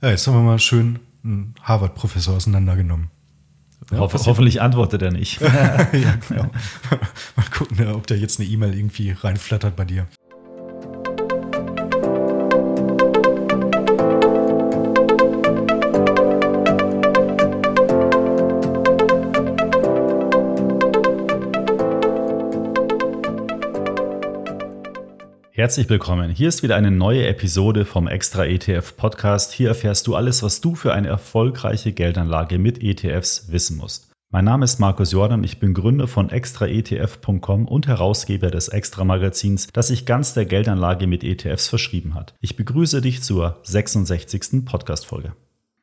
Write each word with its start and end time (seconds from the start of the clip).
Ja, 0.00 0.10
jetzt 0.10 0.26
haben 0.26 0.34
wir 0.34 0.42
mal 0.42 0.58
schön 0.58 1.00
einen 1.24 1.54
Harvard-Professor 1.62 2.36
auseinandergenommen. 2.36 3.10
Ja, 3.90 3.98
Hoff 3.98 4.14
hoffentlich 4.26 4.60
antwortet 4.60 5.02
er 5.02 5.10
nicht. 5.10 5.40
ja, 5.40 5.84
genau. 6.28 6.50
Mal 7.36 7.46
gucken, 7.56 7.88
ob 7.88 8.06
da 8.06 8.14
jetzt 8.14 8.38
eine 8.38 8.48
E-Mail 8.48 8.74
irgendwie 8.74 9.12
reinflattert 9.12 9.76
bei 9.76 9.84
dir. 9.84 10.06
Herzlich 25.68 25.90
willkommen. 25.90 26.30
Hier 26.30 26.48
ist 26.48 26.62
wieder 26.62 26.76
eine 26.76 26.90
neue 26.90 27.26
Episode 27.26 27.84
vom 27.84 28.08
Extra 28.08 28.46
ETF 28.46 28.96
Podcast. 28.96 29.52
Hier 29.52 29.68
erfährst 29.68 30.06
du 30.06 30.14
alles, 30.14 30.42
was 30.42 30.62
du 30.62 30.74
für 30.74 30.94
eine 30.94 31.08
erfolgreiche 31.08 31.92
Geldanlage 31.92 32.58
mit 32.58 32.82
ETFs 32.82 33.52
wissen 33.52 33.76
musst. 33.76 34.10
Mein 34.30 34.46
Name 34.46 34.64
ist 34.64 34.80
Markus 34.80 35.12
Jordan, 35.12 35.44
ich 35.44 35.60
bin 35.60 35.74
Gründer 35.74 36.08
von 36.08 36.30
extraetf.com 36.30 37.68
und 37.68 37.86
Herausgeber 37.86 38.50
des 38.50 38.68
Extra 38.68 39.04
Magazins, 39.04 39.68
das 39.74 39.88
sich 39.88 40.06
ganz 40.06 40.32
der 40.32 40.46
Geldanlage 40.46 41.06
mit 41.06 41.22
ETFs 41.22 41.68
verschrieben 41.68 42.14
hat. 42.14 42.34
Ich 42.40 42.56
begrüße 42.56 43.02
dich 43.02 43.22
zur 43.22 43.60
66. 43.64 44.64
Podcast 44.64 45.04
Folge. 45.04 45.34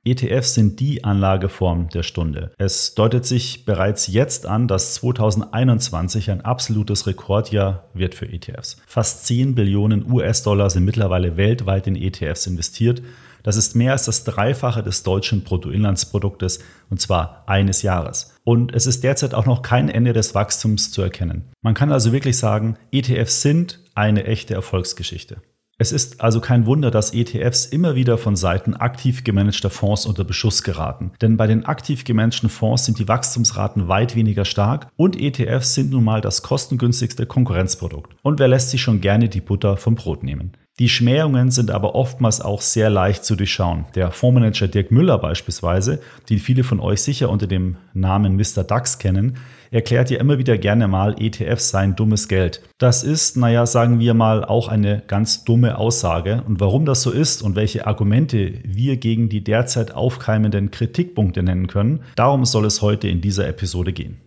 ETFs 0.08 0.54
sind 0.54 0.80
die 0.80 1.04
Anlageform 1.04 1.90
der 1.90 2.04
Stunde. 2.04 2.52
Es 2.60 2.94
deutet 2.94 3.26
sich 3.26 3.66
bereits 3.66 4.06
jetzt 4.06 4.46
an, 4.46 4.68
dass 4.68 4.94
2021 4.94 6.30
ein 6.30 6.42
absolutes 6.42 7.08
Rekordjahr 7.08 7.90
wird 7.96 8.14
für 8.14 8.32
ETFs. 8.32 8.78
Fast 8.86 9.26
10 9.26 9.56
Billionen 9.56 10.12
US-Dollar 10.12 10.70
sind 10.70 10.86
mittlerweile 10.86 11.38
weltweit 11.38 11.88
in 11.88 11.96
ETFs 11.96 12.46
investiert. 12.46 13.02
Das 13.42 13.58
ist 13.58 13.76
mehr 13.76 13.94
als 13.94 14.06
das 14.06 14.24
Dreifache 14.24 14.84
des 14.84 15.02
deutschen 15.02 15.44
Bruttoinlandsproduktes 15.44 16.60
und 16.92 17.02
zwar 17.02 17.44
eines 17.48 17.82
Jahres. 17.82 18.36
Und 18.44 18.76
es 18.76 18.86
ist 18.86 19.04
derzeit 19.04 19.34
auch 19.34 19.48
noch 19.48 19.64
kein 19.64 19.90
Ende 19.90 20.14
des 20.14 20.36
Wachstums 20.36 20.92
zu 20.92 21.02
erkennen. 21.02 21.46
Man 21.64 21.74
kann 21.74 21.92
also 21.92 22.12
wirklich 22.12 22.38
sagen, 22.38 22.78
ETFs 22.92 23.42
sind 23.42 23.82
eine 23.96 24.26
echte 24.26 24.54
Erfolgsgeschichte. 24.54 25.38
Es 25.78 25.92
ist 25.92 26.22
also 26.22 26.40
kein 26.40 26.66
Wunder, 26.66 26.90
dass 26.90 27.14
ETFs 27.14 27.66
immer 27.66 27.96
wieder 27.96 28.18
von 28.18 28.38
Seiten 28.38 28.76
aktiv 28.76 29.26
gemanagter 29.26 29.70
Fonds 29.70 30.06
unter 30.06 30.24
Beschuss 30.24 30.64
geraten. 30.64 31.12
Denn 31.22 31.36
bei 31.36 31.48
den 31.48 31.66
aktiv 31.66 32.06
gemanagten 32.06 32.48
Fonds 32.48 32.86
sind 32.86 32.98
die 32.98 33.10
Wachstumsraten 33.10 33.90
weit 33.90 34.16
weniger 34.16 34.46
stark 34.46 34.88
und 34.96 35.20
ETFs 35.20 35.74
sind 35.74 35.92
nun 35.92 36.06
mal 36.06 36.22
das 36.22 36.44
kostengünstigste 36.44 37.26
Konkurrenzprodukt. 37.26 38.16
Und 38.22 38.40
wer 38.40 38.48
lässt 38.48 38.70
sich 38.70 38.82
schon 38.82 39.02
gerne 39.02 39.28
die 39.28 39.42
Butter 39.42 39.76
vom 39.76 39.96
Brot 39.96 40.24
nehmen? 40.24 40.54
Die 40.80 40.90
Schmähungen 40.90 41.52
sind 41.52 41.72
aber 41.72 41.94
oftmals 41.94 42.40
auch 42.40 42.62
sehr 42.62 42.90
leicht 42.90 43.26
zu 43.26 43.36
durchschauen. 43.36 43.86
Der 43.96 44.12
Fondsmanager 44.12 44.70
Dirk 44.70 44.92
Müller 44.92 45.18
beispielsweise, 45.18 46.00
den 46.30 46.40
viele 46.40 46.64
von 46.64 46.80
euch 46.80 47.02
sicher 47.02 47.30
unter 47.30 47.48
dem 47.48 47.76
Namen 47.94 48.38
Mr. 48.38 48.64
DAX 48.64 48.98
kennen, 48.98 49.38
erklärt 49.72 50.10
ja 50.10 50.20
immer 50.20 50.38
wieder 50.38 50.58
gerne 50.58 50.88
mal, 50.88 51.16
ETFs 51.20 51.70
seien 51.70 51.96
dummes 51.96 52.28
Geld. 52.28 52.62
Das 52.78 53.04
ist, 53.04 53.38
naja, 53.38 53.66
sagen 53.66 54.00
wir 54.00 54.14
mal, 54.14 54.44
auch 54.44 54.68
eine 54.68 55.04
ganz 55.08 55.44
dumme 55.44 55.78
Aussage. 55.78 56.44
Und 56.48 56.60
warum 56.60 56.86
das 56.86 57.02
so 57.02 57.12
ist 57.12 57.42
und 57.42 57.56
welche 57.56 57.88
Argumente 57.88 58.60
wir 58.64 58.98
gegen 58.98 59.30
die 59.30 59.44
derzeit 59.44 59.94
aufkeimenden 59.94 60.72
Kritikpunkte 60.72 61.44
nennen 61.44 61.68
können, 61.68 62.02
darum 62.16 62.46
soll 62.46 62.66
es 62.66 62.82
heute 62.82 63.08
in 63.08 63.22
dieser 63.22 63.48
Episode 63.48 63.94
gehen. 63.94 64.22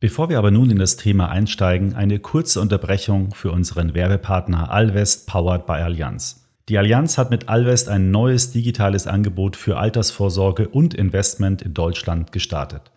Bevor 0.00 0.30
wir 0.30 0.38
aber 0.38 0.50
nun 0.50 0.70
in 0.70 0.78
das 0.78 0.96
Thema 0.96 1.28
einsteigen, 1.28 1.94
eine 1.94 2.18
kurze 2.18 2.60
Unterbrechung 2.60 3.34
für 3.34 3.52
unseren 3.52 3.92
Werbepartner 3.92 4.70
Alvest 4.70 5.26
Powered 5.26 5.66
by 5.66 5.74
Allianz. 5.74 6.48
Die 6.70 6.78
Allianz 6.78 7.18
hat 7.18 7.30
mit 7.30 7.48
Alvest 7.48 7.88
ein 7.88 8.10
neues 8.10 8.52
digitales 8.52 9.06
Angebot 9.06 9.56
für 9.56 9.76
Altersvorsorge 9.76 10.68
und 10.68 10.94
Investment 10.94 11.62
in 11.62 11.74
Deutschland 11.74 12.32
gestartet. 12.32 12.92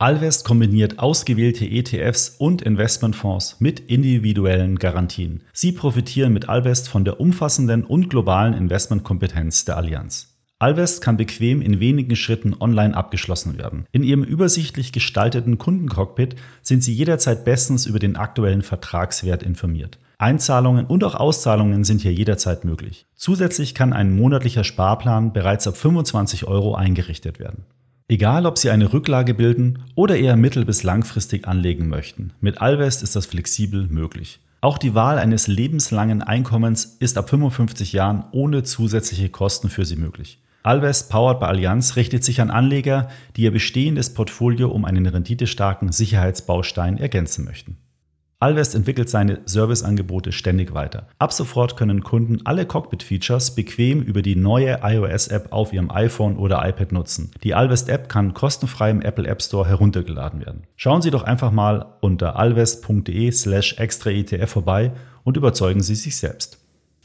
Alvest 0.00 0.44
kombiniert 0.44 1.00
ausgewählte 1.00 1.64
ETFs 1.64 2.36
und 2.38 2.62
Investmentfonds 2.62 3.56
mit 3.58 3.80
individuellen 3.80 4.78
Garantien. 4.78 5.42
Sie 5.52 5.72
profitieren 5.72 6.32
mit 6.32 6.48
Alvest 6.48 6.88
von 6.88 7.04
der 7.04 7.18
umfassenden 7.18 7.82
und 7.82 8.08
globalen 8.08 8.54
Investmentkompetenz 8.54 9.64
der 9.64 9.76
Allianz. 9.76 10.36
Alvest 10.60 11.02
kann 11.02 11.16
bequem 11.16 11.60
in 11.60 11.80
wenigen 11.80 12.14
Schritten 12.14 12.54
online 12.60 12.96
abgeschlossen 12.96 13.58
werden. 13.58 13.86
In 13.90 14.04
ihrem 14.04 14.22
übersichtlich 14.22 14.92
gestalteten 14.92 15.58
Kundencockpit 15.58 16.36
sind 16.62 16.84
Sie 16.84 16.94
jederzeit 16.94 17.44
bestens 17.44 17.84
über 17.84 17.98
den 17.98 18.14
aktuellen 18.14 18.62
Vertragswert 18.62 19.42
informiert. 19.42 19.98
Einzahlungen 20.16 20.86
und 20.86 21.02
auch 21.02 21.16
Auszahlungen 21.16 21.82
sind 21.82 22.02
hier 22.02 22.12
jederzeit 22.12 22.64
möglich. 22.64 23.06
Zusätzlich 23.16 23.74
kann 23.74 23.92
ein 23.92 24.14
monatlicher 24.14 24.62
Sparplan 24.62 25.32
bereits 25.32 25.66
ab 25.66 25.76
25 25.76 26.46
Euro 26.46 26.76
eingerichtet 26.76 27.40
werden. 27.40 27.64
Egal, 28.10 28.46
ob 28.46 28.56
Sie 28.56 28.70
eine 28.70 28.94
Rücklage 28.94 29.34
bilden 29.34 29.80
oder 29.94 30.16
eher 30.16 30.36
mittel- 30.36 30.64
bis 30.64 30.82
langfristig 30.82 31.46
anlegen 31.46 31.88
möchten, 31.88 32.32
mit 32.40 32.62
Alvest 32.62 33.02
ist 33.02 33.14
das 33.14 33.26
flexibel 33.26 33.86
möglich. 33.86 34.40
Auch 34.62 34.78
die 34.78 34.94
Wahl 34.94 35.18
eines 35.18 35.46
lebenslangen 35.46 36.22
Einkommens 36.22 36.96
ist 37.00 37.18
ab 37.18 37.28
55 37.28 37.92
Jahren 37.92 38.24
ohne 38.32 38.62
zusätzliche 38.62 39.28
Kosten 39.28 39.68
für 39.68 39.84
Sie 39.84 39.96
möglich. 39.96 40.42
Alvest 40.62 41.10
Powered 41.10 41.38
by 41.38 41.46
Allianz 41.46 41.96
richtet 41.96 42.24
sich 42.24 42.40
an 42.40 42.50
Anleger, 42.50 43.08
die 43.36 43.42
ihr 43.42 43.52
bestehendes 43.52 44.14
Portfolio 44.14 44.70
um 44.70 44.86
einen 44.86 45.04
renditestarken 45.04 45.92
Sicherheitsbaustein 45.92 46.96
ergänzen 46.96 47.44
möchten. 47.44 47.76
Alvest 48.40 48.76
entwickelt 48.76 49.10
seine 49.10 49.40
Serviceangebote 49.46 50.30
ständig 50.30 50.72
weiter. 50.72 51.08
Ab 51.18 51.32
sofort 51.32 51.76
können 51.76 52.04
Kunden 52.04 52.46
alle 52.46 52.66
Cockpit-Features 52.66 53.56
bequem 53.56 54.00
über 54.00 54.22
die 54.22 54.36
neue 54.36 54.78
iOS-App 54.80 55.52
auf 55.52 55.72
ihrem 55.72 55.90
iPhone 55.90 56.36
oder 56.36 56.64
iPad 56.64 56.92
nutzen. 56.92 57.32
Die 57.42 57.56
Alvest-App 57.56 58.08
kann 58.08 58.34
kostenfrei 58.34 58.90
im 58.90 59.02
Apple 59.02 59.26
App 59.26 59.42
Store 59.42 59.66
heruntergeladen 59.66 60.46
werden. 60.46 60.62
Schauen 60.76 61.02
Sie 61.02 61.10
doch 61.10 61.24
einfach 61.24 61.50
mal 61.50 61.86
unter 62.00 62.36
alvest.de 62.36 63.32
slash 63.32 63.74
extra 63.78 64.10
ETF 64.10 64.48
vorbei 64.48 64.92
und 65.24 65.36
überzeugen 65.36 65.82
Sie 65.82 65.96
sich 65.96 66.16
selbst. 66.16 66.60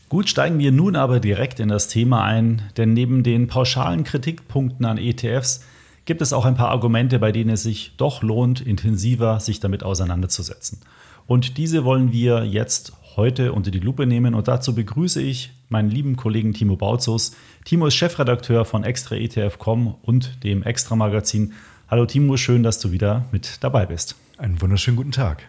Gut, 0.09 0.29
steigen 0.29 0.59
wir 0.59 0.71
nun 0.71 0.95
aber 0.95 1.19
direkt 1.19 1.59
in 1.59 1.69
das 1.69 1.87
Thema 1.87 2.23
ein, 2.25 2.61
denn 2.77 2.93
neben 2.93 3.23
den 3.23 3.47
pauschalen 3.47 4.03
Kritikpunkten 4.03 4.85
an 4.85 4.99
ETFs 4.99 5.63
gibt 6.05 6.21
es 6.21 6.31
auch 6.31 6.45
ein 6.45 6.53
paar 6.53 6.69
Argumente, 6.69 7.17
bei 7.17 7.31
denen 7.31 7.49
es 7.49 7.63
sich 7.63 7.93
doch 7.97 8.21
lohnt, 8.21 8.61
intensiver 8.61 9.39
sich 9.39 9.59
damit 9.59 9.83
auseinanderzusetzen. 9.83 10.81
Und 11.25 11.57
diese 11.57 11.85
wollen 11.85 12.11
wir 12.11 12.45
jetzt 12.45 12.93
heute 13.15 13.53
unter 13.53 13.71
die 13.71 13.79
Lupe 13.79 14.05
nehmen 14.05 14.33
und 14.33 14.47
dazu 14.47 14.75
begrüße 14.75 15.21
ich 15.21 15.51
meinen 15.69 15.89
lieben 15.89 16.15
Kollegen 16.15 16.53
Timo 16.53 16.75
Bautzus. 16.75 17.35
Timo 17.63 17.87
ist 17.87 17.95
Chefredakteur 17.95 18.65
von 18.65 18.83
Extra 18.83 19.15
ETF.com 19.15 19.95
und 20.01 20.43
dem 20.43 20.63
Extra 20.63 20.95
Magazin. 20.95 21.53
Hallo 21.89 22.05
Timo, 22.05 22.37
schön, 22.37 22.63
dass 22.63 22.79
du 22.79 22.91
wieder 22.91 23.25
mit 23.31 23.63
dabei 23.63 23.85
bist. 23.85 24.15
Einen 24.37 24.61
wunderschönen 24.61 24.97
guten 24.97 25.11
Tag. 25.11 25.43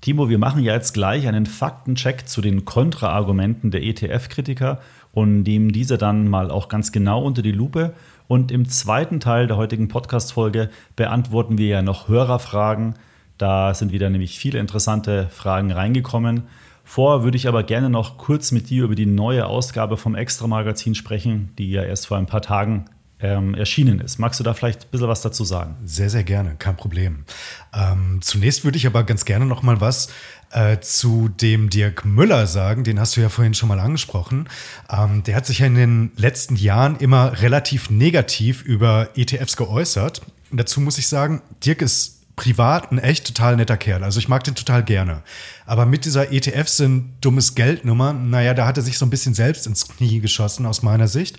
Timo, 0.00 0.28
wir 0.28 0.38
machen 0.38 0.64
ja 0.64 0.74
jetzt 0.74 0.94
gleich 0.94 1.28
einen 1.28 1.46
Faktencheck 1.46 2.28
zu 2.28 2.40
den 2.40 2.64
Kontraargumenten 2.64 3.70
der 3.70 3.82
ETF-Kritiker 3.82 4.80
und 5.12 5.42
nehmen 5.42 5.70
diese 5.72 5.98
dann 5.98 6.26
mal 6.26 6.50
auch 6.50 6.68
ganz 6.68 6.90
genau 6.90 7.22
unter 7.22 7.42
die 7.42 7.52
Lupe. 7.52 7.94
Und 8.26 8.50
im 8.50 8.68
zweiten 8.68 9.20
Teil 9.20 9.46
der 9.46 9.56
heutigen 9.56 9.88
Podcast-Folge 9.88 10.70
beantworten 10.96 11.58
wir 11.58 11.66
ja 11.66 11.82
noch 11.82 12.08
Hörerfragen. 12.08 12.94
Da 13.38 13.74
sind 13.74 13.92
wieder 13.92 14.10
nämlich 14.10 14.38
viele 14.38 14.58
interessante 14.58 15.28
Fragen 15.30 15.72
reingekommen. 15.72 16.44
Vorher 16.84 17.24
würde 17.24 17.36
ich 17.36 17.48
aber 17.48 17.62
gerne 17.62 17.90
noch 17.90 18.18
kurz 18.18 18.52
mit 18.52 18.70
dir 18.70 18.84
über 18.84 18.94
die 18.94 19.06
neue 19.06 19.46
Ausgabe 19.46 19.96
vom 19.96 20.14
Extra-Magazin 20.14 20.94
sprechen, 20.94 21.50
die 21.58 21.70
ja 21.70 21.82
erst 21.82 22.06
vor 22.06 22.18
ein 22.18 22.26
paar 22.26 22.42
Tagen 22.42 22.86
ähm, 23.22 23.54
erschienen 23.54 24.00
ist. 24.00 24.18
Magst 24.18 24.40
du 24.40 24.44
da 24.44 24.52
vielleicht 24.52 24.84
ein 24.84 24.90
bisschen 24.90 25.08
was 25.08 25.22
dazu 25.22 25.44
sagen? 25.44 25.76
Sehr, 25.84 26.10
sehr 26.10 26.24
gerne, 26.24 26.56
kein 26.58 26.76
Problem. 26.76 27.24
Ähm, 27.72 28.18
zunächst 28.20 28.64
würde 28.64 28.76
ich 28.76 28.86
aber 28.86 29.04
ganz 29.04 29.24
gerne 29.24 29.46
noch 29.46 29.62
mal 29.62 29.80
was 29.80 30.08
äh, 30.50 30.80
zu 30.80 31.28
dem 31.28 31.70
Dirk 31.70 32.04
Müller 32.04 32.46
sagen, 32.46 32.84
den 32.84 32.98
hast 32.98 33.16
du 33.16 33.20
ja 33.20 33.28
vorhin 33.28 33.54
schon 33.54 33.68
mal 33.68 33.80
angesprochen. 33.80 34.48
Ähm, 34.90 35.22
der 35.22 35.36
hat 35.36 35.46
sich 35.46 35.60
ja 35.60 35.66
in 35.66 35.76
den 35.76 36.12
letzten 36.16 36.56
Jahren 36.56 36.96
immer 36.96 37.40
relativ 37.40 37.90
negativ 37.90 38.62
über 38.62 39.08
ETFs 39.14 39.56
geäußert. 39.56 40.22
Und 40.50 40.58
dazu 40.58 40.80
muss 40.80 40.98
ich 40.98 41.06
sagen, 41.06 41.42
Dirk 41.64 41.80
ist 41.80 42.21
privat 42.36 42.90
ein 42.90 42.98
echt 42.98 43.26
total 43.26 43.56
netter 43.56 43.76
Kerl. 43.76 44.04
Also 44.04 44.18
ich 44.18 44.28
mag 44.28 44.44
den 44.44 44.54
total 44.54 44.82
gerne. 44.82 45.22
Aber 45.66 45.86
mit 45.86 46.04
dieser 46.04 46.32
ETF 46.32 46.68
sind 46.68 47.12
dummes 47.20 47.54
Geldnummer, 47.54 48.12
naja, 48.12 48.54
da 48.54 48.66
hat 48.66 48.76
er 48.76 48.82
sich 48.82 48.98
so 48.98 49.06
ein 49.06 49.10
bisschen 49.10 49.34
selbst 49.34 49.66
ins 49.66 49.88
Knie 49.88 50.20
geschossen 50.20 50.66
aus 50.66 50.82
meiner 50.82 51.08
Sicht. 51.08 51.38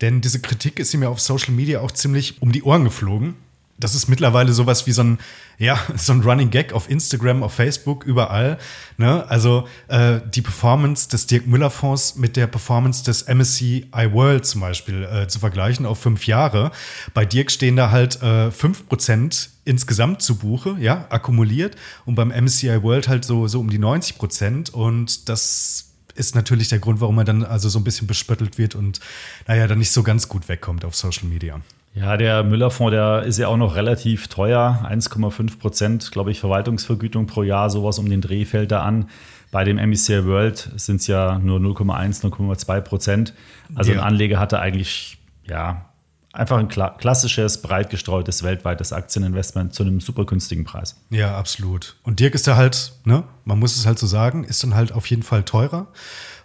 Denn 0.00 0.20
diese 0.20 0.40
Kritik 0.40 0.78
ist 0.78 0.94
ihm 0.94 1.02
ja 1.02 1.08
auf 1.08 1.20
Social 1.20 1.52
Media 1.52 1.80
auch 1.80 1.90
ziemlich 1.90 2.40
um 2.40 2.52
die 2.52 2.62
Ohren 2.62 2.84
geflogen. 2.84 3.34
Das 3.78 3.94
ist 3.94 4.08
mittlerweile 4.08 4.52
sowas 4.52 4.86
wie 4.86 4.92
so 4.92 5.02
ein, 5.02 5.18
ja, 5.58 5.78
so 5.96 6.12
ein 6.12 6.20
Running 6.20 6.50
Gag 6.50 6.72
auf 6.72 6.88
Instagram, 6.88 7.42
auf 7.42 7.54
Facebook, 7.54 8.04
überall. 8.04 8.58
Ne? 8.98 9.28
Also 9.28 9.66
äh, 9.88 10.20
die 10.34 10.42
Performance 10.42 11.08
des 11.08 11.26
Dirk 11.26 11.46
Müller 11.46 11.70
Fonds 11.70 12.16
mit 12.16 12.36
der 12.36 12.46
Performance 12.46 13.04
des 13.04 13.26
MSCI 13.26 13.88
World 14.12 14.46
zum 14.46 14.62
Beispiel 14.62 15.04
äh, 15.04 15.28
zu 15.28 15.38
vergleichen 15.38 15.86
auf 15.86 15.98
fünf 15.98 16.26
Jahre. 16.26 16.70
Bei 17.14 17.24
Dirk 17.24 17.50
stehen 17.50 17.76
da 17.76 17.90
halt 17.90 18.22
äh, 18.22 18.50
fünf 18.50 18.86
Prozent 18.88 19.49
insgesamt 19.64 20.22
zu 20.22 20.36
Buche, 20.36 20.76
ja, 20.80 21.06
akkumuliert. 21.10 21.76
Und 22.04 22.14
beim 22.14 22.28
MSCI 22.28 22.82
World 22.82 23.08
halt 23.08 23.24
so, 23.24 23.46
so 23.46 23.60
um 23.60 23.70
die 23.70 23.78
90 23.78 24.18
Prozent. 24.18 24.70
Und 24.70 25.28
das 25.28 25.90
ist 26.14 26.34
natürlich 26.34 26.68
der 26.68 26.78
Grund, 26.78 27.00
warum 27.00 27.18
er 27.18 27.24
dann 27.24 27.44
also 27.44 27.68
so 27.68 27.78
ein 27.78 27.84
bisschen 27.84 28.06
bespöttelt 28.06 28.58
wird 28.58 28.74
und 28.74 29.00
naja, 29.46 29.66
dann 29.66 29.78
nicht 29.78 29.92
so 29.92 30.02
ganz 30.02 30.28
gut 30.28 30.48
wegkommt 30.48 30.84
auf 30.84 30.94
Social 30.94 31.28
Media. 31.28 31.60
Ja, 31.94 32.16
der 32.16 32.44
Müller-Fonds, 32.44 32.92
der 32.92 33.22
ist 33.24 33.38
ja 33.38 33.48
auch 33.48 33.56
noch 33.56 33.74
relativ 33.74 34.28
teuer. 34.28 34.86
1,5 34.88 35.58
Prozent, 35.58 36.10
glaube 36.12 36.30
ich, 36.30 36.38
Verwaltungsvergütung 36.38 37.26
pro 37.26 37.42
Jahr, 37.42 37.68
sowas 37.68 37.98
um 37.98 38.08
den 38.08 38.20
Dreh 38.20 38.44
fällt 38.44 38.70
da 38.70 38.82
an. 38.82 39.08
Bei 39.50 39.64
dem 39.64 39.76
MSCI 39.76 40.24
World 40.24 40.70
sind 40.76 41.00
es 41.00 41.08
ja 41.08 41.40
nur 41.40 41.58
0,1, 41.58 42.22
0,2 42.22 42.80
Prozent. 42.82 43.34
Also 43.74 43.90
ja. 43.90 43.98
ein 43.98 44.04
Anleger 44.04 44.38
hatte 44.38 44.60
eigentlich, 44.60 45.18
ja, 45.48 45.89
einfach 46.32 46.58
ein 46.58 46.68
klassisches, 46.68 47.60
breit 47.60 47.90
gestreutes, 47.90 48.42
weltweites 48.42 48.92
Aktieninvestment 48.92 49.74
zu 49.74 49.82
einem 49.82 50.00
super 50.00 50.24
günstigen 50.24 50.64
Preis. 50.64 50.96
Ja, 51.10 51.36
absolut. 51.36 51.96
Und 52.02 52.20
Dirk 52.20 52.34
ist 52.34 52.46
da 52.46 52.56
halt, 52.56 52.92
ne, 53.04 53.24
man 53.44 53.58
muss 53.58 53.76
es 53.76 53.86
halt 53.86 53.98
so 53.98 54.06
sagen, 54.06 54.44
ist 54.44 54.62
dann 54.62 54.74
halt 54.74 54.92
auf 54.92 55.06
jeden 55.06 55.22
Fall 55.22 55.42
teurer. 55.42 55.88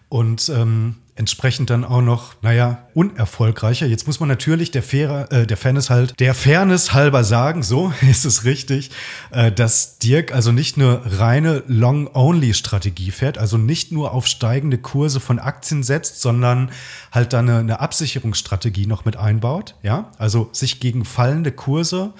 Und 0.10 0.50
ähm, 0.50 0.96
entsprechend 1.18 1.70
dann 1.70 1.86
auch 1.86 2.02
noch, 2.02 2.36
naja, 2.42 2.90
unerfolgreicher. 2.94 3.86
Jetzt 3.86 4.06
muss 4.06 4.20
man 4.20 4.28
natürlich 4.28 4.72
der, 4.72 4.84
Fairer, 4.84 5.32
äh, 5.32 5.48
der 5.48 5.56
Fairness 5.56 5.90
halt, 5.90 6.20
der 6.20 6.34
Fairness 6.34 6.94
halber 6.94 7.24
sagen, 7.24 7.64
so 7.64 7.94
ist 8.10 8.26
es 8.26 8.44
richtig, 8.44 8.92
äh, 9.32 9.52
dass 9.52 9.98
Dirk 9.98 10.34
also 10.34 10.52
nicht 10.52 10.78
eine 10.78 11.02
reine 11.06 11.64
Long-Only-Strategie 11.68 13.12
fährt, 13.12 13.38
also 13.38 13.58
nicht 13.58 13.94
nur 13.94 14.12
auf 14.12 14.28
steigende 14.28 14.78
Kurse 14.78 15.22
von 15.22 15.40
Aktien 15.40 15.84
setzt, 15.84 16.22
sondern 16.22 16.70
halt 17.14 17.32
dann 17.32 17.50
eine, 17.50 17.60
eine 17.60 17.80
Absicherungsstrategie 17.80 18.86
noch 18.86 19.06
mit 19.06 19.16
einbaut, 19.16 19.76
ja, 19.84 20.12
also 20.18 20.50
sich 20.52 20.82
gegen 20.82 21.06
fallende 21.06 21.54
Kurse 21.54 22.12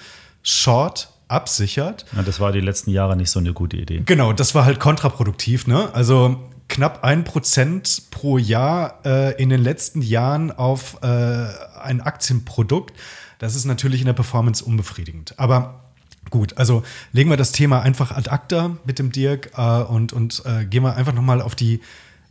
short 0.42 1.10
absichert. 1.28 2.06
Ja, 2.14 2.22
das 2.22 2.40
war 2.40 2.52
die 2.52 2.60
letzten 2.60 2.90
Jahre 2.90 3.16
nicht 3.16 3.30
so 3.30 3.40
eine 3.40 3.52
gute 3.52 3.76
Idee. 3.76 4.02
Genau, 4.06 4.32
das 4.32 4.54
war 4.54 4.64
halt 4.64 4.80
kontraproduktiv, 4.80 5.66
ne? 5.66 5.90
Also 5.92 6.40
knapp 6.68 7.04
ein 7.04 7.24
Prozent 7.24 8.02
pro 8.10 8.38
Jahr 8.38 9.00
äh, 9.04 9.40
in 9.42 9.48
den 9.48 9.62
letzten 9.62 10.02
Jahren 10.02 10.50
auf 10.50 10.98
äh, 11.02 11.06
ein 11.06 12.00
Aktienprodukt. 12.00 12.94
Das 13.38 13.54
ist 13.54 13.64
natürlich 13.64 14.00
in 14.00 14.06
der 14.06 14.14
Performance 14.14 14.64
unbefriedigend. 14.64 15.38
Aber 15.38 15.84
gut, 16.30 16.56
also 16.56 16.82
legen 17.12 17.30
wir 17.30 17.36
das 17.36 17.52
Thema 17.52 17.82
einfach 17.82 18.10
ad 18.10 18.30
acta 18.30 18.76
mit 18.84 18.98
dem 18.98 19.12
Dirk 19.12 19.52
äh, 19.56 19.82
und, 19.82 20.12
und 20.12 20.42
äh, 20.44 20.64
gehen 20.64 20.82
wir 20.82 20.96
einfach 20.96 21.12
nochmal 21.12 21.40
auf 21.40 21.54
die 21.54 21.80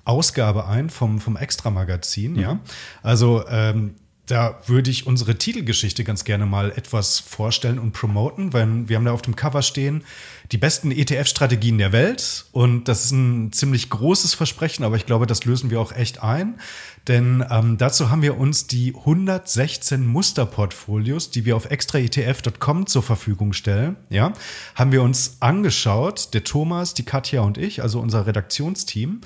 Ausgabe 0.03 0.67
ein 0.67 0.89
vom, 0.89 1.19
vom 1.19 1.37
Extra-Magazin. 1.37 2.33
Mhm. 2.33 2.39
Ja? 2.39 2.59
Also 3.01 3.47
ähm, 3.47 3.95
da 4.27 4.59
würde 4.65 4.89
ich 4.89 5.05
unsere 5.05 5.35
Titelgeschichte 5.35 6.03
ganz 6.03 6.23
gerne 6.23 6.45
mal 6.45 6.71
etwas 6.71 7.19
vorstellen 7.19 7.77
und 7.77 7.91
promoten, 7.91 8.53
weil 8.53 8.89
wir 8.89 8.97
haben 8.97 9.05
da 9.05 9.11
auf 9.11 9.21
dem 9.21 9.35
Cover 9.35 9.61
stehen 9.61 10.03
die 10.51 10.57
besten 10.57 10.91
ETF-Strategien 10.91 11.77
der 11.77 11.91
Welt. 11.91 12.45
Und 12.51 12.87
das 12.87 13.05
ist 13.05 13.11
ein 13.11 13.51
ziemlich 13.51 13.89
großes 13.89 14.33
Versprechen, 14.33 14.83
aber 14.83 14.95
ich 14.95 15.05
glaube, 15.05 15.25
das 15.25 15.45
lösen 15.45 15.69
wir 15.69 15.79
auch 15.79 15.91
echt 15.91 16.23
ein, 16.23 16.59
denn 17.07 17.45
ähm, 17.51 17.77
dazu 17.77 18.09
haben 18.09 18.21
wir 18.21 18.37
uns 18.37 18.67
die 18.67 18.95
116 18.95 20.05
Musterportfolios, 20.05 21.29
die 21.29 21.45
wir 21.45 21.55
auf 21.55 21.65
extraetf.com 21.65 22.87
zur 22.87 23.03
Verfügung 23.03 23.53
stellen, 23.53 23.95
ja, 24.09 24.33
haben 24.73 24.91
wir 24.91 25.03
uns 25.03 25.37
angeschaut, 25.39 26.33
der 26.33 26.43
Thomas, 26.43 26.93
die 26.93 27.03
Katja 27.03 27.41
und 27.41 27.57
ich, 27.57 27.81
also 27.83 27.99
unser 27.99 28.25
Redaktionsteam 28.25 29.21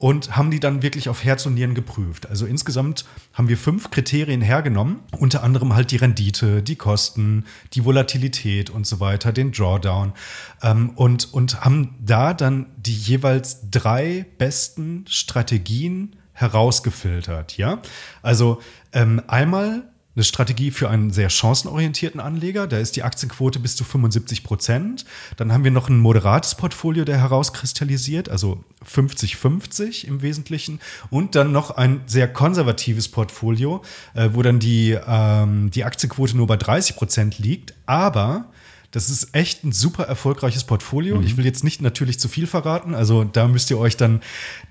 und 0.00 0.34
haben 0.34 0.50
die 0.50 0.60
dann 0.60 0.82
wirklich 0.82 1.10
auf 1.10 1.22
Herz 1.24 1.44
und 1.44 1.54
Nieren 1.54 1.74
geprüft. 1.74 2.26
Also 2.26 2.46
insgesamt 2.46 3.04
haben 3.34 3.48
wir 3.48 3.58
fünf 3.58 3.90
Kriterien 3.90 4.40
hergenommen, 4.40 5.00
unter 5.18 5.42
anderem 5.42 5.74
halt 5.74 5.90
die 5.90 5.98
Rendite, 5.98 6.62
die 6.62 6.76
Kosten, 6.76 7.44
die 7.74 7.84
Volatilität 7.84 8.70
und 8.70 8.86
so 8.86 8.98
weiter, 8.98 9.30
den 9.30 9.52
Drawdown 9.52 10.14
ähm, 10.62 10.90
und, 10.96 11.34
und 11.34 11.60
haben 11.66 11.96
da 12.00 12.32
dann 12.32 12.66
die 12.78 12.96
jeweils 12.96 13.70
drei 13.70 14.24
besten 14.38 15.04
Strategien 15.06 16.16
herausgefiltert. 16.32 17.58
Ja, 17.58 17.82
also 18.22 18.62
ähm, 18.94 19.20
einmal 19.28 19.82
eine 20.16 20.24
Strategie 20.24 20.70
für 20.70 20.90
einen 20.90 21.10
sehr 21.10 21.30
chancenorientierten 21.30 22.20
Anleger. 22.20 22.66
Da 22.66 22.78
ist 22.78 22.96
die 22.96 23.04
Aktienquote 23.04 23.60
bis 23.60 23.76
zu 23.76 23.84
75 23.84 24.42
Prozent. 24.42 25.04
Dann 25.36 25.52
haben 25.52 25.62
wir 25.62 25.70
noch 25.70 25.88
ein 25.88 25.98
moderates 25.98 26.56
Portfolio, 26.56 27.04
der 27.04 27.18
herauskristallisiert, 27.18 28.28
also 28.28 28.64
50-50 28.84 30.06
im 30.06 30.22
Wesentlichen. 30.22 30.80
Und 31.10 31.36
dann 31.36 31.52
noch 31.52 31.70
ein 31.70 32.00
sehr 32.06 32.26
konservatives 32.26 33.08
Portfolio, 33.08 33.82
äh, 34.14 34.30
wo 34.32 34.42
dann 34.42 34.58
die, 34.58 34.98
ähm, 35.06 35.70
die 35.70 35.84
Aktienquote 35.84 36.36
nur 36.36 36.48
bei 36.48 36.56
30 36.56 36.96
Prozent 36.96 37.38
liegt. 37.38 37.74
Aber 37.86 38.46
das 38.90 39.08
ist 39.08 39.34
echt 39.34 39.64
ein 39.64 39.72
super 39.72 40.04
erfolgreiches 40.04 40.64
Portfolio. 40.64 41.16
Mhm. 41.16 41.24
Ich 41.24 41.36
will 41.36 41.44
jetzt 41.44 41.62
nicht 41.62 41.80
natürlich 41.80 42.18
zu 42.18 42.28
viel 42.28 42.46
verraten. 42.46 42.94
Also 42.94 43.24
da 43.24 43.46
müsst 43.46 43.70
ihr 43.70 43.78
euch 43.78 43.96
dann 43.96 44.20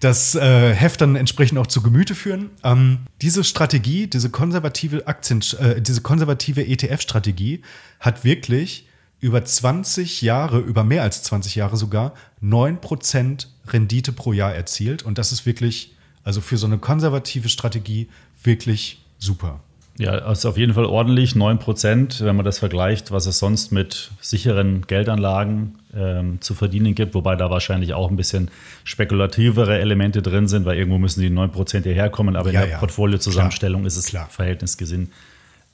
das 0.02 0.36
äh, 0.36 0.74
Heft 0.74 1.02
dann 1.02 1.16
entsprechend 1.16 1.58
auch 1.58 1.68
zu 1.68 1.82
Gemüte 1.82 2.16
führen. 2.16 2.50
Ähm, 2.64 3.00
diese 3.22 3.44
Strategie, 3.44 4.08
diese 4.08 4.30
konservative 4.30 5.08
Aktien, 5.08 5.42
äh, 5.60 5.82
diese 5.82 6.02
konservative 6.02 6.66
ETF-Strategie 6.66 7.62
hat 8.00 8.26
wirklich 8.26 8.88
über 9.22 9.44
20 9.44 10.22
Jahre, 10.22 10.60
über 10.60 10.84
mehr 10.84 11.04
als 11.04 11.24
20 11.24 11.56
Jahre 11.56 11.78
sogar, 11.78 12.14
9% 12.42 13.48
Rendite 13.68 14.12
pro 14.12 14.34
Jahr 14.34 14.54
erzielt. 14.54 15.04
Und 15.04 15.18
das 15.18 15.32
ist 15.32 15.46
wirklich, 15.46 15.96
also 16.24 16.42
für 16.42 16.58
so 16.58 16.68
eine 16.68 16.78
konservative 16.78 17.50
Strategie, 17.50 18.10
wirklich 18.44 19.06
super. 19.18 19.62
Ja, 20.00 20.12
also 20.12 20.48
auf 20.48 20.58
jeden 20.58 20.74
Fall 20.74 20.86
ordentlich, 20.86 21.34
9%, 21.34 22.24
wenn 22.24 22.36
man 22.38 22.46
das 22.46 22.58
vergleicht, 22.58 23.12
was 23.12 23.26
es 23.26 23.38
sonst 23.38 23.74
mit 23.74 24.12
sicheren 24.22 24.88
Geldanlagen 24.88 25.76
ähm, 25.94 26.40
zu 26.40 26.54
verdienen 26.54 26.96
gibt, 26.96 27.16
wobei 27.16 27.36
da 27.36 27.50
wahrscheinlich 27.50 27.94
auch 27.94 28.10
ein 28.10 28.16
bisschen 28.16 28.50
spekulativere 28.86 29.78
Elemente 29.78 30.22
drin 30.22 30.48
sind, 30.48 30.64
weil 30.64 30.78
irgendwo 30.78 31.00
müssen 31.00 31.20
die 31.20 31.30
9% 31.30 31.84
hierher 31.84 32.10
kommen, 32.10 32.38
aber 32.38 32.50
ja, 32.54 32.62
in 32.62 32.66
der 32.68 32.76
ja, 32.76 32.80
Portfoliozusammenstellung 32.80 33.86
ist 33.86 33.98
es 33.98 34.06
klar. 34.06 34.30
verhältnisgesinn 34.30 35.10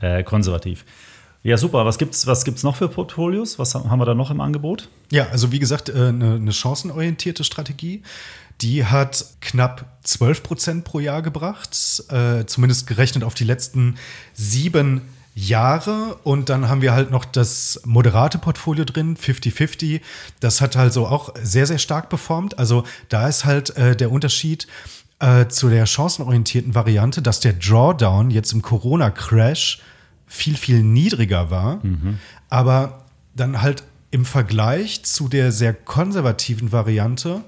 äh, 0.02 0.24
konservativ. 0.24 0.86
Ja, 1.44 1.58
super. 1.58 1.86
Was 1.86 2.00
gibt 2.00 2.16
es 2.16 2.26
was 2.26 2.44
gibt's 2.44 2.64
noch 2.64 2.76
für 2.76 2.88
Portfolios? 2.88 3.60
Was 3.60 3.76
haben 3.76 4.00
wir 4.00 4.06
da 4.06 4.16
noch 4.16 4.32
im 4.32 4.42
Angebot? 4.42 4.90
Ja, 5.12 5.28
also 5.32 5.52
wie 5.52 5.60
gesagt, 5.60 5.90
äh, 5.90 6.08
eine, 6.08 6.34
eine 6.34 6.52
chancenorientierte 6.52 7.44
Strategie. 7.44 8.02
Die 8.62 8.86
hat 8.86 9.26
knapp 9.42 9.86
12 10.04 10.44
Prozent 10.44 10.84
pro 10.86 11.00
Jahr 11.00 11.22
gebracht, 11.22 12.04
äh, 12.10 12.46
zumindest 12.46 12.88
gerechnet 12.88 13.24
auf 13.24 13.34
die 13.34 13.44
letzten 13.44 13.96
sieben 14.34 15.02
Jahre. 15.36 16.18
Und 16.24 16.50
dann 16.50 16.70
haben 16.70 16.82
wir 16.82 16.94
halt 16.94 17.12
noch 17.12 17.26
das 17.26 17.82
moderate 17.84 18.38
Portfolio 18.38 18.86
drin, 18.86 19.18
50-50. 19.18 20.02
Das 20.40 20.62
hat 20.62 20.78
also 20.78 21.08
auch 21.08 21.34
sehr, 21.42 21.68
sehr 21.68 21.78
stark 21.78 22.10
performt. 22.10 22.58
Also 22.58 22.86
da 23.10 23.28
ist 23.28 23.46
halt 23.46 23.76
äh, 23.78 23.96
der 23.96 24.12
Unterschied 24.12 24.68
äh, 25.20 25.48
zu 25.48 25.70
der 25.70 25.86
chancenorientierten 25.86 26.74
Variante, 26.74 27.22
dass 27.22 27.42
der 27.42 27.54
Drawdown 27.54 28.32
jetzt 28.32 28.54
im 28.54 28.62
Corona-Crash 28.62 29.82
viel, 30.26 30.56
viel 30.56 30.82
niedriger 30.82 31.52
war. 31.52 31.84
Mhm. 31.84 32.20
Aber 32.50 33.06
dann 33.36 33.62
halt 33.62 33.84
im 34.12 34.24
Vergleich 34.24 35.04
zu 35.04 35.28
der 35.28 35.52
sehr 35.52 35.74
konservativen 35.74 36.72
Variante 36.72 37.44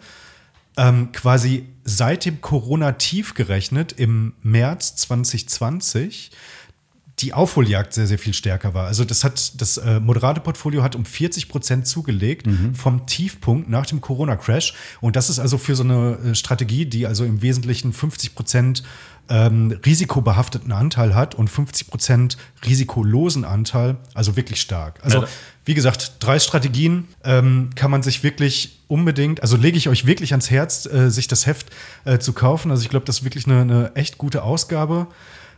ähm, 0.78 1.12
quasi 1.12 1.68
seit 1.84 2.26
dem 2.26 2.42
Corona-Tief 2.42 3.34
gerechnet 3.34 3.94
im 3.94 4.34
März 4.44 4.96
2020 4.96 6.32
die 7.20 7.34
Aufholjagd 7.34 7.94
sehr, 7.94 8.06
sehr 8.06 8.20
viel 8.20 8.34
stärker 8.34 8.76
war. 8.76 8.86
Also 8.86 9.04
das 9.04 9.24
hat 9.24 9.60
das 9.60 9.78
äh, 9.78 10.00
moderate 10.00 10.40
Portfolio 10.40 10.84
hat 10.84 10.96
um 10.96 11.04
40 11.04 11.50
Prozent 11.50 11.88
zugelegt 11.88 12.46
mhm. 12.46 12.76
vom 12.76 13.08
Tiefpunkt 13.08 13.70
nach 13.70 13.88
dem 13.88 14.02
Corona-Crash. 14.02 14.76
Und 15.02 15.16
das 15.16 15.32
ist 15.32 15.40
also 15.40 15.58
für 15.58 15.76
so 15.76 15.84
eine 15.84 16.18
äh, 16.18 16.36
Strategie, 16.36 16.86
die 16.86 17.08
also 17.08 17.26
im 17.26 17.42
Wesentlichen 17.42 17.92
50 17.92 18.36
Prozent 18.36 18.84
ähm, 19.30 19.80
risikobehafteten 19.84 20.72
Anteil 20.72 21.16
hat 21.16 21.34
und 21.34 21.50
50 21.50 21.88
Prozent 21.88 22.38
risikolosen 22.66 23.46
Anteil, 23.46 23.98
also 24.14 24.36
wirklich 24.36 24.62
stark. 24.62 25.00
Also 25.04 25.22
ja. 25.22 25.28
wie 25.66 25.74
gesagt, 25.74 26.18
drei 26.20 26.38
Strategien 26.38 27.08
ähm, 27.24 27.72
kann 27.74 27.90
man 27.90 28.04
sich 28.04 28.24
wirklich 28.24 28.80
unbedingt, 28.88 29.42
also 29.42 29.58
lege 29.58 29.78
ich 29.78 29.90
euch 29.90 30.06
wirklich 30.06 30.34
ans 30.34 30.52
Herz, 30.52 30.86
äh, 30.86 31.10
sich 31.10 31.28
das 31.28 31.48
Heft 31.48 31.72
äh, 32.06 32.20
zu 32.20 32.34
kaufen. 32.34 32.70
Also 32.70 32.84
ich 32.84 32.90
glaube, 32.90 33.08
das 33.08 33.20
ist 33.20 33.24
wirklich 33.24 33.48
eine, 33.48 33.62
eine 33.62 33.96
echt 33.96 34.20
gute 34.20 34.44
Ausgabe 34.44 35.08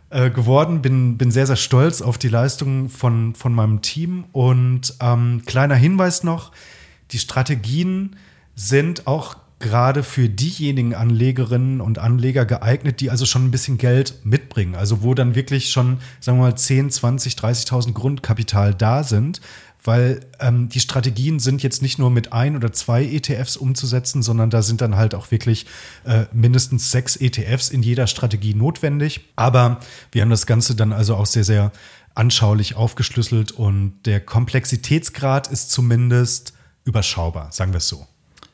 äh, 0.09 0.29
geworden. 0.29 0.81
Bin, 0.81 1.17
bin 1.17 1.31
sehr, 1.31 1.47
sehr 1.47 1.55
stolz 1.55 2.01
auf 2.01 2.17
die 2.17 2.29
Leistung 2.29 2.89
von, 2.89 3.35
von 3.35 3.53
meinem 3.53 3.81
Team. 3.81 4.25
Und 4.31 4.95
ähm, 5.01 5.43
kleiner 5.45 5.75
Hinweis 5.75 6.23
noch, 6.23 6.51
die 7.11 7.19
Strategien 7.19 8.15
sind 8.55 9.07
auch 9.07 9.37
gerade 9.59 10.03
für 10.03 10.29
diejenigen 10.29 10.95
Anlegerinnen 10.95 11.81
und 11.81 11.99
Anleger 11.99 12.45
geeignet, 12.45 13.01
die 13.01 13.11
also 13.11 13.25
schon 13.25 13.45
ein 13.45 13.51
bisschen 13.51 13.77
Geld 13.77 14.21
mitbringen. 14.23 14.75
Also 14.75 15.03
wo 15.03 15.13
dann 15.13 15.35
wirklich 15.35 15.69
schon, 15.69 15.99
sagen 16.21 16.37
wir 16.39 16.43
mal, 16.43 16.55
10, 16.55 16.89
20, 16.89 17.33
30.000 17.33 17.93
Grundkapital 17.93 18.73
da 18.73 19.03
sind. 19.03 19.41
Weil 19.83 20.21
ähm, 20.39 20.69
die 20.69 20.79
Strategien 20.81 21.39
sind 21.39 21.63
jetzt 21.63 21.81
nicht 21.81 21.99
nur 21.99 22.09
mit 22.09 22.33
ein 22.33 22.55
oder 22.55 22.73
zwei 22.73 23.05
ETFs 23.05 23.55
umzusetzen, 23.55 24.21
sondern 24.21 24.49
da 24.49 24.61
sind 24.61 24.81
dann 24.81 24.97
halt 24.97 25.15
auch 25.15 25.31
wirklich 25.31 25.65
äh, 26.03 26.25
mindestens 26.33 26.91
sechs 26.91 27.15
ETFs 27.15 27.69
in 27.69 27.81
jeder 27.81 28.07
Strategie 28.07 28.53
notwendig. 28.53 29.21
Aber 29.35 29.79
wir 30.11 30.21
haben 30.21 30.29
das 30.29 30.45
Ganze 30.45 30.75
dann 30.75 30.91
also 30.91 31.15
auch 31.15 31.25
sehr, 31.25 31.45
sehr 31.45 31.71
anschaulich 32.15 32.75
aufgeschlüsselt 32.75 33.53
und 33.53 34.01
der 34.05 34.19
Komplexitätsgrad 34.19 35.47
ist 35.47 35.71
zumindest 35.71 36.53
überschaubar, 36.83 37.51
sagen 37.51 37.71
wir 37.71 37.77
es 37.77 37.87
so. 37.87 38.07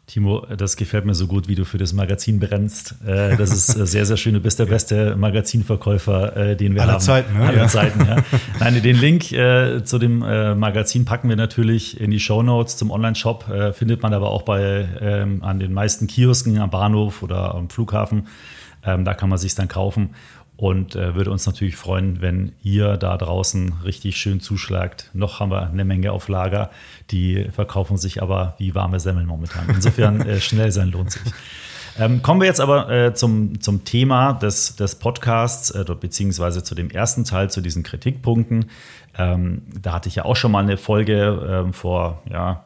Timo, 0.08 0.46
das 0.56 0.78
gefällt 0.78 1.06
mir 1.06 1.16
so 1.16 1.26
gut, 1.26 1.48
wie 1.48 1.56
du 1.56 1.66
für 1.66 1.80
das 1.80 1.92
Magazin 1.92 2.40
brennst. 2.40 2.96
Äh, 3.08 3.38
das 3.38 3.52
ist 3.52 3.76
äh, 3.76 3.88
sehr, 3.88 4.06
sehr 4.06 4.18
schön. 4.18 4.36
Du 4.36 4.40
bist 4.40 4.60
der 4.60 4.68
beste 4.68 5.16
Magazinverkäufer, 5.16 6.38
äh, 6.38 6.56
den 6.56 6.76
wir 6.76 6.84
Aller 6.84 6.94
haben. 6.94 7.02
Zeiten, 7.02 7.34
ne? 7.38 7.46
Aller 7.48 7.58
Ja. 7.64 7.68
Zeiten, 7.68 8.06
ja. 8.06 8.18
Nein, 8.60 8.82
den 8.84 8.98
Link 8.98 9.24
zu 9.26 9.98
dem 10.00 10.20
Magazin 10.20 11.06
packen 11.06 11.28
wir 11.30 11.36
natürlich 11.36 12.00
in 12.00 12.12
die 12.12 12.20
Show 12.20 12.44
Notes 12.44 12.78
zum 12.78 12.92
Online-Shop. 12.92 13.46
Findet 13.74 14.04
man 14.04 14.14
aber 14.14 14.30
auch 14.30 14.44
bei 14.44 14.88
ähm, 15.02 15.44
an 15.44 15.60
den 15.60 15.74
meisten 15.74 16.06
Kiosken 16.08 16.60
am 16.60 16.70
Bahnhof 16.70 17.24
oder 17.24 17.56
am 17.56 17.70
Flughafen. 17.70 18.28
Ähm, 18.86 19.04
Da 19.06 19.14
kann 19.16 19.30
man 19.30 19.40
sich 19.40 19.56
dann 19.56 19.68
kaufen. 19.68 20.12
Und 20.58 20.96
äh, 20.96 21.16
würde 21.16 21.32
uns 21.32 21.46
natürlich 21.46 21.76
freuen, 21.76 22.22
wenn 22.22 22.54
ihr 22.64 22.96
da 22.96 23.18
draußen 23.18 23.74
richtig 23.84 24.16
schön 24.16 24.40
zuschlagt. 24.40 25.10
Noch 25.14 25.42
haben 25.42 25.52
wir 25.52 25.68
eine 25.68 25.84
Menge 25.84 26.14
auf 26.14 26.30
Lager, 26.30 26.70
die 27.12 27.48
verkaufen 27.52 27.98
sich 27.98 28.22
aber 28.22 28.56
wie 28.58 28.74
warme 28.74 29.00
Semmeln 29.02 29.26
momentan. 29.26 29.68
Insofern 29.70 30.22
äh, 30.22 30.40
schnell 30.40 30.72
sein 30.72 30.92
lohnt 30.92 31.12
sich. 31.12 31.34
Ähm, 31.98 32.22
kommen 32.22 32.42
wir 32.42 32.48
jetzt 32.48 32.60
aber 32.60 32.90
äh, 32.90 33.14
zum, 33.14 33.62
zum 33.62 33.86
Thema 33.86 34.34
des, 34.34 34.76
des 34.76 34.96
Podcasts, 34.96 35.72
äh, 35.72 35.86
beziehungsweise 36.00 36.64
zu 36.64 36.76
dem 36.76 36.90
ersten 36.90 37.24
Teil, 37.24 37.50
zu 37.50 37.62
diesen 37.62 37.84
Kritikpunkten. 37.84 38.70
Ähm, 39.18 39.62
da 39.82 39.94
hatte 39.94 40.10
ich 40.10 40.16
ja 40.16 40.26
auch 40.26 40.36
schon 40.36 40.52
mal 40.52 40.64
eine 40.64 40.78
Folge 40.78 41.64
ähm, 41.66 41.74
vor, 41.74 42.22
ja, 42.30 42.66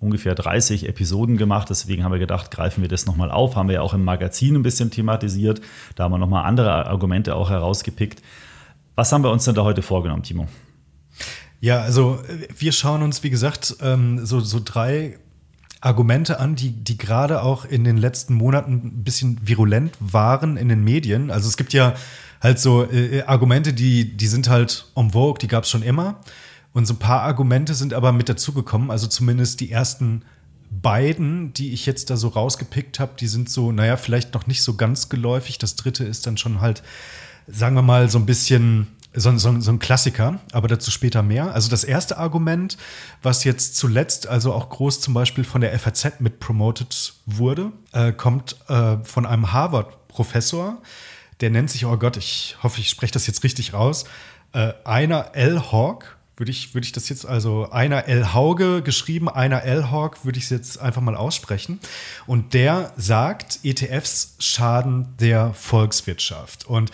ungefähr 0.00 0.34
30 0.34 0.88
Episoden 0.88 1.36
gemacht. 1.36 1.70
Deswegen 1.70 2.04
haben 2.04 2.12
wir 2.12 2.18
gedacht, 2.18 2.50
greifen 2.50 2.82
wir 2.82 2.88
das 2.88 3.06
nochmal 3.06 3.30
auf. 3.30 3.56
Haben 3.56 3.68
wir 3.68 3.76
ja 3.76 3.80
auch 3.82 3.94
im 3.94 4.04
Magazin 4.04 4.54
ein 4.54 4.62
bisschen 4.62 4.90
thematisiert. 4.90 5.60
Da 5.94 6.04
haben 6.04 6.12
wir 6.12 6.18
nochmal 6.18 6.44
andere 6.44 6.86
Argumente 6.86 7.34
auch 7.34 7.50
herausgepickt. 7.50 8.22
Was 8.94 9.12
haben 9.12 9.24
wir 9.24 9.30
uns 9.30 9.44
denn 9.44 9.54
da 9.54 9.64
heute 9.64 9.82
vorgenommen, 9.82 10.22
Timo? 10.22 10.48
Ja, 11.60 11.80
also 11.80 12.20
wir 12.56 12.72
schauen 12.72 13.02
uns, 13.02 13.22
wie 13.22 13.30
gesagt, 13.30 13.76
ähm, 13.80 14.24
so, 14.24 14.40
so 14.40 14.60
drei 14.62 15.18
Argumente 15.80 16.40
an, 16.40 16.56
die, 16.56 16.72
die 16.72 16.98
gerade 16.98 17.42
auch 17.42 17.64
in 17.64 17.84
den 17.84 17.96
letzten 17.96 18.34
Monaten 18.34 18.72
ein 18.72 19.04
bisschen 19.04 19.38
virulent 19.42 19.92
waren 20.00 20.56
in 20.56 20.68
den 20.68 20.82
Medien. 20.82 21.30
Also 21.30 21.48
es 21.48 21.56
gibt 21.56 21.72
ja 21.72 21.94
halt 22.40 22.58
so 22.58 22.90
äh, 22.90 23.22
Argumente, 23.22 23.72
die, 23.72 24.16
die 24.16 24.26
sind 24.26 24.48
halt 24.48 24.90
en 24.96 25.10
vogue, 25.10 25.38
die 25.38 25.48
gab 25.48 25.64
es 25.64 25.70
schon 25.70 25.82
immer. 25.82 26.20
Und 26.76 26.84
so 26.84 26.92
ein 26.92 26.98
paar 26.98 27.22
Argumente 27.22 27.72
sind 27.72 27.94
aber 27.94 28.12
mit 28.12 28.28
dazugekommen. 28.28 28.90
Also 28.90 29.06
zumindest 29.06 29.60
die 29.60 29.72
ersten 29.72 30.26
beiden, 30.70 31.54
die 31.54 31.72
ich 31.72 31.86
jetzt 31.86 32.10
da 32.10 32.18
so 32.18 32.28
rausgepickt 32.28 33.00
habe, 33.00 33.12
die 33.18 33.28
sind 33.28 33.48
so, 33.48 33.72
naja, 33.72 33.96
vielleicht 33.96 34.34
noch 34.34 34.46
nicht 34.46 34.62
so 34.62 34.74
ganz 34.74 35.08
geläufig. 35.08 35.56
Das 35.56 35.76
dritte 35.76 36.04
ist 36.04 36.26
dann 36.26 36.36
schon 36.36 36.60
halt, 36.60 36.82
sagen 37.46 37.76
wir 37.76 37.82
mal, 37.82 38.10
so 38.10 38.18
ein 38.18 38.26
bisschen 38.26 38.88
so, 39.14 39.34
so, 39.38 39.58
so 39.58 39.70
ein 39.70 39.78
Klassiker, 39.78 40.38
aber 40.52 40.68
dazu 40.68 40.90
später 40.90 41.22
mehr. 41.22 41.54
Also 41.54 41.70
das 41.70 41.82
erste 41.82 42.18
Argument, 42.18 42.76
was 43.22 43.44
jetzt 43.44 43.78
zuletzt 43.78 44.26
also 44.26 44.52
auch 44.52 44.68
groß 44.68 45.00
zum 45.00 45.14
Beispiel 45.14 45.44
von 45.44 45.62
der 45.62 45.78
FAZ 45.78 46.20
mit 46.20 46.40
promoted 46.40 47.14
wurde, 47.24 47.72
äh, 47.92 48.12
kommt 48.12 48.54
äh, 48.68 48.98
von 49.02 49.24
einem 49.24 49.50
Harvard-Professor, 49.50 50.82
der 51.40 51.48
nennt 51.48 51.70
sich, 51.70 51.86
oh 51.86 51.96
Gott, 51.96 52.18
ich 52.18 52.58
hoffe, 52.62 52.82
ich 52.82 52.90
spreche 52.90 53.14
das 53.14 53.26
jetzt 53.26 53.44
richtig 53.44 53.72
raus, 53.72 54.04
äh, 54.52 54.74
einer 54.84 55.34
L. 55.34 55.72
Hawk 55.72 56.15
würde 56.36 56.50
ich, 56.52 56.74
würde 56.74 56.84
ich 56.84 56.92
das 56.92 57.08
jetzt 57.08 57.26
also 57.26 57.70
einer 57.70 58.06
L. 58.08 58.34
Hauge 58.34 58.82
geschrieben, 58.82 59.28
einer 59.28 59.62
L. 59.62 59.90
Hawk, 59.90 60.24
würde 60.24 60.38
ich 60.38 60.44
es 60.44 60.50
jetzt 60.50 60.78
einfach 60.78 61.00
mal 61.00 61.16
aussprechen. 61.16 61.80
Und 62.26 62.52
der 62.52 62.92
sagt, 62.96 63.60
ETFs 63.62 64.34
schaden 64.38 65.14
der 65.18 65.54
Volkswirtschaft. 65.54 66.66
Und 66.66 66.90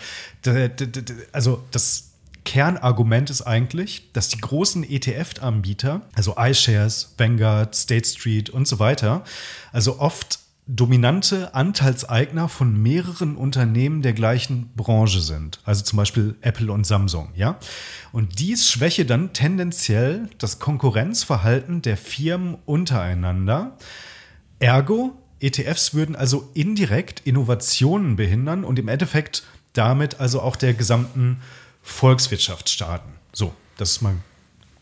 also 1.33 1.63
das 1.71 2.09
Kernargument 2.45 3.29
ist 3.29 3.41
eigentlich, 3.41 4.09
dass 4.13 4.29
die 4.29 4.39
großen 4.39 4.83
ETF-Anbieter, 4.83 6.01
also 6.13 6.35
iShares, 6.37 7.13
Vanguard, 7.17 7.75
State 7.75 8.07
Street 8.07 8.49
und 8.49 8.67
so 8.67 8.79
weiter, 8.79 9.23
also 9.71 9.99
oft 9.99 10.39
dominante 10.65 11.53
Anteilseigner 11.53 12.47
von 12.47 12.81
mehreren 12.81 13.35
Unternehmen 13.35 14.01
der 14.01 14.13
gleichen 14.13 14.69
Branche 14.75 15.19
sind. 15.19 15.59
Also 15.65 15.83
zum 15.83 15.97
Beispiel 15.97 16.35
Apple 16.41 16.71
und 16.71 16.85
Samsung, 16.85 17.29
ja. 17.35 17.57
Und 18.11 18.39
dies 18.39 18.69
schwäche 18.69 19.05
dann 19.05 19.33
tendenziell 19.33 20.29
das 20.37 20.59
Konkurrenzverhalten 20.59 21.81
der 21.81 21.97
Firmen 21.97 22.57
untereinander. 22.65 23.77
Ergo, 24.59 25.17
ETFs 25.41 25.93
würden 25.93 26.15
also 26.15 26.49
indirekt 26.53 27.21
Innovationen 27.25 28.15
behindern 28.15 28.63
und 28.63 28.79
im 28.79 28.87
Endeffekt 28.87 29.43
damit 29.73 30.21
also 30.21 30.41
auch 30.41 30.55
der 30.55 30.73
gesamten 30.73 31.41
Volkswirtschaft 31.81 32.69
starten. 32.69 33.11
So, 33.33 33.53
das 33.77 33.91
ist 33.91 34.01
mal 34.01 34.15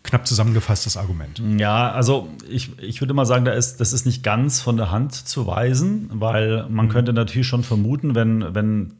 knapp 0.04 0.28
zusammengefasstes 0.28 0.98
Argument. 0.98 1.42
Ja, 1.60 1.92
also 1.92 2.30
ich, 2.50 2.78
ich 2.80 3.02
würde 3.02 3.14
mal 3.14 3.26
sagen, 3.26 3.46
da 3.46 3.52
ist, 3.52 3.80
das 3.80 3.94
ist 3.94 4.06
nicht 4.06 4.24
ganz 4.24 4.62
von 4.62 4.78
der 4.78 4.92
Hand 4.92 5.14
zu 5.14 5.46
weisen, 5.48 6.10
weil 6.14 6.66
man 6.70 6.88
mhm. 6.88 6.90
könnte 6.90 7.14
natürlich 7.14 7.48
schon 7.48 7.64
vermuten, 7.64 8.16
wenn, 8.16 8.54
wenn 8.56 8.94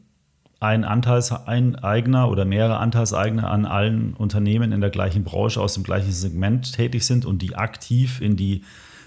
ein 0.60 0.84
Anteilseigner 0.84 2.30
oder 2.30 2.44
mehrere 2.44 2.76
Anteilseigner 2.76 3.50
an 3.50 3.66
allen 3.66 4.14
Unternehmen 4.14 4.70
in 4.70 4.80
der 4.80 4.90
gleichen 4.90 5.24
Branche 5.24 5.60
aus 5.60 5.74
dem 5.74 5.82
gleichen 5.82 6.12
Segment 6.12 6.72
tätig 6.72 7.04
sind 7.04 7.26
und 7.26 7.42
die 7.42 7.56
aktiv 7.56 8.20
in 8.20 8.36
die 8.36 8.62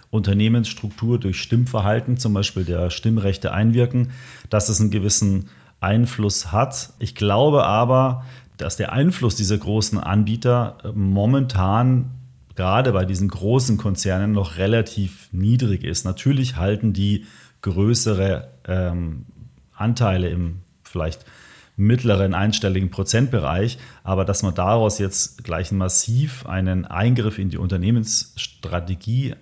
Unternehmensstruktur 0.09 1.17
durch 1.17 1.39
Stimmverhalten, 1.41 2.17
zum 2.17 2.33
Beispiel 2.33 2.65
der 2.65 2.89
Stimmrechte 2.89 3.53
einwirken, 3.53 4.11
dass 4.49 4.67
es 4.67 4.81
einen 4.81 4.91
gewissen 4.91 5.49
Einfluss 5.79 6.51
hat. 6.51 6.93
Ich 6.99 7.15
glaube 7.15 7.63
aber, 7.63 8.25
dass 8.57 8.77
der 8.77 8.91
Einfluss 8.91 9.35
dieser 9.35 9.57
großen 9.57 9.99
Anbieter 9.99 10.77
äh, 10.83 10.87
momentan 10.93 12.11
gerade 12.55 12.93
bei 12.93 13.05
diesen 13.05 13.27
großen 13.27 13.77
Konzernen 13.77 14.31
noch 14.31 14.57
relativ 14.57 15.27
niedrig 15.31 15.83
ist. 15.83 16.05
Natürlich 16.05 16.55
halten 16.55 16.93
die 16.93 17.25
größere 17.61 18.49
ähm, 18.65 19.25
Anteile 19.73 20.29
im 20.29 20.61
vielleicht 20.83 21.25
mittleren 21.77 22.33
einstelligen 22.33 22.89
Prozentbereich, 22.89 23.77
aber 24.03 24.23
dass 24.23 24.43
man 24.43 24.55
daraus 24.55 24.97
jetzt 24.97 25.43
gleich 25.43 25.71
massiv 25.71 26.45
einen 26.45 26.85
Eingriff 26.85 27.37
in 27.37 27.49
die 27.49 27.57
Unternehmensstrategie 27.57 29.35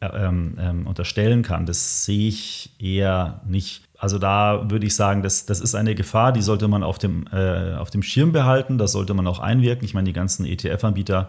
äh, 0.00 0.06
ähm, 0.06 0.56
ähm, 0.58 0.86
unterstellen 0.86 1.42
kann, 1.42 1.66
das 1.66 2.04
sehe 2.04 2.28
ich 2.28 2.74
eher 2.80 3.42
nicht. 3.46 3.82
Also 4.00 4.18
da 4.18 4.70
würde 4.70 4.86
ich 4.86 4.94
sagen, 4.94 5.22
das, 5.22 5.44
das 5.44 5.60
ist 5.60 5.74
eine 5.74 5.94
Gefahr, 5.94 6.32
die 6.32 6.40
sollte 6.40 6.68
man 6.68 6.82
auf 6.82 6.98
dem, 6.98 7.26
äh, 7.32 7.74
auf 7.74 7.90
dem 7.90 8.02
Schirm 8.02 8.32
behalten, 8.32 8.78
da 8.78 8.88
sollte 8.88 9.12
man 9.12 9.26
auch 9.26 9.40
einwirken. 9.40 9.84
Ich 9.84 9.92
meine, 9.92 10.06
die 10.06 10.14
ganzen 10.14 10.46
ETF-Anbieter 10.46 11.28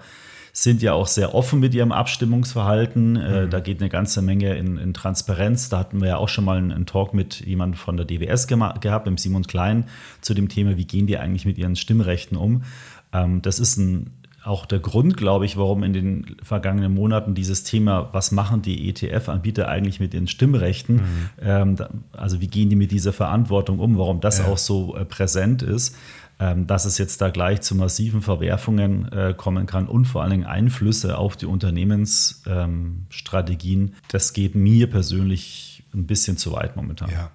sind 0.54 0.82
ja 0.82 0.94
auch 0.94 1.08
sehr 1.08 1.36
offen 1.36 1.60
mit 1.60 1.74
ihrem 1.74 1.92
Abstimmungsverhalten. 1.92 3.18
Äh, 3.18 3.46
mhm. 3.46 3.50
da 3.50 3.60
geht 3.60 3.82
eine 3.82 3.90
ganze 3.90 4.22
Menge 4.22 4.56
in, 4.56 4.78
in, 4.78 4.94
Transparenz. 4.94 5.68
Da 5.68 5.80
hatten 5.80 6.00
wir 6.00 6.08
ja 6.08 6.18
auch 6.18 6.30
schon 6.30 6.46
mal 6.46 6.58
einen, 6.58 6.72
einen 6.72 6.86
Talk 6.86 7.14
mit 7.14 7.46
jemandem 7.46 7.78
von 7.78 7.98
der 7.98 8.06
DWS 8.06 8.48
gehabt, 8.48 9.06
mit 9.06 9.20
Simon 9.20 9.46
Klein, 9.48 9.86
zu 10.22 10.34
dem 10.34 10.48
Thema, 10.48 10.78
wie 10.78 10.86
gehen 10.86 11.08
die 11.08 11.18
eigentlich 11.18 11.46
mit 11.46 11.58
ihren 11.58 11.76
Stimmrechten 11.76 12.38
um. 12.38 12.64
Ähm, 13.12 13.42
das 13.42 13.60
ist 13.60 13.78
ein 13.78 14.12
auch 14.44 14.66
der 14.66 14.80
Grund, 14.80 15.18
glaube 15.18 15.46
ich, 15.46 15.58
warum 15.58 15.84
in 15.84 15.92
den 15.94 16.36
vergangenen 16.42 16.92
Monaten 16.94 17.36
dieses 17.36 17.64
Thema, 17.64 18.10
was 18.12 18.32
machen 18.32 18.62
die 18.62 18.90
ETF-Anbieter 18.90 19.68
eigentlich 19.68 20.00
mit 20.00 20.14
den 20.14 20.28
Stimmrechten, 20.28 20.96
mhm. 20.96 21.30
ähm, 21.42 21.76
also 22.14 22.40
wie 22.42 22.48
gehen 22.48 22.70
die 22.70 22.76
mit 22.76 22.92
dieser 22.92 23.14
Verantwortung 23.14 23.80
um, 23.80 23.98
warum 23.98 24.20
das 24.20 24.40
ja. 24.40 24.46
auch 24.46 24.58
so 24.58 24.96
äh, 24.96 25.06
präsent 25.06 25.62
ist, 25.62 25.96
ähm, 26.40 26.66
dass 26.66 26.86
es 26.86 26.98
jetzt 26.98 27.22
da 27.22 27.30
gleich 27.30 27.62
zu 27.62 27.76
massiven 27.76 28.24
Verwerfungen 28.24 29.12
äh, 29.12 29.36
kommen 29.38 29.68
kann 29.68 29.88
und 29.88 30.06
vor 30.06 30.24
allen 30.24 30.32
Dingen 30.32 30.46
Einflüsse 30.46 31.20
auf 31.20 31.38
die 31.38 31.46
Unternehmensstrategien. 31.46 33.82
Ähm, 33.82 33.94
das 34.08 34.34
geht 34.34 34.56
mir 34.56 34.90
persönlich 34.90 35.84
ein 35.94 36.08
bisschen 36.08 36.38
zu 36.38 36.54
weit 36.54 36.76
momentan. 36.76 37.12
Ja. 37.12 37.30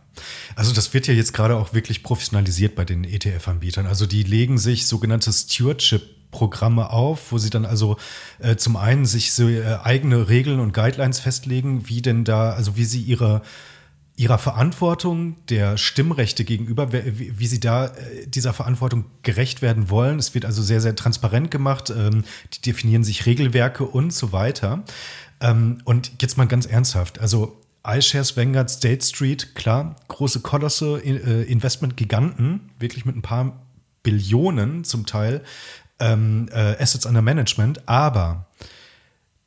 Also 0.56 0.72
das 0.72 0.92
wird 0.94 1.06
ja 1.06 1.14
jetzt 1.14 1.34
gerade 1.34 1.54
auch 1.56 1.72
wirklich 1.72 2.02
professionalisiert 2.02 2.75
bei 2.75 2.84
den 2.84 3.04
ETF-Anbietern. 3.04 3.86
Also 3.86 4.06
die 4.06 4.25
legen 4.25 4.58
sich 4.58 4.88
sogenannte 4.88 5.32
Stewardship 5.32 6.15
Programme 6.30 6.90
auf, 6.90 7.33
wo 7.33 7.38
sie 7.38 7.50
dann 7.50 7.64
also 7.64 7.97
äh, 8.38 8.56
zum 8.56 8.76
einen 8.76 9.06
sich 9.06 9.33
so 9.33 9.49
äh, 9.49 9.78
eigene 9.83 10.28
Regeln 10.28 10.61
und 10.61 10.73
Guidelines 10.73 11.21
festlegen, 11.21 11.88
wie 11.88 12.02
denn 12.02 12.25
da, 12.25 12.50
also 12.50 12.76
wie 12.76 12.85
sie 12.85 13.00
ihre 13.00 13.42
ihrer 14.16 14.38
Verantwortung 14.38 15.37
der 15.49 15.76
Stimmrechte 15.76 16.45
gegenüber, 16.45 16.92
wie, 16.92 17.38
wie 17.38 17.47
sie 17.47 17.61
da 17.61 17.87
äh, 17.88 18.26
dieser 18.26 18.54
Verantwortung 18.54 19.04
gerecht 19.23 19.61
werden 19.61 19.90
wollen. 19.90 20.18
Es 20.18 20.35
wird 20.35 20.47
also 20.47 20.62
sehr, 20.62 20.80
sehr 20.80 20.97
transparent 20.97 21.50
gemacht. 21.50 21.90
Ähm, 21.90 22.25
die 22.54 22.62
definieren 22.62 23.04
sich 23.04 23.26
Regelwerke 23.26 23.85
und 23.85 24.12
so 24.12 24.33
weiter. 24.33 24.85
Ähm, 25.40 25.78
und 25.85 26.12
jetzt 26.23 26.38
mal 26.38 26.47
ganz 26.47 26.64
ernsthaft. 26.64 27.18
Also 27.18 27.61
iShares, 27.87 28.37
Vanguard, 28.37 28.71
State 28.71 29.04
Street, 29.04 29.54
klar, 29.54 29.97
große 30.09 30.40
Kolosse, 30.40 30.99
äh, 31.04 31.42
Investmentgiganten, 31.42 32.71
wirklich 32.78 33.04
mit 33.04 33.16
ein 33.16 33.23
paar 33.23 33.61
Billionen 34.02 34.85
zum 34.85 35.04
Teil 35.04 35.42
ähm, 36.00 36.48
äh, 36.52 36.76
Assets 36.80 37.06
under 37.06 37.22
Management, 37.22 37.88
aber 37.88 38.46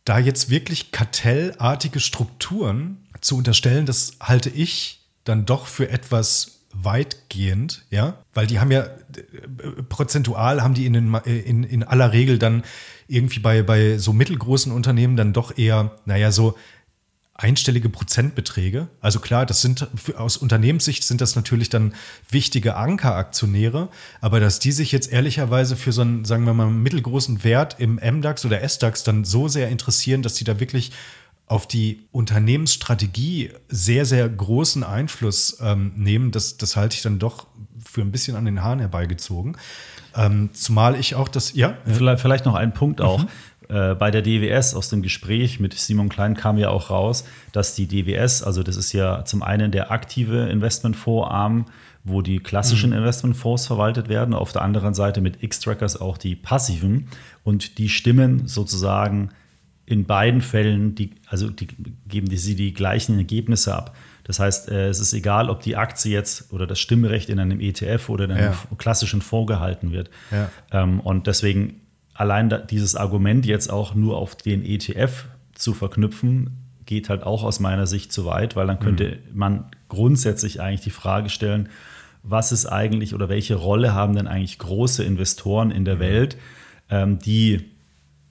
da 0.05 0.17
jetzt 0.17 0.49
wirklich 0.49 0.91
kartellartige 0.91 1.99
Strukturen 1.99 3.05
zu 3.21 3.37
unterstellen, 3.37 3.85
das 3.85 4.13
halte 4.19 4.49
ich 4.49 5.01
dann 5.23 5.45
doch 5.45 5.67
für 5.67 5.89
etwas 5.89 6.59
weitgehend, 6.73 7.85
ja, 7.89 8.15
weil 8.33 8.47
die 8.47 8.59
haben 8.59 8.71
ja 8.71 8.81
äh, 8.83 9.83
prozentual 9.87 10.61
haben 10.61 10.73
die 10.73 10.85
in, 10.85 10.93
den, 10.93 11.13
äh, 11.13 11.39
in, 11.39 11.63
in 11.63 11.83
aller 11.83 12.13
Regel 12.13 12.39
dann 12.39 12.63
irgendwie 13.07 13.39
bei, 13.39 13.63
bei 13.63 13.97
so 13.97 14.13
mittelgroßen 14.13 14.71
Unternehmen 14.71 15.15
dann 15.15 15.33
doch 15.33 15.57
eher, 15.57 15.97
naja, 16.05 16.31
so 16.31 16.55
einstellige 17.39 17.87
Prozentbeträge. 17.87 18.89
Also 18.99 19.19
klar, 19.19 19.45
das 19.45 19.61
sind 19.61 19.87
aus 20.17 20.35
Unternehmenssicht 20.35 21.03
sind 21.03 21.21
das 21.21 21.37
natürlich 21.37 21.69
dann 21.69 21.93
wichtige 22.29 22.75
Ankeraktionäre, 22.75 23.87
aber 24.19 24.41
dass 24.41 24.59
die 24.59 24.73
sich 24.73 24.91
jetzt 24.91 25.11
ehrlicherweise 25.11 25.77
für 25.77 25.93
so 25.93 26.01
einen, 26.01 26.25
sagen 26.25 26.45
wir 26.45 26.53
mal, 26.53 26.69
mittelgroßen 26.69 27.43
Wert 27.45 27.77
im 27.79 27.95
MDAX 27.95 28.45
oder 28.45 28.61
SDAX 28.61 29.03
dann 29.03 29.23
so 29.23 29.47
sehr 29.47 29.69
interessieren, 29.69 30.21
dass 30.21 30.35
sie 30.35 30.43
da 30.43 30.59
wirklich 30.59 30.91
auf 31.45 31.65
die 31.65 32.01
Unternehmensstrategie 32.11 33.51
sehr, 33.69 34.05
sehr 34.05 34.27
großen 34.27 34.83
Einfluss 34.83 35.57
ähm, 35.61 35.93
nehmen, 35.95 36.31
das, 36.31 36.57
das 36.57 36.75
halte 36.75 36.95
ich 36.95 37.01
dann 37.01 37.19
doch 37.19 37.47
für 37.83 38.01
ein 38.01 38.11
bisschen 38.11 38.35
an 38.35 38.45
den 38.45 38.61
Haaren 38.61 38.79
herbeigezogen. 38.79 39.57
Ähm, 40.15 40.49
zumal 40.53 40.99
ich 40.99 41.15
auch 41.15 41.27
das, 41.27 41.53
ja. 41.53 41.77
Vielleicht, 41.85 42.21
vielleicht 42.21 42.45
noch 42.45 42.55
ein 42.55 42.73
Punkt 42.73 43.01
auch. 43.01 43.23
Mhm. 43.23 43.29
Äh, 43.69 43.93
bei 43.93 44.09
der 44.09 44.23
DWS 44.23 44.73
aus 44.73 44.89
dem 44.89 45.03
Gespräch 45.03 45.59
mit 45.59 45.73
Simon 45.73 46.09
Klein 46.09 46.35
kam 46.35 46.57
ja 46.57 46.69
auch 46.69 46.89
raus, 46.89 47.23
dass 47.51 47.75
die 47.75 47.87
DWS, 47.87 48.41
also 48.41 48.63
das 48.63 48.75
ist 48.75 48.93
ja 48.93 49.23
zum 49.25 49.43
einen 49.43 49.71
der 49.71 49.91
aktive 49.91 50.49
Investmentfondsarm, 50.49 51.65
wo 52.03 52.23
die 52.23 52.39
klassischen 52.39 52.89
mhm. 52.89 52.97
Investmentfonds 52.97 53.67
verwaltet 53.67 54.09
werden, 54.09 54.33
auf 54.33 54.51
der 54.53 54.63
anderen 54.63 54.95
Seite 54.95 55.21
mit 55.21 55.43
X-Trackers 55.43 56.01
auch 56.01 56.17
die 56.17 56.35
passiven 56.35 57.09
und 57.43 57.77
die 57.77 57.89
stimmen 57.89 58.47
sozusagen 58.47 59.29
in 59.85 60.05
beiden 60.05 60.41
Fällen, 60.41 60.95
die, 60.95 61.15
also 61.27 61.49
die, 61.49 61.67
geben 62.07 62.27
die, 62.27 62.37
sie 62.37 62.55
die 62.55 62.73
gleichen 62.73 63.17
Ergebnisse 63.17 63.75
ab. 63.75 63.95
Das 64.23 64.39
heißt, 64.39 64.69
äh, 64.69 64.87
es 64.87 64.99
ist 64.99 65.13
egal, 65.13 65.49
ob 65.49 65.61
die 65.61 65.75
Aktie 65.75 66.11
jetzt 66.11 66.51
oder 66.53 66.65
das 66.65 66.79
Stimmrecht 66.79 67.29
in 67.29 67.39
einem 67.39 67.59
ETF 67.59 68.09
oder 68.09 68.25
in 68.25 68.31
einem 68.31 68.51
ja. 68.51 68.75
klassischen 68.77 69.21
Fonds 69.21 69.47
gehalten 69.47 69.91
wird. 69.91 70.09
Ja. 70.31 70.49
Ähm, 70.71 70.99
und 70.99 71.27
deswegen 71.27 71.81
allein 72.19 72.53
dieses 72.69 72.95
Argument 72.95 73.45
jetzt 73.45 73.71
auch 73.71 73.95
nur 73.95 74.17
auf 74.17 74.35
den 74.35 74.65
ETF 74.65 75.25
zu 75.53 75.73
verknüpfen, 75.73 76.57
geht 76.85 77.09
halt 77.09 77.23
auch 77.23 77.43
aus 77.43 77.61
meiner 77.61 77.87
Sicht 77.87 78.11
zu 78.11 78.25
weit, 78.25 78.57
weil 78.57 78.67
dann 78.67 78.79
könnte 78.79 79.19
mhm. 79.31 79.37
man 79.37 79.65
grundsätzlich 79.87 80.59
eigentlich 80.59 80.81
die 80.81 80.89
Frage 80.89 81.29
stellen, 81.29 81.69
was 82.21 82.51
ist 82.51 82.65
eigentlich 82.65 83.15
oder 83.15 83.29
welche 83.29 83.55
Rolle 83.55 83.93
haben 83.93 84.15
denn 84.15 84.27
eigentlich 84.27 84.59
große 84.59 85.01
Investoren 85.01 85.71
in 85.71 85.85
der 85.85 85.95
mhm. 85.95 85.99
Welt, 85.99 86.37
ähm, 86.89 87.19
die 87.19 87.71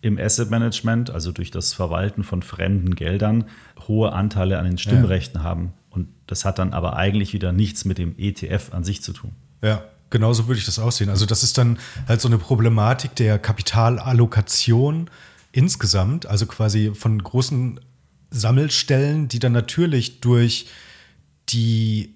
im 0.03 0.19
Asset 0.19 0.51
Management, 0.51 1.11
also 1.11 1.33
durch 1.33 1.51
das 1.51 1.73
Verwalten 1.73 2.25
von 2.25 2.43
fremden 2.43 2.95
Geldern, 2.95 3.45
hohe 3.89 4.13
Anteile 4.13 4.59
an 4.59 4.67
den 4.67 4.77
Stimmrechten 4.77 5.41
ja. 5.41 5.45
haben. 5.45 5.73
Und 5.89 6.09
das 6.27 6.45
hat 6.45 6.59
dann 6.59 6.75
aber 6.75 6.97
eigentlich 6.97 7.33
wieder 7.33 7.53
nichts 7.53 7.87
mit 7.87 7.97
dem 7.97 8.15
ETF 8.19 8.75
an 8.75 8.85
sich 8.85 9.03
zu 9.03 9.15
tun. 9.15 9.33
Ja, 9.63 9.83
Genauso 10.11 10.47
würde 10.49 10.59
ich 10.59 10.67
das 10.67 10.79
aussehen. 10.79 11.11
Also 11.11 11.27
das 11.27 11.43
ist 11.43 11.59
dann 11.59 11.79
halt 12.07 12.21
so 12.21 12.29
eine 12.29 12.39
Problematik 12.39 13.15
der 13.17 13.39
Kapitalallokation 13.39 15.11
insgesamt, 15.53 16.27
also 16.27 16.47
quasi 16.47 16.93
von 16.95 17.23
großen 17.23 17.81
Sammelstellen, 18.31 19.29
die 19.29 19.39
dann 19.39 19.53
natürlich 19.53 20.21
durch 20.21 20.67
die 21.49 22.15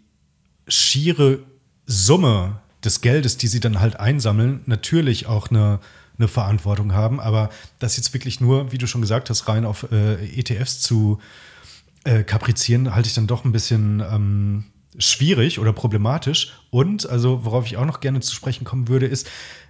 schiere 0.69 1.41
Summe 1.87 2.61
des 2.85 3.01
Geldes, 3.01 3.37
die 3.37 3.49
sie 3.49 3.61
dann 3.61 3.81
halt 3.81 3.99
einsammeln, 3.99 4.61
natürlich 4.67 5.27
auch 5.27 5.51
eine, 5.51 5.81
eine 6.19 6.29
Verantwortung 6.29 6.93
haben. 6.93 7.21
Aber 7.21 7.51
das 7.79 7.97
jetzt 7.97 8.13
wirklich 8.15 8.41
nur, 8.41 8.73
wie 8.73 8.79
du 8.79 8.87
schon 8.87 9.01
gesagt 9.01 9.31
hast, 9.31 9.49
rein 9.49 9.65
auf 9.65 9.91
äh, 9.91 10.15
ETFs 10.39 10.81
zu 10.81 11.19
äh, 12.05 12.25
kaprizieren, 12.25 12.95
halte 12.95 13.09
ich 13.09 13.15
dann 13.15 13.27
doch 13.27 13.45
ein 13.45 13.53
bisschen 13.53 14.01
ähm, 14.01 14.65
schwierig 14.99 15.59
oder 15.59 15.73
problematisch. 15.73 16.53
Und, 16.71 17.09
also 17.09 17.45
worauf 17.45 17.67
ich 17.67 17.77
auch 17.77 17.87
noch 17.87 18.01
gerne 18.01 18.21
zu 18.21 18.35
sprechen 18.35 18.65
kommen 18.65 18.89
würde, 18.89 19.07
ist, 19.07 19.29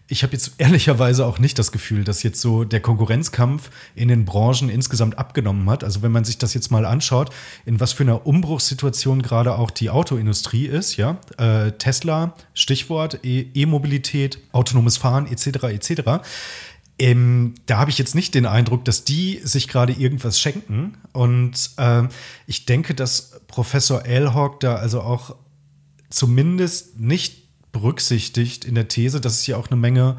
ich 0.08 0.22
habe 0.22 0.34
jetzt 0.34 0.52
ehrlicherweise 0.58 1.24
auch 1.24 1.38
nicht 1.38 1.58
das 1.58 1.72
Gefühl, 1.72 2.04
dass 2.04 2.22
jetzt 2.22 2.40
so 2.40 2.64
der 2.64 2.80
Konkurrenzkampf 2.80 3.70
in 3.94 4.08
den 4.08 4.24
Branchen 4.26 4.68
insgesamt 4.68 5.18
abgenommen 5.18 5.70
hat. 5.70 5.84
Also 5.84 6.02
wenn 6.02 6.12
man 6.12 6.24
sich 6.24 6.36
das 6.38 6.52
jetzt 6.52 6.70
mal 6.70 6.84
anschaut, 6.84 7.30
in 7.64 7.80
was 7.80 7.92
für 7.92 8.02
einer 8.02 8.26
Umbruchssituation 8.26 9.22
gerade 9.22 9.56
auch 9.56 9.70
die 9.70 9.88
Autoindustrie 9.88 10.66
ist, 10.66 10.96
ja, 10.96 11.18
äh, 11.38 11.72
Tesla, 11.72 12.34
Stichwort 12.52 13.24
e-, 13.24 13.46
E-Mobilität, 13.54 14.38
autonomes 14.52 14.98
Fahren 14.98 15.26
etc. 15.26 15.64
etc. 15.64 16.02
Ähm, 16.98 17.54
da 17.66 17.78
habe 17.78 17.90
ich 17.90 17.98
jetzt 17.98 18.14
nicht 18.14 18.34
den 18.34 18.44
Eindruck, 18.44 18.84
dass 18.84 19.04
die 19.04 19.40
sich 19.42 19.66
gerade 19.66 19.92
irgendwas 19.92 20.38
schenken. 20.38 20.98
Und 21.12 21.70
äh, 21.78 22.02
ich 22.46 22.66
denke, 22.66 22.94
dass 22.94 23.31
Professor 23.52 24.04
Elhawk 24.04 24.58
da 24.60 24.74
also 24.74 25.02
auch 25.02 25.36
zumindest 26.10 26.98
nicht 26.98 27.70
berücksichtigt 27.70 28.64
in 28.64 28.74
der 28.74 28.88
These, 28.88 29.20
dass 29.20 29.34
es 29.34 29.46
ja 29.46 29.56
auch 29.56 29.68
eine 29.68 29.80
Menge 29.80 30.16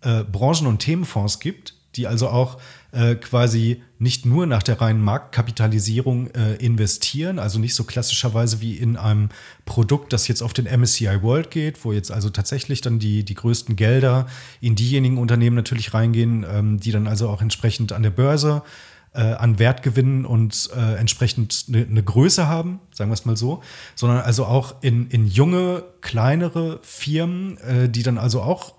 äh, 0.00 0.24
Branchen- 0.24 0.66
und 0.66 0.78
Themenfonds 0.78 1.38
gibt, 1.38 1.74
die 1.94 2.06
also 2.06 2.28
auch 2.28 2.58
äh, 2.92 3.14
quasi 3.14 3.82
nicht 3.98 4.26
nur 4.26 4.46
nach 4.46 4.62
der 4.62 4.80
reinen 4.80 5.02
Marktkapitalisierung 5.02 6.28
äh, 6.28 6.54
investieren, 6.56 7.38
also 7.38 7.58
nicht 7.58 7.74
so 7.74 7.84
klassischerweise 7.84 8.60
wie 8.60 8.76
in 8.76 8.96
einem 8.96 9.28
Produkt, 9.64 10.12
das 10.12 10.28
jetzt 10.28 10.42
auf 10.42 10.52
den 10.52 10.66
MSCI 10.66 11.22
World 11.22 11.50
geht, 11.50 11.84
wo 11.84 11.92
jetzt 11.92 12.10
also 12.10 12.30
tatsächlich 12.30 12.80
dann 12.80 12.98
die, 12.98 13.24
die 13.24 13.34
größten 13.34 13.76
Gelder 13.76 14.26
in 14.60 14.76
diejenigen 14.76 15.18
Unternehmen 15.18 15.56
natürlich 15.56 15.92
reingehen, 15.92 16.44
ähm, 16.48 16.80
die 16.80 16.90
dann 16.90 17.06
also 17.06 17.28
auch 17.28 17.42
entsprechend 17.42 17.92
an 17.92 18.02
der 18.02 18.10
Börse 18.10 18.62
äh, 18.64 18.86
an 19.20 19.58
Wert 19.58 19.82
gewinnen 19.82 20.24
und 20.24 20.70
äh, 20.76 20.94
entsprechend 20.96 21.66
eine 21.68 21.86
ne 21.86 22.02
Größe 22.02 22.48
haben, 22.48 22.80
sagen 22.92 23.10
wir 23.10 23.14
es 23.14 23.24
mal 23.24 23.36
so, 23.36 23.62
sondern 23.94 24.20
also 24.20 24.44
auch 24.46 24.76
in, 24.82 25.08
in 25.08 25.26
junge, 25.26 25.84
kleinere 26.00 26.80
Firmen, 26.82 27.58
äh, 27.58 27.88
die 27.88 28.02
dann 28.02 28.18
also 28.18 28.42
auch 28.42 28.74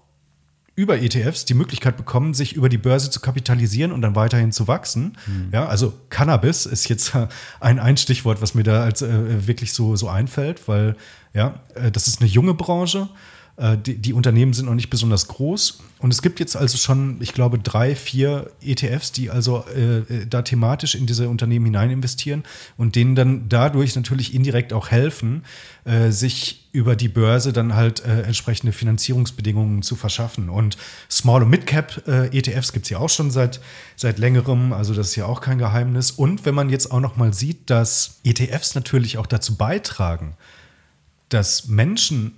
über 0.77 1.01
ETFs 1.01 1.43
die 1.45 1.55
Möglichkeit 1.55 1.97
bekommen, 1.97 2.35
sich 2.35 2.53
über 2.53 2.69
die 2.69 2.77
Börse 2.77 3.09
zu 3.09 3.19
kapitalisieren 3.19 3.91
und 3.91 4.03
dann 4.03 4.15
weiterhin 4.15 4.51
zu 4.51 4.67
wachsen. 4.67 5.17
Mhm. 5.25 5.49
Ja, 5.51 5.65
also 5.65 5.91
Cannabis 6.09 6.67
ist 6.67 6.87
jetzt 6.87 7.13
ein, 7.59 7.79
ein 7.79 7.97
Stichwort, 7.97 8.43
was 8.43 8.53
mir 8.53 8.61
da 8.61 8.83
als 8.83 9.01
äh, 9.01 9.47
wirklich 9.47 9.73
so, 9.73 9.95
so 9.95 10.07
einfällt, 10.07 10.67
weil 10.67 10.95
ja, 11.33 11.61
äh, 11.73 11.89
das 11.89 12.07
ist 12.07 12.21
eine 12.21 12.29
junge 12.29 12.53
Branche. 12.53 13.09
Äh, 13.57 13.75
die, 13.75 13.95
die, 13.97 14.13
Unternehmen 14.13 14.53
sind 14.53 14.67
noch 14.67 14.75
nicht 14.75 14.91
besonders 14.91 15.27
groß. 15.27 15.79
Und 15.97 16.13
es 16.13 16.21
gibt 16.21 16.39
jetzt 16.39 16.55
also 16.55 16.77
schon, 16.77 17.17
ich 17.21 17.33
glaube, 17.33 17.57
drei, 17.57 17.95
vier 17.95 18.51
ETFs, 18.61 19.11
die 19.11 19.31
also 19.31 19.65
äh, 19.75 19.97
äh, 19.97 20.27
da 20.27 20.43
thematisch 20.43 20.93
in 20.93 21.07
diese 21.07 21.27
Unternehmen 21.27 21.65
hinein 21.65 21.89
investieren 21.89 22.43
und 22.77 22.95
denen 22.95 23.15
dann 23.15 23.49
dadurch 23.49 23.95
natürlich 23.95 24.35
indirekt 24.35 24.73
auch 24.73 24.91
helfen, 24.91 25.43
äh, 25.85 26.11
sich 26.11 26.67
über 26.71 26.95
die 26.95 27.07
Börse 27.07 27.51
dann 27.51 27.73
halt 27.73 28.05
äh, 28.05 28.21
entsprechende 28.21 28.73
Finanzierungsbedingungen 28.73 29.81
zu 29.81 29.95
verschaffen. 29.95 30.49
Und 30.49 30.77
Small- 31.09 31.41
und 31.41 31.49
Mid-Cap-ETFs 31.49 32.73
gibt 32.73 32.85
es 32.85 32.91
ja 32.91 32.99
auch 32.99 33.09
schon 33.09 33.31
seit, 33.31 33.59
seit 33.95 34.19
längerem, 34.19 34.71
also 34.71 34.93
das 34.93 35.09
ist 35.09 35.15
ja 35.15 35.25
auch 35.25 35.41
kein 35.41 35.57
Geheimnis. 35.57 36.11
Und 36.11 36.45
wenn 36.45 36.53
man 36.53 36.69
jetzt 36.69 36.91
auch 36.91 36.99
noch 36.99 37.17
mal 37.17 37.33
sieht, 37.33 37.71
dass 37.71 38.19
ETFs 38.23 38.75
natürlich 38.75 39.17
auch 39.17 39.25
dazu 39.25 39.55
beitragen, 39.55 40.37
dass 41.29 41.67
Menschen 41.67 42.33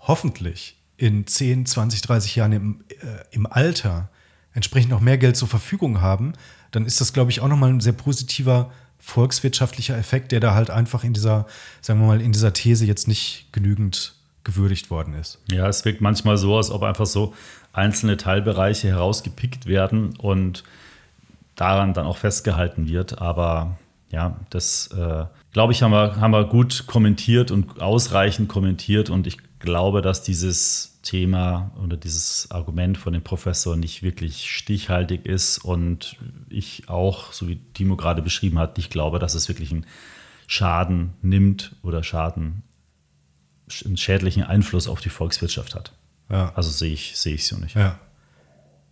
hoffentlich 0.00 0.76
in 0.96 1.26
10, 1.26 1.66
20, 1.66 2.02
30 2.02 2.36
Jahren 2.36 2.52
im, 2.52 2.84
äh, 2.88 3.24
im 3.30 3.46
Alter 3.46 4.10
entsprechend 4.52 4.90
noch 4.90 5.00
mehr 5.00 5.18
Geld 5.18 5.36
zur 5.36 5.48
Verfügung 5.48 6.00
haben, 6.00 6.34
dann 6.72 6.84
ist 6.84 7.00
das, 7.00 7.12
glaube 7.12 7.30
ich, 7.30 7.40
auch 7.40 7.48
nochmal 7.48 7.70
ein 7.70 7.80
sehr 7.80 7.92
positiver 7.92 8.70
volkswirtschaftlicher 8.98 9.96
Effekt, 9.96 10.32
der 10.32 10.40
da 10.40 10.54
halt 10.54 10.70
einfach 10.70 11.04
in 11.04 11.14
dieser, 11.14 11.46
sagen 11.80 12.00
wir 12.00 12.06
mal, 12.06 12.20
in 12.20 12.32
dieser 12.32 12.52
These 12.52 12.84
jetzt 12.84 13.08
nicht 13.08 13.46
genügend 13.52 14.14
gewürdigt 14.44 14.90
worden 14.90 15.14
ist. 15.14 15.38
Ja, 15.50 15.68
es 15.68 15.84
wirkt 15.84 16.00
manchmal 16.00 16.36
so, 16.36 16.56
als 16.56 16.70
ob 16.70 16.82
einfach 16.82 17.06
so 17.06 17.34
einzelne 17.72 18.16
Teilbereiche 18.16 18.88
herausgepickt 18.88 19.66
werden 19.66 20.16
und 20.16 20.64
daran 21.56 21.94
dann 21.94 22.06
auch 22.06 22.16
festgehalten 22.16 22.88
wird. 22.88 23.20
Aber 23.20 23.78
ja, 24.10 24.36
das, 24.50 24.88
äh, 24.88 25.24
glaube 25.52 25.72
ich, 25.72 25.82
haben 25.82 25.92
wir, 25.92 26.16
haben 26.16 26.32
wir 26.32 26.44
gut 26.44 26.84
kommentiert 26.86 27.50
und 27.50 27.80
ausreichend 27.80 28.48
kommentiert 28.48 29.10
und 29.10 29.26
ich 29.26 29.38
glaube, 29.60 30.02
dass 30.02 30.22
dieses 30.22 31.00
Thema 31.02 31.70
oder 31.82 31.96
dieses 31.96 32.50
Argument 32.50 32.98
von 32.98 33.12
dem 33.12 33.22
Professor 33.22 33.76
nicht 33.76 34.02
wirklich 34.02 34.50
stichhaltig 34.50 35.26
ist 35.26 35.58
und 35.58 36.16
ich 36.48 36.88
auch, 36.88 37.32
so 37.32 37.48
wie 37.48 37.56
Timo 37.74 37.96
gerade 37.96 38.22
beschrieben 38.22 38.58
hat, 38.58 38.76
nicht 38.76 38.90
glaube, 38.90 39.18
dass 39.18 39.34
es 39.34 39.48
wirklich 39.48 39.70
einen 39.70 39.86
Schaden 40.46 41.14
nimmt 41.22 41.76
oder 41.82 42.02
Schaden, 42.02 42.62
einen 43.84 43.96
schädlichen 43.96 44.42
Einfluss 44.42 44.88
auf 44.88 45.00
die 45.00 45.10
Volkswirtschaft 45.10 45.74
hat. 45.74 45.92
Ja. 46.28 46.52
Also 46.54 46.70
sehe 46.70 46.92
ich, 46.92 47.16
sehe 47.16 47.34
ich 47.34 47.46
so 47.46 47.56
nicht. 47.56 47.76
Ja. 47.76 47.98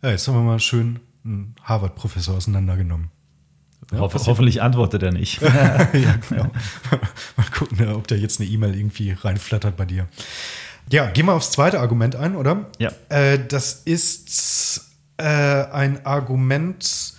ja, 0.02 0.10
jetzt 0.10 0.28
haben 0.28 0.34
wir 0.34 0.42
mal 0.42 0.60
schön 0.60 1.00
einen 1.24 1.56
Harvard-Professor 1.62 2.36
auseinandergenommen. 2.36 3.10
Ja, 3.92 4.00
Hoff, 4.00 4.14
hoffentlich 4.26 4.60
antwortet 4.60 5.02
er 5.02 5.12
nicht. 5.12 5.40
ja, 5.42 5.86
genau. 6.28 6.50
Mal 7.36 7.46
gucken, 7.56 7.88
ob 7.94 8.06
der 8.06 8.18
jetzt 8.18 8.40
eine 8.40 8.48
E-Mail 8.48 8.76
irgendwie 8.76 9.12
reinflattert 9.12 9.76
bei 9.76 9.86
dir. 9.86 10.06
Ja, 10.90 11.06
gehen 11.10 11.26
wir 11.26 11.34
aufs 11.34 11.50
zweite 11.50 11.80
Argument 11.80 12.16
ein, 12.16 12.36
oder? 12.36 12.66
Ja. 12.78 12.90
Äh, 13.08 13.38
das 13.46 13.82
ist 13.84 14.90
äh, 15.16 15.24
ein 15.24 16.04
Argument 16.04 17.14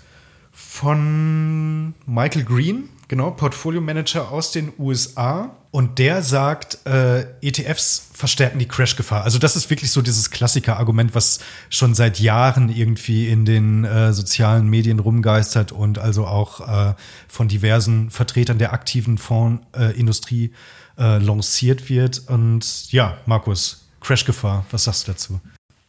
von 0.52 1.94
Michael 2.06 2.44
Green, 2.46 2.90
genau, 3.08 3.32
Portfolio 3.32 3.82
Manager 3.82 4.32
aus 4.32 4.52
den 4.52 4.72
USA. 4.78 5.56
Und 5.72 6.00
der 6.00 6.24
sagt, 6.24 6.80
äh, 6.88 7.28
ETFs 7.42 8.10
verstärken 8.12 8.58
die 8.58 8.68
Crash-Gefahr. 8.68 9.24
Also 9.24 9.38
das 9.38 9.56
ist 9.56 9.70
wirklich 9.70 9.92
so 9.92 10.02
dieses 10.02 10.32
Klassiker-Argument, 10.32 11.14
was 11.14 11.40
schon 11.70 11.94
seit 11.94 12.20
Jahren 12.20 12.70
irgendwie 12.70 13.28
in 13.28 13.46
den 13.46 13.86
äh, 13.86 14.12
sozialen 14.12 14.68
Medien 14.68 15.00
rumgeistert 15.00 15.72
und 15.72 16.00
also 16.00 16.26
auch 16.26 16.68
äh, 16.68 16.96
von 17.28 17.48
diversen 17.48 18.10
Vertretern 18.10 18.58
der 18.58 18.74
aktiven 18.74 19.20
Fondsindustrie 19.20 20.54
äh, 20.98 21.20
lanciert 21.20 21.88
wird. 21.88 22.24
Und 22.28 22.92
ja, 22.92 23.18
Markus, 23.28 23.88
Crash-Gefahr, 24.02 24.66
was 24.72 24.86
sagst 24.86 25.08
du 25.08 25.12
dazu? 25.12 25.40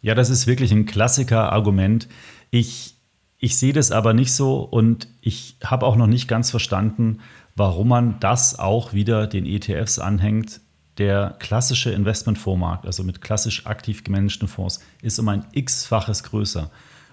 Ja, 0.03 0.15
das 0.15 0.29
ist 0.29 0.47
wirklich 0.47 0.73
ein 0.73 0.85
Klassiker-Argument. 0.85 2.07
Ich, 2.51 2.97
ich 3.39 3.57
sehe 3.57 3.73
das 3.73 3.93
aber 3.93 4.13
nicht 4.13 4.35
so 4.35 4.61
und 4.61 5.09
ich 5.23 5.57
habe 5.65 5.87
auch 5.87 5.97
noch 5.97 6.07
nicht 6.07 6.29
ganz 6.29 6.51
verstanden, 6.51 7.21
warum 7.57 7.89
man 7.89 8.21
das 8.21 8.59
auch 8.59 8.93
wieder 8.93 9.27
den 9.27 9.47
ETFs 9.47 9.99
anhängt. 9.99 10.61
Der 10.99 11.37
klassische 11.39 11.91
Investmentfondsmarkt, 11.93 12.85
also 12.85 13.05
mit 13.05 13.21
klassisch 13.21 13.67
aktiv 13.67 14.05
gemanagten 14.05 14.49
Fonds, 14.49 14.81
ist 15.01 15.19
um 15.19 15.29
ein 15.29 15.47
x-faches 15.53 16.25
größer. 16.25 16.71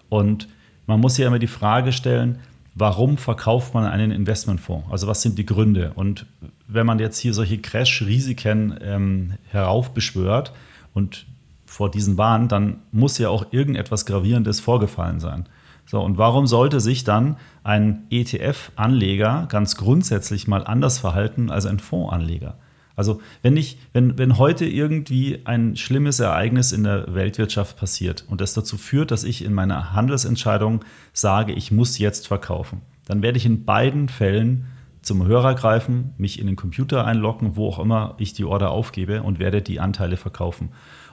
Und 0.10 0.50
man 0.88 1.00
muss 1.00 1.17
ja 1.17 1.28
immer 1.28 1.39
die 1.39 1.47
Frage 1.47 1.91
stellen, 1.93 2.39
warum 2.76 3.17
verkauft 3.17 3.73
man 3.73 3.86
einen 3.86 4.12
Investmentfonds? 4.12 4.91
Also 4.91 5.08
was 5.08 5.21
sind 5.21 5.38
die 5.38 5.45
Gründe? 5.45 5.93
Und 5.95 6.26
wenn 6.67 6.86
man 6.86 7.00
jetzt 7.00 7.19
hier 7.19 7.34
solche 7.34 7.58
Crash-Risiken 7.60 8.78
ähm, 8.82 9.34
heraufbeschwört 9.50 10.54
und 10.93 11.26
vor 11.65 11.91
diesen 11.91 12.17
warnt, 12.17 12.52
dann 12.52 12.78
muss 12.91 13.17
ja 13.17 13.30
auch 13.30 13.47
irgendetwas 13.52 14.06
Gravierendes 14.06 14.60
vorgefallen 14.60 15.19
sein. 15.19 15.47
So, 15.89 16.02
und 16.02 16.17
warum 16.17 16.47
sollte 16.47 16.82
sich 16.82 17.06
dann 17.06 17.38
ein 17.63 18.04
ETF-Anleger 18.10 19.47
ganz 19.50 19.78
grundsätzlich 19.78 20.45
mal 20.47 20.67
anders 20.67 21.00
verhalten 21.00 21.50
als 21.50 21.65
ein 21.65 21.80
Fondsanleger? 21.80 22.58
Also, 22.97 23.21
wenn, 23.41 23.56
ich, 23.56 23.78
wenn, 23.93 24.17
wenn 24.17 24.38
heute 24.38 24.65
irgendwie 24.65 25.45
ein 25.45 25.78
schlimmes 25.78 26.19
Ereignis 26.19 26.73
in 26.73 26.84
der 26.84 27.13
Weltwirtschaft 27.13 27.78
passiert 27.78 28.26
und 28.28 28.41
das 28.41 28.54
dazu 28.54 28.76
führt, 28.76 29.12
dass 29.12 29.23
ich 29.23 29.45
in 29.45 29.54
meiner 29.54 29.93
Handelsentscheidung 29.93 30.84
sage, 31.13 31.54
ich 31.54 31.71
muss 31.71 31.97
jetzt 32.00 32.28
verkaufen, 32.28 32.82
dann 33.06 33.21
werde 33.21 33.38
ich 33.38 33.45
in 33.45 33.63
beiden 33.63 34.10
Fällen 34.10 34.65
zum 35.04 35.26
Hörer 35.26 35.56
greifen, 35.56 36.15
mich 36.17 36.38
in 36.38 36.47
den 36.47 36.58
Computer 36.58 37.06
einloggen, 37.06 37.56
wo 37.56 37.69
auch 37.69 37.80
immer 37.80 38.15
ich 38.17 38.34
die 38.34 38.43
Order 38.43 38.71
aufgebe 38.71 39.23
und 39.23 39.39
werde 39.39 39.62
die 39.62 39.80
Anteile 39.80 40.17
verkaufen. 40.17 40.69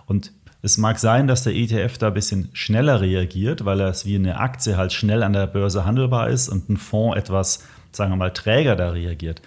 Und 0.07 0.33
es 0.65 0.79
mag 0.79 0.99
sein, 0.99 1.27
dass 1.27 1.45
der 1.45 1.55
ETF 1.55 1.99
da 1.99 2.07
ein 2.07 2.15
bisschen 2.15 2.49
schneller 2.55 3.03
reagiert, 3.03 3.67
weil 3.67 3.81
er 3.81 3.89
es 3.89 4.07
wie 4.07 4.15
eine 4.15 4.41
Aktie 4.41 4.79
halt 4.79 4.95
schnell 4.95 5.23
an 5.23 5.35
der 5.35 5.47
Börse 5.47 5.85
handelbar 5.85 6.31
ist 6.31 6.49
und 6.49 6.71
ein 6.71 6.79
Fonds 6.79 7.19
etwas, 7.19 7.67
sagen 7.93 8.13
wir 8.13 8.17
mal, 8.17 8.33
träger 8.33 8.75
da 8.75 8.89
reagiert. 8.89 9.43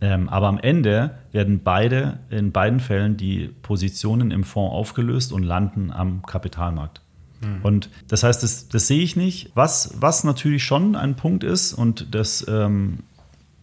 Ähm, 0.00 0.28
aber 0.28 0.46
am 0.46 0.60
Ende 0.60 1.10
werden 1.32 1.62
beide, 1.64 2.20
in 2.30 2.52
beiden 2.52 2.78
Fällen 2.78 3.16
die 3.16 3.50
Positionen 3.62 4.30
im 4.30 4.44
Fonds 4.44 4.72
aufgelöst 4.72 5.32
und 5.32 5.42
landen 5.42 5.90
am 5.90 6.22
Kapitalmarkt. 6.22 7.00
Mhm. 7.40 7.58
Und 7.64 7.90
das 8.06 8.22
heißt, 8.22 8.40
das, 8.44 8.68
das, 8.68 8.86
sehe 8.86 9.02
ich 9.02 9.16
nicht. 9.16 9.50
Was, 9.54 9.96
was 9.98 10.22
natürlich 10.22 10.62
schon 10.62 10.94
ein 10.94 11.16
Punkt 11.16 11.42
ist, 11.42 11.72
und 11.72 12.14
das 12.14 12.46
ähm, 12.48 13.00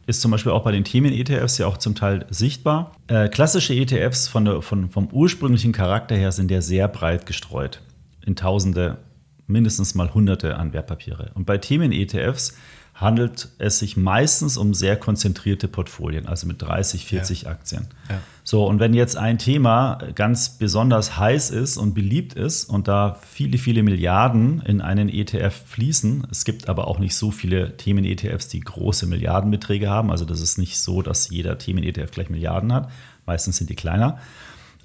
ist 0.07 0.21
zum 0.21 0.31
Beispiel 0.31 0.53
auch 0.53 0.63
bei 0.63 0.71
den 0.71 0.85
Themen-ETFs 0.85 1.57
ja 1.57 1.67
auch 1.67 1.77
zum 1.77 1.93
Teil 1.93 2.25
sichtbar. 2.29 2.93
Äh, 3.07 3.27
klassische 3.27 3.75
ETFs 3.75 4.27
von 4.27 4.45
der, 4.45 4.61
von, 4.61 4.89
vom 4.89 5.09
ursprünglichen 5.11 5.73
Charakter 5.73 6.15
her 6.15 6.31
sind 6.31 6.49
ja 6.49 6.61
sehr 6.61 6.87
breit 6.87 7.25
gestreut 7.25 7.81
in 8.25 8.35
Tausende, 8.35 8.97
mindestens 9.47 9.95
mal 9.95 10.13
Hunderte 10.13 10.55
an 10.55 10.73
Wertpapiere. 10.73 11.31
Und 11.35 11.45
bei 11.45 11.57
Themen-ETFs 11.57 12.57
handelt 12.97 13.49
es 13.59 13.77
sich 13.77 13.95
meistens 13.95 14.57
um 14.57 14.73
sehr 14.73 14.97
konzentrierte 14.97 15.67
Portfolien, 15.67 16.25
also 16.25 16.47
mit 16.47 16.61
30, 16.61 17.05
40 17.05 17.43
ja. 17.43 17.49
Aktien. 17.49 17.87
Ja. 18.09 18.19
So, 18.43 18.65
und 18.65 18.79
wenn 18.79 18.93
jetzt 18.95 19.15
ein 19.17 19.37
Thema 19.37 19.99
ganz 20.15 20.57
besonders 20.57 21.17
heiß 21.17 21.51
ist 21.51 21.77
und 21.77 21.93
beliebt 21.93 22.33
ist 22.33 22.65
und 22.65 22.87
da 22.87 23.19
viele, 23.29 23.59
viele 23.59 23.83
Milliarden 23.83 24.61
in 24.61 24.81
einen 24.81 25.09
ETF 25.09 25.53
fließen, 25.67 26.27
es 26.31 26.43
gibt 26.43 26.69
aber 26.69 26.87
auch 26.87 26.97
nicht 26.97 27.15
so 27.15 27.29
viele 27.29 27.77
Themen-ETFs, 27.77 28.47
die 28.47 28.61
große 28.61 29.05
Milliardenbeträge 29.05 29.89
haben, 29.89 30.09
also 30.09 30.25
das 30.25 30.41
ist 30.41 30.57
nicht 30.57 30.79
so, 30.79 31.03
dass 31.03 31.29
jeder 31.29 31.59
Themen-ETF 31.59 32.09
gleich 32.09 32.29
Milliarden 32.31 32.73
hat, 32.73 32.89
meistens 33.27 33.57
sind 33.57 33.69
die 33.69 33.75
kleiner, 33.75 34.17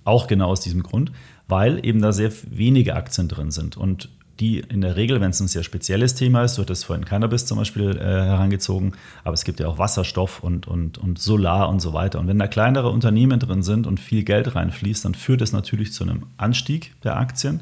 auch 0.05 0.27
genau 0.27 0.48
aus 0.48 0.61
diesem 0.61 0.83
Grund, 0.83 1.12
weil 1.48 1.85
eben 1.87 2.03
da 2.03 2.12
sehr 2.12 2.33
wenige 2.51 2.94
Aktien 2.94 3.29
drin 3.29 3.51
sind. 3.51 3.77
Und 3.77 4.11
die 4.40 4.61
in 4.61 4.81
der 4.81 4.97
Regel, 4.97 5.21
wenn 5.21 5.31
es 5.31 5.40
ein 5.40 5.49
sehr 5.49 5.62
spezielles 5.62 6.14
Thema 6.14 6.42
ist, 6.42 6.57
du 6.57 6.62
hattest 6.62 6.85
vorhin 6.85 7.05
Cannabis 7.05 7.47
zum 7.47 7.59
Beispiel 7.59 7.97
äh, 7.97 8.03
herangezogen, 8.03 8.92
aber 9.25 9.35
es 9.35 9.45
gibt 9.45 9.61
ja 9.61 9.68
auch 9.68 9.79
Wasserstoff 9.79 10.42
und, 10.42 10.66
und, 10.66 10.99
und 10.99 11.18
Solar 11.18 11.68
und 11.68 11.81
so 11.81 11.92
weiter. 11.92 12.18
Und 12.18 12.29
wenn 12.29 12.38
da 12.38 12.47
kleinere 12.47 12.88
Unternehmen 12.90 13.38
drin 13.38 13.62
sind 13.62 13.87
und 13.87 14.01
viel 14.01 14.25
Geld 14.25 14.55
reinfließt, 14.55 15.05
dann 15.05 15.14
führt 15.14 15.42
es 15.42 15.53
natürlich 15.53 15.92
zu 15.92 16.05
einem 16.05 16.27
Anstieg 16.38 16.95
der 17.03 17.16
Aktien, 17.16 17.61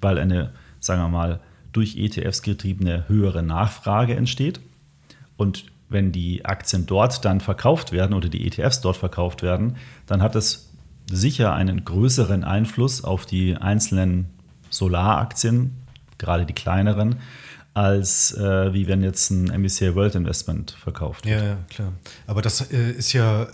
weil 0.00 0.18
eine, 0.18 0.52
sagen 0.78 1.02
wir 1.02 1.08
mal, 1.08 1.40
durch 1.72 1.96
ETFs 1.96 2.42
getriebene 2.42 3.08
höhere 3.08 3.42
Nachfrage 3.42 4.14
entsteht. 4.14 4.60
Und 5.36 5.64
wenn 5.88 6.12
die 6.12 6.44
Aktien 6.44 6.86
dort 6.86 7.24
dann 7.24 7.40
verkauft 7.40 7.92
werden 7.92 8.14
oder 8.14 8.28
die 8.28 8.46
ETFs 8.46 8.80
dort 8.80 8.96
verkauft 8.96 9.42
werden, 9.42 9.76
dann 10.06 10.22
hat 10.22 10.36
es 10.36 10.70
sicher 11.10 11.54
einen 11.54 11.84
größeren 11.84 12.44
Einfluss 12.44 13.02
auf 13.02 13.26
die 13.26 13.56
einzelnen 13.56 14.26
Solaraktien 14.70 15.79
gerade 16.20 16.46
die 16.46 16.52
kleineren, 16.52 17.16
als 17.74 18.32
äh, 18.36 18.72
wie 18.72 18.86
wenn 18.86 19.02
jetzt 19.02 19.30
ein 19.30 19.44
MBCA 19.44 19.94
World 19.94 20.14
Investment 20.14 20.72
verkauft 20.72 21.26
wird. 21.26 21.40
Ja, 21.40 21.46
ja 21.48 21.56
klar. 21.68 21.92
Aber 22.26 22.42
das 22.42 22.70
äh, 22.72 22.92
ist 22.92 23.12
ja 23.12 23.48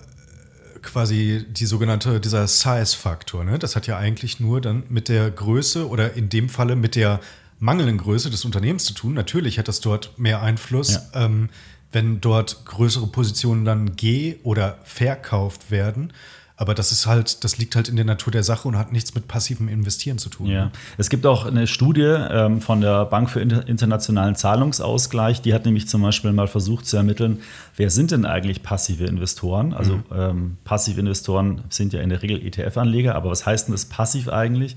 quasi 0.83 1.45
die 1.49 1.67
sogenannte, 1.67 2.21
dieser 2.21 2.47
Size-Faktor. 2.47 3.45
Ne? 3.45 3.59
Das 3.59 3.77
hat 3.77 3.87
ja 3.87 3.99
eigentlich 3.99 4.41
nur 4.41 4.61
dann 4.61 4.85
mit 4.89 5.09
der 5.09 5.31
Größe 5.31 5.89
oder 5.89 6.15
in 6.15 6.29
dem 6.29 6.49
Falle 6.49 6.77
mit 6.77 6.95
der 6.95 7.21
mangelnden 7.59 7.99
Größe 7.99 8.31
des 8.31 8.45
Unternehmens 8.45 8.85
zu 8.85 8.95
tun. 8.95 9.15
Natürlich 9.15 9.59
hat 9.59 9.69
das 9.69 9.81
dort 9.81 10.19
mehr 10.19 10.43
Einfluss, 10.43 11.01
ja. 11.15 11.25
ähm, 11.25 11.49
wenn 11.93 12.21
dort 12.21 12.65
größere 12.67 13.07
Positionen 13.07 13.65
dann 13.65 13.97
geh- 13.97 14.37
oder 14.43 14.79
verkauft 14.85 15.71
werden. 15.71 16.13
Aber 16.59 16.75
das 16.75 16.91
ist 16.91 17.07
halt, 17.07 17.45
das 17.45 17.59
liegt 17.59 17.77
halt 17.77 17.89
in 17.89 17.97
der 17.97 18.07
Natur 18.07 18.31
der 18.31 18.43
Sache 18.43 18.67
und 18.67 18.79
hat 18.79 18.91
nichts 18.91 19.15
mit 19.15 19.29
passivem 19.29 19.69
Investieren 19.69 20.17
zu 20.17 20.31
tun. 20.31 20.47
Ja. 20.47 20.71
Es 20.97 21.11
gibt 21.11 21.27
auch 21.27 21.45
eine 21.45 21.67
Studie 21.67 22.01
ähm, 22.01 22.63
von 22.63 22.81
der 22.81 23.05
Bank 23.05 23.29
für 23.29 23.41
internationalen 23.41 24.37
Zahlungsausgleich, 24.37 25.43
die 25.43 25.53
hat 25.53 25.67
nämlich 25.67 25.87
zum 25.87 26.01
Beispiel 26.01 26.33
mal 26.33 26.49
versucht 26.49 26.87
zu 26.87 26.97
ermitteln, 26.97 27.41
wer 27.77 27.91
sind 27.91 28.11
denn 28.11 28.25
eigentlich 28.25 28.63
passive 28.63 29.05
Investoren? 29.05 29.75
Also 29.75 29.97
mhm. 29.97 30.05
ähm, 30.15 30.57
passive 30.65 30.99
Investoren 30.99 31.63
sind 31.69 31.93
ja 31.93 32.01
in 32.01 32.09
der 32.09 32.23
Regel 32.23 32.45
ETF-Anleger, 32.45 33.15
aber 33.15 33.31
was 33.31 33.45
heißt 33.45 33.69
denn 33.69 33.73
das 33.73 33.85
passiv 33.85 34.29
eigentlich? 34.29 34.77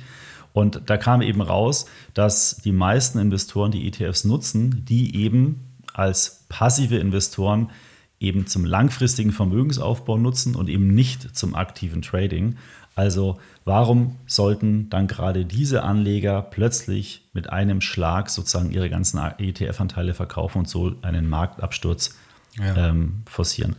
Und 0.52 0.82
da 0.88 0.98
kam 0.98 1.22
eben 1.22 1.42
raus, 1.42 1.86
dass 2.13 2.58
die 2.58 2.74
meisten 2.74 3.20
Investoren, 3.20 3.72
die 3.72 3.88
ETFs 3.88 4.26
nutzen, 4.26 4.84
die 4.84 5.15
eben 5.15 5.78
als 5.94 6.46
passive 6.50 6.98
Investoren 6.98 7.70
eben 8.19 8.47
zum 8.47 8.65
langfristigen 8.65 9.32
Vermögensaufbau 9.32 10.17
nutzen 10.17 10.55
und 10.55 10.69
eben 10.69 10.93
nicht 10.93 11.36
zum 11.36 11.55
aktiven 11.55 12.01
Trading. 12.01 12.58
Also 12.95 13.39
warum 13.63 14.17
sollten 14.27 14.89
dann 14.89 15.08
gerade 15.08 15.45
diese 15.45 15.84
Anleger 15.84 16.41
plötzlich 16.41 17.29
mit 17.34 17.49
einem 17.49 17.79
Schlag 17.79 18.29
sozusagen 18.29 18.71
ihre 18.71 18.89
ganzen 18.89 19.19
ETF-Anteile 19.19 20.13
verkaufen 20.13 20.60
und 20.60 20.67
so 20.67 20.93
einen 21.01 21.29
Marktabsturz 21.29 22.17
ja. 22.58 22.89
ähm, 22.89 23.23
forcieren? 23.25 23.77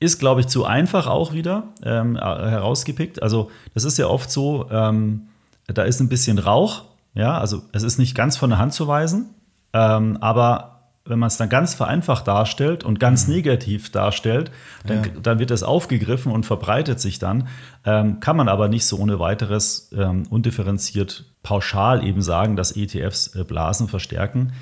Ist, 0.00 0.18
glaube 0.18 0.40
ich, 0.40 0.48
zu 0.48 0.64
einfach 0.64 1.06
auch 1.06 1.32
wieder 1.32 1.68
ähm, 1.84 2.16
herausgepickt. 2.16 3.22
Also 3.22 3.52
das 3.72 3.84
ist 3.84 3.98
ja 3.98 4.08
oft 4.08 4.32
so, 4.32 4.68
ähm, 4.68 5.28
da 5.68 5.84
ist 5.84 6.00
ein 6.00 6.08
bisschen 6.08 6.40
Rauch. 6.40 6.82
Ja, 7.14 7.38
also 7.38 7.62
es 7.72 7.84
ist 7.84 7.98
nicht 7.98 8.16
ganz 8.16 8.36
von 8.36 8.50
der 8.50 8.58
Hand 8.58 8.72
zu 8.72 8.88
weisen, 8.88 9.30
ähm, 9.74 10.16
aber 10.20 10.71
wenn 11.04 11.18
man 11.18 11.26
es 11.26 11.36
dann 11.36 11.48
ganz 11.48 11.74
vereinfacht 11.74 12.28
darstellt 12.28 12.84
und 12.84 13.00
ganz 13.00 13.26
mhm. 13.26 13.34
negativ 13.34 13.90
darstellt, 13.90 14.50
dann, 14.86 15.04
ja. 15.04 15.10
dann, 15.22 15.38
wird 15.38 15.50
das 15.50 15.62
aufgegriffen 15.62 16.30
und 16.30 16.46
verbreitet 16.46 17.00
sich 17.00 17.18
dann. 17.18 17.48
Ähm, 17.84 18.20
kann 18.20 18.36
man 18.36 18.48
aber 18.48 18.68
nicht 18.68 18.86
so 18.86 18.98
ohne 18.98 19.18
weiteres 19.18 19.90
ähm, 19.96 20.24
undifferenziert 20.30 21.24
pauschal 21.42 22.06
eben 22.06 22.22
sagen, 22.22 22.54
dass 22.56 22.76
ETFs 22.76 23.34
äh, 23.34 23.44
Blasen 23.44 23.88
verstärken. 23.88 24.52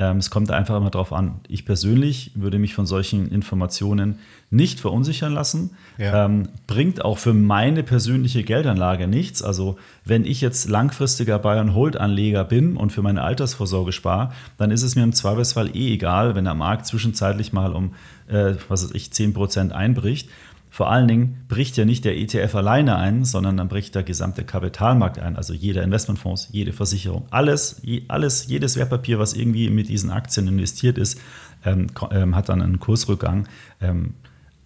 Ähm, 0.00 0.16
es 0.16 0.30
kommt 0.30 0.50
einfach 0.50 0.78
immer 0.78 0.88
darauf 0.88 1.12
an. 1.12 1.40
Ich 1.46 1.66
persönlich 1.66 2.32
würde 2.34 2.58
mich 2.58 2.74
von 2.74 2.86
solchen 2.86 3.30
Informationen 3.30 4.18
nicht 4.48 4.80
verunsichern 4.80 5.34
lassen. 5.34 5.76
Ja. 5.98 6.24
Ähm, 6.24 6.48
bringt 6.66 7.04
auch 7.04 7.18
für 7.18 7.34
meine 7.34 7.82
persönliche 7.82 8.42
Geldanlage 8.42 9.06
nichts. 9.06 9.42
Also 9.42 9.76
wenn 10.04 10.24
ich 10.24 10.40
jetzt 10.40 10.70
langfristiger 10.70 11.38
Buy-and-Hold-Anleger 11.38 12.44
bin 12.44 12.78
und 12.78 12.92
für 12.92 13.02
meine 13.02 13.22
Altersvorsorge 13.22 13.92
spare, 13.92 14.32
dann 14.56 14.70
ist 14.70 14.82
es 14.82 14.96
mir 14.96 15.04
im 15.04 15.12
Zweifelsfall 15.12 15.76
eh 15.76 15.92
egal, 15.92 16.34
wenn 16.34 16.44
der 16.44 16.54
Markt 16.54 16.86
zwischenzeitlich 16.86 17.52
mal 17.52 17.72
um, 17.72 17.92
äh, 18.26 18.54
was 18.68 18.84
weiß 18.84 18.94
ich, 18.94 19.08
10% 19.08 19.72
einbricht. 19.72 20.30
Vor 20.70 20.88
allen 20.90 21.08
Dingen 21.08 21.44
bricht 21.48 21.76
ja 21.76 21.84
nicht 21.84 22.04
der 22.04 22.16
ETF 22.16 22.54
alleine 22.54 22.96
ein, 22.96 23.24
sondern 23.24 23.56
dann 23.56 23.68
bricht 23.68 23.96
der 23.96 24.04
gesamte 24.04 24.44
Kapitalmarkt 24.44 25.18
ein. 25.18 25.36
Also 25.36 25.52
jeder 25.52 25.82
Investmentfonds, 25.82 26.48
jede 26.52 26.72
Versicherung, 26.72 27.26
alles, 27.30 27.82
alles, 28.06 28.46
jedes 28.46 28.76
Wertpapier, 28.76 29.18
was 29.18 29.34
irgendwie 29.34 29.68
mit 29.68 29.88
diesen 29.88 30.10
Aktien 30.10 30.46
investiert 30.46 30.96
ist, 30.96 31.20
ähm, 31.64 31.88
ähm, 32.12 32.36
hat 32.36 32.48
dann 32.48 32.62
einen 32.62 32.78
Kursrückgang. 32.78 33.48
Ähm, 33.80 34.14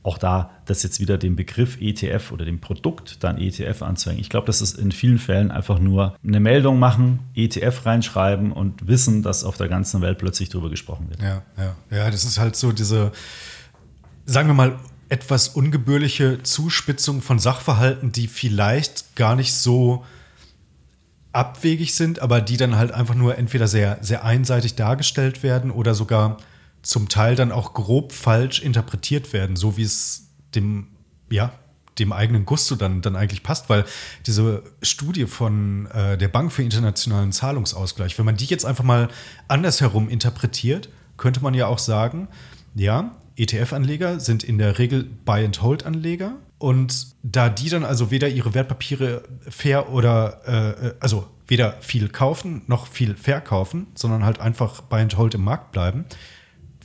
auch 0.03 0.19
da 0.19 0.51
das 0.67 0.83
jetzt 0.83 1.01
wieder 1.01 1.17
dem 1.17 1.35
Begriff 1.35 1.81
ETF 1.81 2.31
oder 2.31 2.45
dem 2.45 2.61
Produkt 2.61 3.25
dann 3.25 3.39
ETF 3.39 3.81
anzuhängen. 3.81 4.21
Ich 4.21 4.29
glaube, 4.29 4.47
das 4.47 4.61
ist 4.61 4.79
in 4.79 4.93
vielen 4.93 5.19
Fällen 5.19 5.51
einfach 5.51 5.79
nur 5.79 6.15
eine 6.23 6.41
Meldung 6.41 6.79
machen, 6.79 7.21
ETF 7.35 7.87
reinschreiben 7.87 8.53
und 8.53 8.87
wissen, 8.87 9.23
dass 9.23 9.45
auf 9.45 9.57
der 9.57 9.69
ganzen 9.69 10.03
Welt 10.03 10.19
plötzlich 10.19 10.51
drüber 10.51 10.69
gesprochen 10.69 11.09
wird. 11.09 11.23
Ja, 11.23 11.43
ja, 11.57 11.75
ja, 11.91 12.11
das 12.11 12.25
ist 12.25 12.39
halt 12.39 12.55
so 12.55 12.73
diese, 12.73 13.13
sagen 14.27 14.49
wir 14.49 14.55
mal, 14.55 14.79
etwas 15.15 15.47
ungebührliche 15.47 16.43
Zuspitzung 16.43 17.23
von 17.23 17.39
Sachverhalten, 17.39 18.11
die 18.11 18.27
vielleicht 18.27 19.15
gar 19.15 19.37
nicht 19.37 19.55
so 19.55 20.05
abwegig 21.31 21.95
sind, 21.95 22.19
aber 22.19 22.41
die 22.41 22.57
dann 22.57 22.75
halt 22.75 22.91
einfach 22.91 23.15
nur 23.15 23.39
entweder 23.39 23.69
sehr, 23.69 23.99
sehr 24.01 24.25
einseitig 24.25 24.75
dargestellt 24.75 25.45
werden 25.45 25.71
oder 25.71 25.95
sogar 25.95 26.39
zum 26.83 27.09
Teil 27.09 27.37
dann 27.37 27.53
auch 27.53 27.75
grob 27.75 28.13
falsch 28.13 28.61
interpretiert 28.61 29.33
werden, 29.33 29.55
so 29.55 29.77
wie 29.77 29.85
es 29.85 30.33
dem, 30.57 30.89
ja, 31.31 31.53
dem 32.01 32.13
eigenen 32.13 32.45
Gusto 32.45 32.75
dann, 32.75 33.01
dann 33.01 33.15
eigentlich 33.15 33.45
passt, 33.45 33.69
weil 33.69 33.85
diese 34.27 34.65
Studie 34.83 35.27
von 35.27 35.87
äh, 35.93 36.19
der 36.19 36.27
Bank 36.27 36.51
für 36.51 36.65
internationalen 36.65 37.31
Zahlungsausgleich, 37.31 38.19
wenn 38.19 38.27
man 38.27 38.37
die 38.37 38.47
jetzt 38.47 38.67
einfach 38.67 38.83
mal 38.83 39.09
andersherum 39.47 40.09
interpretiert, 40.09 40.89
könnte 41.17 41.41
man 41.41 41.55
ja 41.55 41.69
auch 41.69 41.79
sagen, 41.79 42.27
ja, 42.75 43.13
ETF-Anleger 43.37 44.21
sind 44.21 44.45
in 44.45 44.59
der 44.59 44.79
Regel 44.79 45.05
Buy-and-Hold-Anleger 45.05 46.37
und 46.59 47.15
da 47.23 47.49
die 47.49 47.69
dann 47.69 47.85
also 47.85 48.11
weder 48.11 48.29
ihre 48.29 48.55
Wertpapiere 48.55 49.25
fair 49.49 49.91
oder, 49.91 50.41
äh, 50.47 50.89
äh 50.89 50.95
also 51.01 51.27
weder 51.47 51.77
viel 51.81 52.09
kaufen 52.09 52.63
noch 52.67 52.87
viel 52.87 53.17
verkaufen, 53.17 53.89
sondern 53.95 54.25
halt 54.25 54.41
einfach 54.41 54.83
Buy-and-Hold 54.83 55.35
im 55.35 55.45
Markt 55.45 55.73
bleiben, 55.73 56.05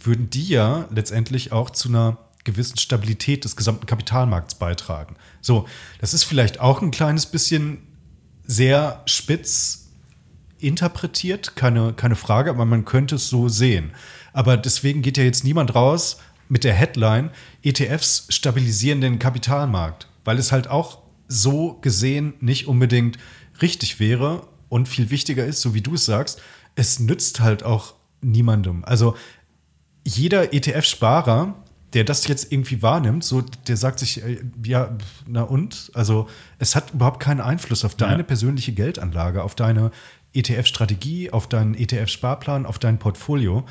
würden 0.02 0.30
die 0.30 0.48
ja 0.48 0.88
letztendlich 0.92 1.52
auch 1.52 1.70
zu 1.70 1.90
einer 1.90 2.18
gewissen 2.44 2.78
Stabilität 2.78 3.44
des 3.46 3.56
gesamten 3.56 3.86
Kapitalmarkts 3.86 4.56
beitragen. 4.56 5.16
So, 5.42 5.68
das 6.00 6.14
ist 6.14 6.24
vielleicht 6.24 6.60
auch 6.60 6.82
ein 6.82 6.92
kleines 6.92 7.26
bisschen 7.26 7.80
sehr 8.46 9.04
spitz 9.06 9.90
interpretiert, 10.58 11.56
keine, 11.56 11.94
keine 11.94 12.16
Frage, 12.16 12.50
aber 12.50 12.66
man 12.66 12.86
könnte 12.86 13.16
es 13.16 13.30
so 13.30 13.50
sehen. 13.50 13.92
Aber 14.34 14.58
deswegen 14.58 15.02
geht 15.02 15.18
ja 15.18 15.24
jetzt 15.24 15.44
niemand 15.44 15.76
raus 15.76 16.18
mit 16.50 16.64
der 16.64 16.74
Headline, 16.74 17.30
ETFs 17.64 18.26
stabilisieren 18.30 19.02
den 19.02 19.20
Kapitalmarkt, 19.20 20.08
weil 20.26 20.38
es 20.38 20.52
halt 20.52 20.68
auch 20.68 21.00
so 21.28 21.78
gesehen 21.82 22.34
nicht 22.42 22.68
unbedingt 22.68 23.18
richtig 23.62 24.00
wäre 24.00 24.48
und 24.68 24.88
viel 24.88 25.10
wichtiger 25.12 25.46
ist, 25.46 25.62
so 25.62 25.74
wie 25.74 25.82
du 25.82 25.94
es 25.94 26.06
sagst, 26.06 26.42
es 26.76 27.00
nützt 27.00 27.40
halt 27.40 27.64
auch 27.64 27.94
niemandem. 28.22 28.84
Also 28.84 29.16
jeder 30.04 30.54
ETF-Sparer, 30.54 31.56
der 31.94 32.04
das 32.04 32.28
jetzt 32.28 32.52
irgendwie 32.52 32.82
wahrnimmt, 32.82 33.24
so 33.24 33.42
der 33.42 33.78
sagt 33.78 34.00
sich, 34.00 34.24
äh, 34.24 34.40
ja, 34.64 34.98
na 35.28 35.44
und? 35.44 35.92
Also 35.94 36.28
es 36.58 36.76
hat 36.76 36.94
überhaupt 36.94 37.20
keinen 37.20 37.42
Einfluss 37.42 37.86
auf 37.86 37.96
deine 37.96 38.20
ja. 38.20 38.24
persönliche 38.24 38.74
Geldanlage, 38.74 39.44
auf 39.44 39.56
deine 39.56 39.92
ETF-Strategie, 40.34 41.32
auf 41.32 41.48
deinen 41.48 41.74
ETF-Sparplan, 41.74 42.66
auf 42.66 42.80
dein 42.80 43.00
Portfolio. 43.00 43.66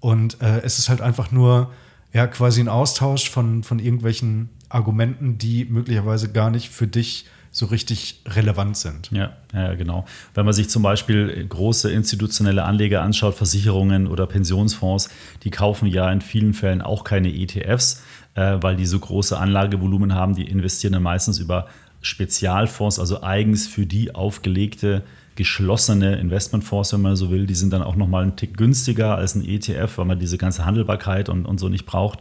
Und 0.00 0.40
äh, 0.42 0.60
es 0.62 0.78
ist 0.78 0.88
halt 0.88 1.00
einfach 1.00 1.30
nur 1.30 1.72
ja 2.12 2.26
quasi 2.26 2.60
ein 2.60 2.68
Austausch 2.68 3.30
von, 3.30 3.62
von 3.62 3.78
irgendwelchen 3.78 4.50
Argumenten, 4.68 5.38
die 5.38 5.64
möglicherweise 5.64 6.30
gar 6.32 6.50
nicht 6.50 6.70
für 6.70 6.86
dich 6.86 7.26
so 7.52 7.66
richtig 7.66 8.22
relevant 8.26 8.76
sind. 8.76 9.10
Ja, 9.10 9.32
ja, 9.52 9.74
genau. 9.74 10.04
Wenn 10.34 10.44
man 10.44 10.54
sich 10.54 10.70
zum 10.70 10.82
Beispiel 10.82 11.46
große 11.48 11.90
institutionelle 11.90 12.64
Anleger 12.64 13.02
anschaut, 13.02 13.34
Versicherungen 13.34 14.06
oder 14.06 14.26
Pensionsfonds, 14.26 15.10
die 15.42 15.50
kaufen 15.50 15.86
ja 15.86 16.10
in 16.12 16.20
vielen 16.20 16.54
Fällen 16.54 16.80
auch 16.80 17.02
keine 17.02 17.34
ETFs, 17.34 18.04
äh, 18.34 18.58
weil 18.60 18.76
die 18.76 18.86
so 18.86 19.00
große 19.00 19.36
Anlagevolumen 19.36 20.14
haben. 20.14 20.36
Die 20.36 20.48
investieren 20.48 20.92
dann 20.92 21.02
meistens 21.02 21.40
über 21.40 21.66
Spezialfonds, 22.02 23.00
also 23.00 23.22
eigens 23.22 23.66
für 23.66 23.84
die 23.84 24.14
aufgelegte 24.14 25.02
geschlossene 25.36 26.16
Investmentfonds, 26.16 26.92
wenn 26.92 27.02
man 27.02 27.16
so 27.16 27.30
will. 27.30 27.46
Die 27.46 27.54
sind 27.54 27.72
dann 27.72 27.82
auch 27.82 27.96
nochmal 27.96 28.22
einen 28.22 28.36
Tick 28.36 28.56
günstiger 28.56 29.16
als 29.16 29.34
ein 29.34 29.44
ETF, 29.44 29.98
weil 29.98 30.04
man 30.04 30.18
diese 30.18 30.38
ganze 30.38 30.64
Handelbarkeit 30.64 31.28
und, 31.28 31.46
und 31.46 31.58
so 31.58 31.68
nicht 31.68 31.86
braucht. 31.86 32.20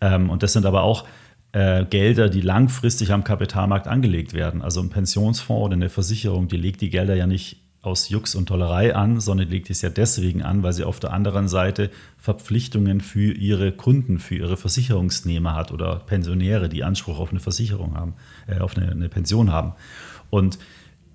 Ähm, 0.00 0.30
und 0.30 0.42
das 0.42 0.52
sind 0.52 0.66
aber 0.66 0.82
auch 0.82 1.04
äh, 1.52 1.84
Gelder, 1.84 2.28
die 2.28 2.40
langfristig 2.40 3.12
am 3.12 3.24
Kapitalmarkt 3.24 3.86
angelegt 3.86 4.34
werden. 4.34 4.62
Also 4.62 4.80
ein 4.80 4.90
Pensionsfonds 4.90 5.64
oder 5.64 5.74
eine 5.74 5.88
Versicherung, 5.88 6.48
die 6.48 6.56
legt 6.56 6.80
die 6.80 6.90
Gelder 6.90 7.14
ja 7.14 7.26
nicht 7.26 7.60
aus 7.84 8.08
Jux 8.08 8.34
und 8.34 8.46
Tollerei 8.46 8.94
an, 8.94 9.20
sondern 9.20 9.48
legt 9.48 9.68
es 9.68 9.82
ja 9.82 9.90
deswegen 9.90 10.42
an, 10.42 10.62
weil 10.62 10.72
sie 10.72 10.84
auf 10.84 11.00
der 11.00 11.12
anderen 11.12 11.48
Seite 11.48 11.90
Verpflichtungen 12.16 13.00
für 13.00 13.32
ihre 13.32 13.72
Kunden, 13.72 14.18
für 14.18 14.36
ihre 14.36 14.56
Versicherungsnehmer 14.56 15.54
hat 15.54 15.70
oder 15.70 15.96
Pensionäre, 15.96 16.68
die 16.68 16.82
Anspruch 16.82 17.18
auf 17.18 17.30
eine 17.30 17.40
Versicherung 17.40 17.94
haben, 17.94 18.14
äh, 18.46 18.58
auf 18.60 18.76
eine, 18.76 18.90
eine 18.90 19.08
Pension 19.08 19.52
haben. 19.52 19.74
Und 20.30 20.58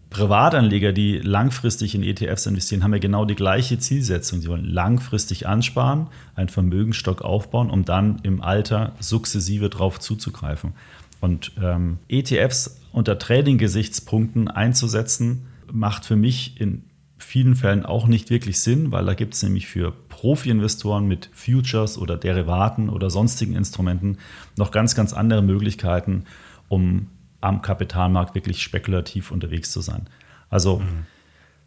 Privatanleger, 0.10 0.92
die 0.92 1.20
langfristig 1.20 1.94
in 1.94 2.04
ETFs 2.04 2.48
investieren, 2.48 2.84
haben 2.84 2.94
ja 2.94 3.00
genau 3.00 3.26
die 3.26 3.36
gleiche 3.36 3.78
Zielsetzung. 3.78 4.42
Sie 4.42 4.48
wollen 4.48 4.66
langfristig 4.66 5.48
ansparen, 5.48 6.08
einen 6.36 6.50
Vermögensstock 6.50 7.22
aufbauen, 7.22 7.70
um 7.70 7.86
dann 7.86 8.20
im 8.24 8.42
Alter 8.42 8.94
sukzessive 9.00 9.70
darauf 9.70 10.00
zuzugreifen. 10.00 10.74
Und 11.22 11.52
ähm, 11.62 12.00
ETFs 12.08 12.82
unter 12.92 13.20
Trading-Gesichtspunkten 13.20 14.48
einzusetzen, 14.48 15.48
macht 15.72 16.06
für 16.06 16.16
mich 16.16 16.60
in 16.60 16.84
vielen 17.20 17.56
Fällen 17.56 17.86
auch 17.86 18.08
nicht 18.08 18.32
wirklich 18.32 18.62
Sinn, 18.62 18.92
weil 18.92 19.06
da 19.06 19.14
gibt 19.14 19.36
es 19.36 19.44
nämlich 19.44 19.68
für 19.68 19.92
Profi-Investoren 19.92 21.08
mit 21.08 21.30
Futures 21.34 21.98
oder 21.98 22.18
Derivaten 22.18 22.90
oder 22.90 23.10
sonstigen 23.12 23.54
Instrumenten 23.54 24.18
noch 24.58 24.72
ganz, 24.72 24.96
ganz 24.96 25.14
andere 25.14 25.44
Möglichkeiten, 25.44 26.24
um 26.68 27.08
am 27.42 27.62
Kapitalmarkt 27.62 28.36
wirklich 28.36 28.62
spekulativ 28.62 29.32
unterwegs 29.32 29.72
zu 29.72 29.82
sein. 29.82 30.08
Also 30.50 30.80
mhm. 30.80 31.06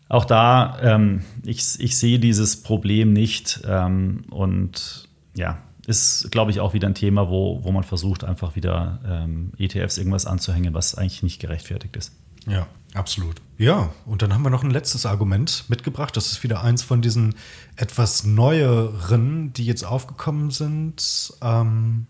auch 0.09 0.25
da, 0.25 0.79
ähm, 0.83 1.25
ich, 1.45 1.81
ich 1.81 1.97
sehe 1.97 2.19
dieses 2.19 2.63
Problem 2.63 3.13
nicht 3.13 3.63
ähm, 3.67 4.25
und 4.31 5.09
ja, 5.35 5.59
ist, 5.87 6.31
glaube 6.31 6.51
ich, 6.51 6.61
auch 6.61 6.75
wieder 6.75 6.89
ein 6.89 6.95
Thema, 6.95 7.29
wo, 7.29 7.65
wo 7.65 7.73
man 7.73 7.83
versucht, 7.83 8.25
einfach 8.25 8.55
wieder 8.55 9.01
ähm, 9.07 9.53
ETFs 9.59 9.99
irgendwas 9.99 10.27
anzuhängen, 10.27 10.75
was 10.75 10.95
eigentlich 10.95 11.23
nicht 11.23 11.41
gerechtfertigt 11.41 11.97
ist. 11.97 12.13
Ja, 12.47 12.67
absolut. 12.95 13.41
Ja, 13.59 13.91
und 14.07 14.23
dann 14.23 14.35
haben 14.35 14.43
wir 14.43 14.51
noch 14.51 14.65
ein 14.65 14.71
letztes 14.71 15.07
Argument 15.07 15.65
mitgebracht. 15.69 16.17
Das 16.17 16.33
ist 16.33 16.43
wieder 16.43 16.63
eins 16.63 16.83
von 16.83 17.03
diesen 17.03 17.35
etwas 17.77 18.25
neueren, 18.25 19.53
die 19.53 19.65
jetzt 19.65 19.85
aufgekommen 19.85 20.51
sind. 20.51 21.33
Ähm, 21.41 22.07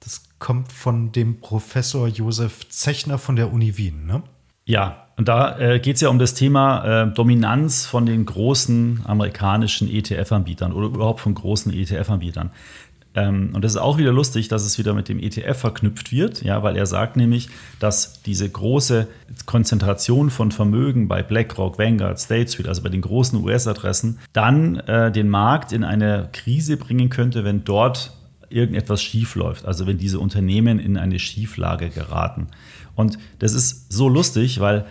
das 0.00 0.22
kommt 0.38 0.72
von 0.72 1.12
dem 1.12 1.40
Professor 1.40 2.08
Josef 2.08 2.68
Zechner 2.68 3.18
von 3.18 3.36
der 3.36 3.52
Uni 3.52 3.76
Wien, 3.76 4.06
ne? 4.06 4.22
Ja, 4.64 5.06
und 5.16 5.28
da 5.28 5.58
äh, 5.58 5.80
geht 5.80 5.96
es 5.96 6.00
ja 6.00 6.08
um 6.08 6.18
das 6.18 6.34
Thema 6.34 7.02
äh, 7.02 7.12
Dominanz 7.12 7.86
von 7.86 8.06
den 8.06 8.24
großen 8.24 9.02
amerikanischen 9.04 9.88
ETF-Anbietern 9.88 10.72
oder 10.72 10.86
überhaupt 10.86 11.20
von 11.20 11.34
großen 11.34 11.72
ETF-Anbietern. 11.72 12.50
Ähm, 13.14 13.50
und 13.52 13.64
das 13.64 13.72
ist 13.72 13.78
auch 13.78 13.98
wieder 13.98 14.12
lustig, 14.12 14.48
dass 14.48 14.64
es 14.64 14.78
wieder 14.78 14.94
mit 14.94 15.08
dem 15.08 15.18
ETF 15.18 15.58
verknüpft 15.58 16.12
wird, 16.12 16.42
ja, 16.42 16.62
weil 16.62 16.76
er 16.76 16.86
sagt 16.86 17.16
nämlich, 17.16 17.48
dass 17.80 18.22
diese 18.22 18.48
große 18.48 19.08
Konzentration 19.46 20.30
von 20.30 20.52
Vermögen 20.52 21.08
bei 21.08 21.22
BlackRock, 21.22 21.78
Vanguard, 21.78 22.20
State 22.20 22.52
Street, 22.52 22.68
also 22.68 22.82
bei 22.82 22.88
den 22.88 23.00
großen 23.00 23.42
US-Adressen, 23.42 24.20
dann 24.32 24.76
äh, 24.76 25.10
den 25.10 25.28
Markt 25.28 25.72
in 25.72 25.82
eine 25.82 26.28
Krise 26.32 26.76
bringen 26.76 27.10
könnte, 27.10 27.44
wenn 27.44 27.64
dort 27.64 28.12
irgendetwas 28.50 29.02
schief 29.02 29.34
läuft, 29.34 29.64
also 29.64 29.86
wenn 29.86 29.98
diese 29.98 30.18
Unternehmen 30.18 30.78
in 30.78 30.96
eine 30.96 31.18
Schieflage 31.18 31.90
geraten. 31.90 32.48
Und 32.94 33.18
das 33.38 33.54
ist 33.54 33.92
so 33.92 34.08
lustig, 34.08 34.60
weil 34.60 34.86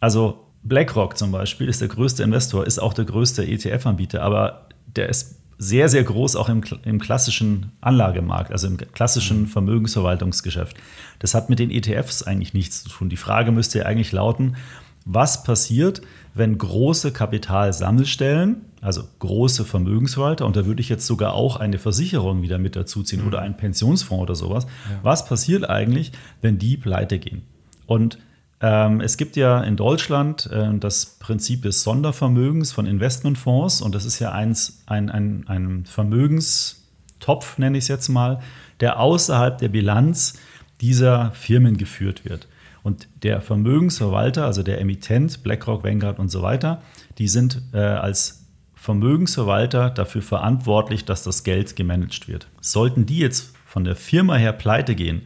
also 0.00 0.44
BlackRock 0.64 1.16
zum 1.16 1.32
Beispiel 1.32 1.68
ist 1.68 1.80
der 1.80 1.88
größte 1.88 2.22
Investor, 2.22 2.66
ist 2.66 2.78
auch 2.78 2.94
der 2.94 3.04
größte 3.04 3.46
ETF-Anbieter, 3.46 4.22
aber 4.22 4.68
der 4.96 5.08
ist 5.08 5.36
sehr, 5.58 5.88
sehr 5.88 6.02
groß 6.02 6.36
auch 6.36 6.48
im, 6.48 6.62
im, 6.84 7.00
klassischen 7.00 7.72
Anlagemarkt, 7.80 8.50
also 8.50 8.66
im 8.66 8.76
klassischen 8.76 9.42
mhm. 9.42 9.46
Vermögensverwaltungsgeschäft. 9.46 10.76
Das 11.20 11.34
hat 11.34 11.48
mit 11.48 11.58
den 11.58 11.70
ETFs 11.70 12.22
eigentlich 12.22 12.54
nichts 12.54 12.82
zu 12.82 12.90
tun. 12.90 13.08
Die 13.08 13.16
Frage 13.16 13.52
müsste 13.52 13.78
ja 13.80 13.84
eigentlich 13.86 14.12
lauten, 14.12 14.56
was 15.04 15.44
passiert, 15.44 16.02
wenn 16.34 16.58
große 16.58 17.12
Kapitalsammelstellen, 17.12 18.62
also 18.80 19.04
große 19.20 19.64
Vermögensverwalter, 19.64 20.44
und 20.44 20.56
da 20.56 20.66
würde 20.66 20.80
ich 20.80 20.88
jetzt 20.88 21.06
sogar 21.06 21.34
auch 21.34 21.56
eine 21.56 21.78
Versicherung 21.78 22.42
wieder 22.42 22.58
mit 22.58 22.76
dazuziehen 22.76 23.22
mhm. 23.22 23.28
oder 23.28 23.40
einen 23.40 23.56
Pensionsfonds 23.56 24.22
oder 24.22 24.34
sowas, 24.34 24.64
ja. 24.64 24.98
was 25.02 25.26
passiert 25.26 25.68
eigentlich, 25.70 26.12
wenn 26.42 26.58
die 26.58 26.76
pleite 26.76 27.18
gehen? 27.18 27.42
Und 27.86 28.18
ähm, 28.60 29.00
es 29.00 29.16
gibt 29.16 29.36
ja 29.36 29.62
in 29.62 29.76
Deutschland 29.76 30.50
äh, 30.50 30.76
das 30.78 31.06
Prinzip 31.18 31.62
des 31.62 31.82
Sondervermögens 31.82 32.72
von 32.72 32.86
Investmentfonds 32.86 33.80
und 33.80 33.94
das 33.94 34.04
ist 34.04 34.18
ja 34.18 34.32
eins, 34.32 34.82
ein, 34.86 35.10
ein, 35.10 35.44
ein 35.46 35.84
Vermögenstopf, 35.86 37.58
nenne 37.58 37.78
ich 37.78 37.84
es 37.84 37.88
jetzt 37.88 38.08
mal, 38.08 38.40
der 38.80 38.98
außerhalb 38.98 39.58
der 39.58 39.68
Bilanz 39.68 40.34
dieser 40.80 41.30
Firmen 41.32 41.76
geführt 41.76 42.24
wird. 42.24 42.48
Und 42.84 43.08
der 43.22 43.40
Vermögensverwalter, 43.40 44.44
also 44.44 44.62
der 44.62 44.78
Emittent, 44.78 45.42
BlackRock, 45.42 45.82
Vanguard 45.84 46.18
und 46.18 46.28
so 46.28 46.42
weiter, 46.42 46.82
die 47.16 47.28
sind 47.28 47.62
äh, 47.72 47.78
als 47.78 48.44
Vermögensverwalter 48.74 49.88
dafür 49.88 50.20
verantwortlich, 50.20 51.06
dass 51.06 51.22
das 51.22 51.44
Geld 51.44 51.76
gemanagt 51.76 52.28
wird. 52.28 52.46
Sollten 52.60 53.06
die 53.06 53.18
jetzt 53.18 53.54
von 53.64 53.84
der 53.84 53.96
Firma 53.96 54.36
her 54.36 54.52
pleite 54.52 54.94
gehen, 54.94 55.22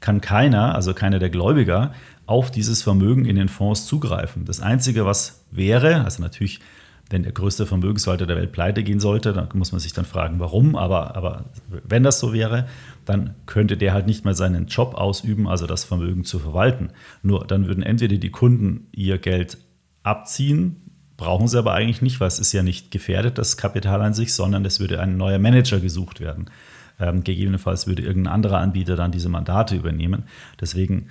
kann 0.00 0.22
keiner, 0.22 0.74
also 0.74 0.94
keiner 0.94 1.18
der 1.18 1.28
Gläubiger, 1.28 1.92
auf 2.24 2.50
dieses 2.50 2.82
Vermögen 2.82 3.26
in 3.26 3.36
den 3.36 3.50
Fonds 3.50 3.84
zugreifen. 3.84 4.46
Das 4.46 4.60
Einzige, 4.60 5.04
was 5.04 5.44
wäre, 5.50 6.04
also 6.04 6.22
natürlich, 6.22 6.60
wenn 7.12 7.22
der 7.22 7.32
größte 7.32 7.66
Vermögensverwalter 7.66 8.26
der 8.26 8.36
Welt 8.36 8.52
pleite 8.52 8.82
gehen 8.82 8.98
sollte, 8.98 9.32
dann 9.32 9.48
muss 9.54 9.70
man 9.70 9.80
sich 9.80 9.92
dann 9.92 10.06
fragen, 10.06 10.40
warum, 10.40 10.74
aber, 10.76 11.14
aber 11.14 11.44
wenn 11.68 12.02
das 12.02 12.18
so 12.18 12.32
wäre, 12.32 12.66
dann 13.04 13.34
könnte 13.46 13.76
der 13.76 13.92
halt 13.92 14.06
nicht 14.06 14.24
mehr 14.24 14.34
seinen 14.34 14.66
Job 14.66 14.94
ausüben, 14.94 15.46
also 15.46 15.66
das 15.66 15.84
Vermögen 15.84 16.24
zu 16.24 16.38
verwalten. 16.38 16.88
Nur 17.22 17.46
dann 17.46 17.66
würden 17.66 17.82
entweder 17.82 18.16
die 18.16 18.30
Kunden 18.30 18.88
ihr 18.92 19.18
Geld 19.18 19.58
abziehen, 20.02 20.76
brauchen 21.18 21.48
sie 21.48 21.58
aber 21.58 21.74
eigentlich 21.74 22.02
nicht, 22.02 22.18
weil 22.18 22.28
es 22.28 22.38
ist 22.38 22.52
ja 22.52 22.62
nicht 22.62 22.90
gefährdet, 22.90 23.36
das 23.38 23.56
Kapital 23.56 24.00
an 24.00 24.14
sich, 24.14 24.34
sondern 24.34 24.64
es 24.64 24.80
würde 24.80 24.98
ein 24.98 25.16
neuer 25.16 25.38
Manager 25.38 25.80
gesucht 25.80 26.20
werden. 26.20 26.46
Ähm, 26.98 27.24
gegebenenfalls 27.24 27.86
würde 27.86 28.02
irgendein 28.02 28.32
anderer 28.32 28.58
Anbieter 28.58 28.96
dann 28.96 29.12
diese 29.12 29.28
Mandate 29.28 29.76
übernehmen. 29.76 30.24
Deswegen 30.60 31.08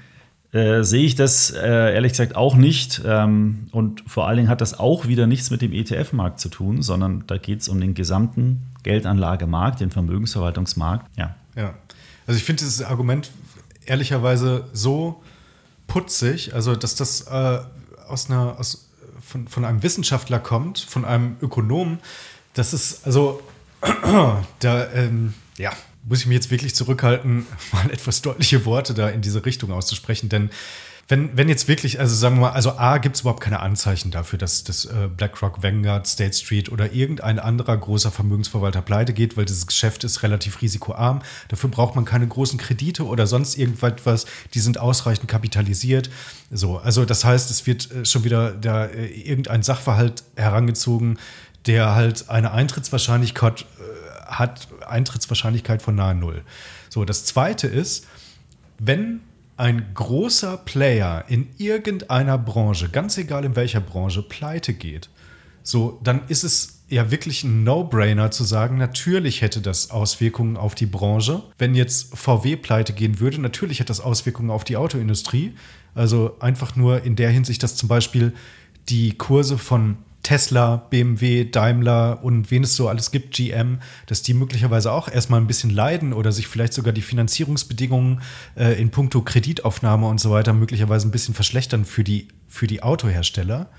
äh, 0.53 0.83
sehe 0.83 1.05
ich 1.05 1.15
das 1.15 1.51
äh, 1.51 1.93
ehrlich 1.93 2.13
gesagt 2.13 2.35
auch 2.35 2.55
nicht. 2.55 3.01
Ähm, 3.05 3.67
und 3.71 4.03
vor 4.07 4.27
allen 4.27 4.37
Dingen 4.37 4.49
hat 4.49 4.61
das 4.61 4.77
auch 4.77 5.07
wieder 5.07 5.27
nichts 5.27 5.49
mit 5.49 5.61
dem 5.61 5.71
ETF-Markt 5.71 6.39
zu 6.39 6.49
tun, 6.49 6.81
sondern 6.81 7.23
da 7.27 7.37
geht 7.37 7.61
es 7.61 7.69
um 7.69 7.79
den 7.79 7.93
gesamten 7.93 8.61
Geldanlagemarkt, 8.83 9.79
den 9.79 9.91
Vermögensverwaltungsmarkt. 9.91 11.05
Ja. 11.17 11.35
ja. 11.55 11.73
Also 12.27 12.37
ich 12.37 12.43
finde 12.43 12.63
dieses 12.63 12.83
Argument 12.83 13.31
ehrlicherweise 13.85 14.65
so 14.73 15.23
putzig, 15.87 16.53
also 16.53 16.75
dass 16.75 16.95
das 16.95 17.21
äh, 17.27 17.59
aus 18.07 18.29
einer, 18.29 18.59
aus, 18.59 18.89
von, 19.21 19.47
von 19.47 19.65
einem 19.65 19.83
Wissenschaftler 19.83 20.39
kommt, 20.39 20.79
von 20.79 21.05
einem 21.05 21.37
Ökonomen, 21.41 21.99
das 22.53 22.73
ist, 22.73 23.05
also 23.05 23.41
da, 24.59 24.91
ähm, 24.93 25.33
ja, 25.57 25.71
muss 26.03 26.21
ich 26.21 26.27
mich 26.27 26.35
jetzt 26.35 26.51
wirklich 26.51 26.75
zurückhalten, 26.75 27.45
mal 27.71 27.89
etwas 27.91 28.21
deutliche 28.21 28.65
Worte 28.65 28.93
da 28.93 29.09
in 29.09 29.21
diese 29.21 29.45
Richtung 29.45 29.71
auszusprechen, 29.71 30.29
denn 30.29 30.49
wenn, 31.11 31.35
wenn 31.35 31.49
jetzt 31.49 31.67
wirklich, 31.67 31.99
also 31.99 32.15
sagen 32.15 32.37
wir 32.37 32.41
mal, 32.41 32.51
also 32.51 32.77
A, 32.77 32.97
gibt 32.97 33.17
es 33.17 33.21
überhaupt 33.21 33.41
keine 33.41 33.59
Anzeichen 33.59 34.11
dafür, 34.11 34.39
dass, 34.39 34.63
dass 34.63 34.85
äh, 34.85 35.09
BlackRock, 35.15 35.61
Vanguard, 35.61 36.07
State 36.07 36.33
Street 36.33 36.71
oder 36.71 36.93
irgendein 36.93 37.37
anderer 37.37 37.75
großer 37.75 38.11
Vermögensverwalter 38.11 38.81
pleite 38.81 39.11
geht, 39.11 39.35
weil 39.35 39.43
dieses 39.43 39.67
Geschäft 39.67 40.05
ist 40.05 40.23
relativ 40.23 40.61
risikoarm. 40.61 41.21
Dafür 41.49 41.69
braucht 41.69 41.95
man 41.95 42.05
keine 42.05 42.25
großen 42.25 42.57
Kredite 42.57 43.05
oder 43.05 43.27
sonst 43.27 43.57
irgendwas. 43.57 44.25
Die 44.53 44.61
sind 44.61 44.77
ausreichend 44.77 45.27
kapitalisiert. 45.27 46.09
So, 46.49 46.77
also 46.77 47.03
das 47.03 47.25
heißt, 47.25 47.51
es 47.51 47.67
wird 47.67 47.91
äh, 47.91 48.05
schon 48.05 48.23
wieder 48.23 48.51
da 48.51 48.85
äh, 48.85 49.07
irgendein 49.07 49.63
Sachverhalt 49.63 50.23
herangezogen, 50.37 51.19
der 51.65 51.93
halt 51.93 52.29
eine 52.29 52.51
Eintrittswahrscheinlichkeit 52.51 53.65
hat 54.31 54.67
Eintrittswahrscheinlichkeit 54.87 55.81
von 55.81 55.95
nahe 55.95 56.15
Null. 56.15 56.43
So, 56.89 57.05
das 57.05 57.25
zweite 57.25 57.67
ist, 57.67 58.07
wenn 58.79 59.21
ein 59.57 59.93
großer 59.93 60.57
Player 60.57 61.25
in 61.27 61.49
irgendeiner 61.57 62.37
Branche, 62.37 62.89
ganz 62.89 63.17
egal 63.17 63.45
in 63.45 63.55
welcher 63.55 63.81
Branche, 63.81 64.23
pleite 64.23 64.73
geht, 64.73 65.09
so, 65.63 65.99
dann 66.03 66.21
ist 66.27 66.43
es 66.43 66.81
ja 66.89 67.11
wirklich 67.11 67.43
ein 67.43 67.63
No-Brainer 67.63 68.31
zu 68.31 68.43
sagen, 68.43 68.77
natürlich 68.77 69.41
hätte 69.41 69.61
das 69.61 69.91
Auswirkungen 69.91 70.57
auf 70.57 70.73
die 70.73 70.87
Branche. 70.87 71.43
Wenn 71.57 71.75
jetzt 71.75 72.17
VW 72.17 72.55
pleite 72.55 72.93
gehen 72.93 73.19
würde, 73.19 73.39
natürlich 73.39 73.79
hätte 73.79 73.89
das 73.89 74.01
Auswirkungen 74.01 74.49
auf 74.49 74.63
die 74.63 74.77
Autoindustrie. 74.77 75.53
Also 75.93 76.37
einfach 76.39 76.75
nur 76.75 77.03
in 77.03 77.15
der 77.15 77.29
Hinsicht, 77.29 77.61
dass 77.63 77.75
zum 77.75 77.87
Beispiel 77.87 78.33
die 78.89 79.17
Kurse 79.17 79.57
von 79.57 79.97
Tesla, 80.23 80.77
BMW, 80.89 81.45
Daimler 81.45 82.23
und 82.23 82.51
wen 82.51 82.63
es 82.63 82.75
so 82.75 82.87
alles 82.87 83.11
gibt, 83.11 83.35
GM, 83.35 83.79
dass 84.05 84.21
die 84.21 84.33
möglicherweise 84.33 84.91
auch 84.91 85.07
erstmal 85.07 85.41
ein 85.41 85.47
bisschen 85.47 85.69
leiden 85.69 86.13
oder 86.13 86.31
sich 86.31 86.47
vielleicht 86.47 86.73
sogar 86.73 86.93
die 86.93 87.01
Finanzierungsbedingungen 87.01 88.21
äh, 88.55 88.79
in 88.79 88.91
puncto 88.91 89.21
Kreditaufnahme 89.21 90.07
und 90.07 90.19
so 90.19 90.31
weiter 90.31 90.53
möglicherweise 90.53 91.07
ein 91.07 91.11
bisschen 91.11 91.33
verschlechtern 91.33 91.85
für 91.85 92.03
die, 92.03 92.27
für 92.47 92.67
die 92.67 92.83
Autohersteller. 92.83 93.69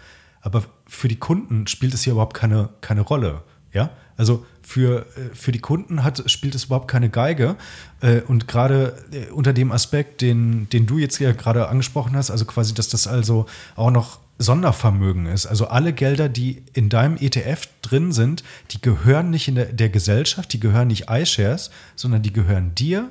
Aber 0.40 0.64
für 0.86 1.08
die 1.08 1.18
Kunden 1.18 1.68
spielt 1.68 1.94
es 1.94 2.02
hier 2.02 2.14
überhaupt 2.14 2.34
keine, 2.34 2.70
keine 2.80 3.02
Rolle. 3.02 3.42
Ja, 3.72 3.90
also 4.16 4.44
für, 4.62 5.06
äh, 5.16 5.34
für 5.34 5.52
die 5.52 5.60
Kunden 5.60 6.04
hat, 6.04 6.30
spielt 6.30 6.54
es 6.54 6.64
überhaupt 6.64 6.88
keine 6.88 7.08
Geige. 7.08 7.56
Äh, 8.00 8.20
und 8.22 8.48
gerade 8.48 8.96
äh, 9.12 9.30
unter 9.30 9.52
dem 9.52 9.72
Aspekt, 9.72 10.20
den, 10.20 10.68
den 10.70 10.86
du 10.86 10.98
jetzt 10.98 11.18
ja 11.18 11.32
gerade 11.32 11.68
angesprochen 11.68 12.16
hast, 12.16 12.30
also 12.30 12.44
quasi, 12.44 12.74
dass 12.74 12.88
das 12.88 13.06
also 13.06 13.46
auch 13.76 13.90
noch 13.90 14.21
Sondervermögen 14.38 15.26
ist. 15.26 15.46
Also 15.46 15.68
alle 15.68 15.92
Gelder, 15.92 16.28
die 16.28 16.64
in 16.72 16.88
deinem 16.88 17.16
ETF 17.16 17.68
drin 17.80 18.12
sind, 18.12 18.42
die 18.70 18.80
gehören 18.80 19.30
nicht 19.30 19.48
in 19.48 19.54
der, 19.54 19.72
der 19.72 19.88
Gesellschaft, 19.88 20.52
die 20.52 20.60
gehören 20.60 20.88
nicht 20.88 21.08
iShares, 21.08 21.70
sondern 21.96 22.22
die 22.22 22.32
gehören 22.32 22.74
dir. 22.74 23.10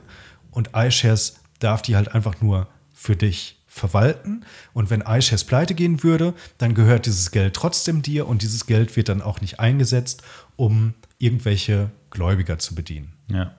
Und 0.52 0.72
iShares 0.76 1.40
darf 1.60 1.82
die 1.82 1.96
halt 1.96 2.14
einfach 2.14 2.42
nur 2.42 2.68
für 2.94 3.16
dich 3.16 3.58
verwalten. 3.68 4.44
Und 4.74 4.90
wenn 4.90 5.02
iShares 5.02 5.46
pleite 5.46 5.74
gehen 5.74 6.04
würde, 6.04 6.34
dann 6.58 6.74
gehört 6.74 7.06
dieses 7.06 7.32
Geld 7.32 7.56
trotzdem 7.56 8.02
dir 8.02 8.28
und 8.28 8.42
dieses 8.42 8.66
Geld 8.66 8.96
wird 8.98 9.08
dann 9.08 9.22
auch 9.22 9.40
nicht 9.40 9.60
eingesetzt, 9.60 10.24
um 10.58 10.94
irgendwelche 11.20 11.90
Gläubiger 12.10 12.60
zu 12.60 12.76
bedienen. 12.76 13.14
Ja, 13.30 13.56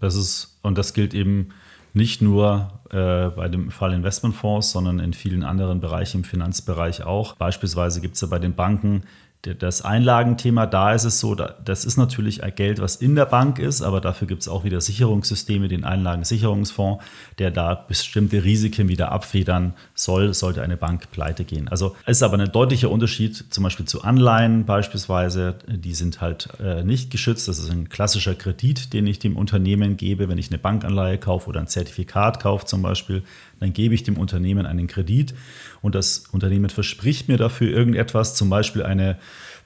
das 0.00 0.14
ist, 0.14 0.58
und 0.62 0.78
das 0.78 0.94
gilt 0.94 1.14
eben 1.14 1.48
nicht 1.96 2.22
nur 2.22 2.70
äh, 2.90 3.30
bei 3.30 3.48
dem 3.48 3.70
Fall 3.70 3.92
Investmentfonds, 3.92 4.70
sondern 4.70 5.00
in 5.00 5.12
vielen 5.12 5.42
anderen 5.42 5.80
Bereichen 5.80 6.18
im 6.18 6.24
Finanzbereich 6.24 7.02
auch. 7.04 7.34
Beispielsweise 7.34 8.00
gibt 8.00 8.14
es 8.14 8.20
ja 8.20 8.28
bei 8.28 8.38
den 8.38 8.54
Banken 8.54 9.02
das 9.54 9.82
Einlagenthema, 9.82 10.66
da 10.66 10.92
ist 10.92 11.04
es 11.04 11.20
so, 11.20 11.34
das 11.34 11.84
ist 11.84 11.96
natürlich 11.96 12.40
Geld, 12.56 12.80
was 12.80 12.96
in 12.96 13.14
der 13.14 13.26
Bank 13.26 13.58
ist, 13.58 13.82
aber 13.82 14.00
dafür 14.00 14.26
gibt 14.26 14.42
es 14.42 14.48
auch 14.48 14.64
wieder 14.64 14.80
Sicherungssysteme, 14.80 15.68
den 15.68 15.84
Einlagensicherungsfonds, 15.84 17.04
der 17.38 17.50
da 17.50 17.74
bestimmte 17.74 18.44
Risiken 18.44 18.88
wieder 18.88 19.12
abfedern 19.12 19.74
soll, 19.94 20.34
sollte 20.34 20.62
eine 20.62 20.76
Bank 20.76 21.10
pleite 21.10 21.44
gehen. 21.44 21.68
Also 21.68 21.96
es 22.04 22.18
ist 22.18 22.22
aber 22.22 22.38
ein 22.38 22.50
deutlicher 22.50 22.90
Unterschied 22.90 23.44
zum 23.50 23.64
Beispiel 23.64 23.86
zu 23.86 24.02
Anleihen 24.02 24.64
beispielsweise, 24.64 25.56
die 25.66 25.94
sind 25.94 26.20
halt 26.20 26.48
äh, 26.60 26.82
nicht 26.82 27.10
geschützt. 27.10 27.48
Das 27.48 27.58
ist 27.58 27.70
ein 27.70 27.88
klassischer 27.88 28.34
Kredit, 28.34 28.92
den 28.92 29.06
ich 29.06 29.18
dem 29.18 29.36
Unternehmen 29.36 29.96
gebe, 29.96 30.28
wenn 30.28 30.38
ich 30.38 30.50
eine 30.50 30.58
Bankanleihe 30.58 31.18
kaufe 31.18 31.48
oder 31.48 31.60
ein 31.60 31.68
Zertifikat 31.68 32.40
kaufe 32.40 32.66
zum 32.66 32.82
Beispiel 32.82 33.22
dann 33.60 33.72
gebe 33.72 33.94
ich 33.94 34.02
dem 34.02 34.16
Unternehmen 34.16 34.66
einen 34.66 34.86
Kredit 34.86 35.34
und 35.82 35.94
das 35.94 36.24
Unternehmen 36.32 36.70
verspricht 36.70 37.28
mir 37.28 37.36
dafür 37.36 37.70
irgendetwas, 37.70 38.34
zum 38.34 38.50
Beispiel 38.50 38.82
eine 38.82 39.18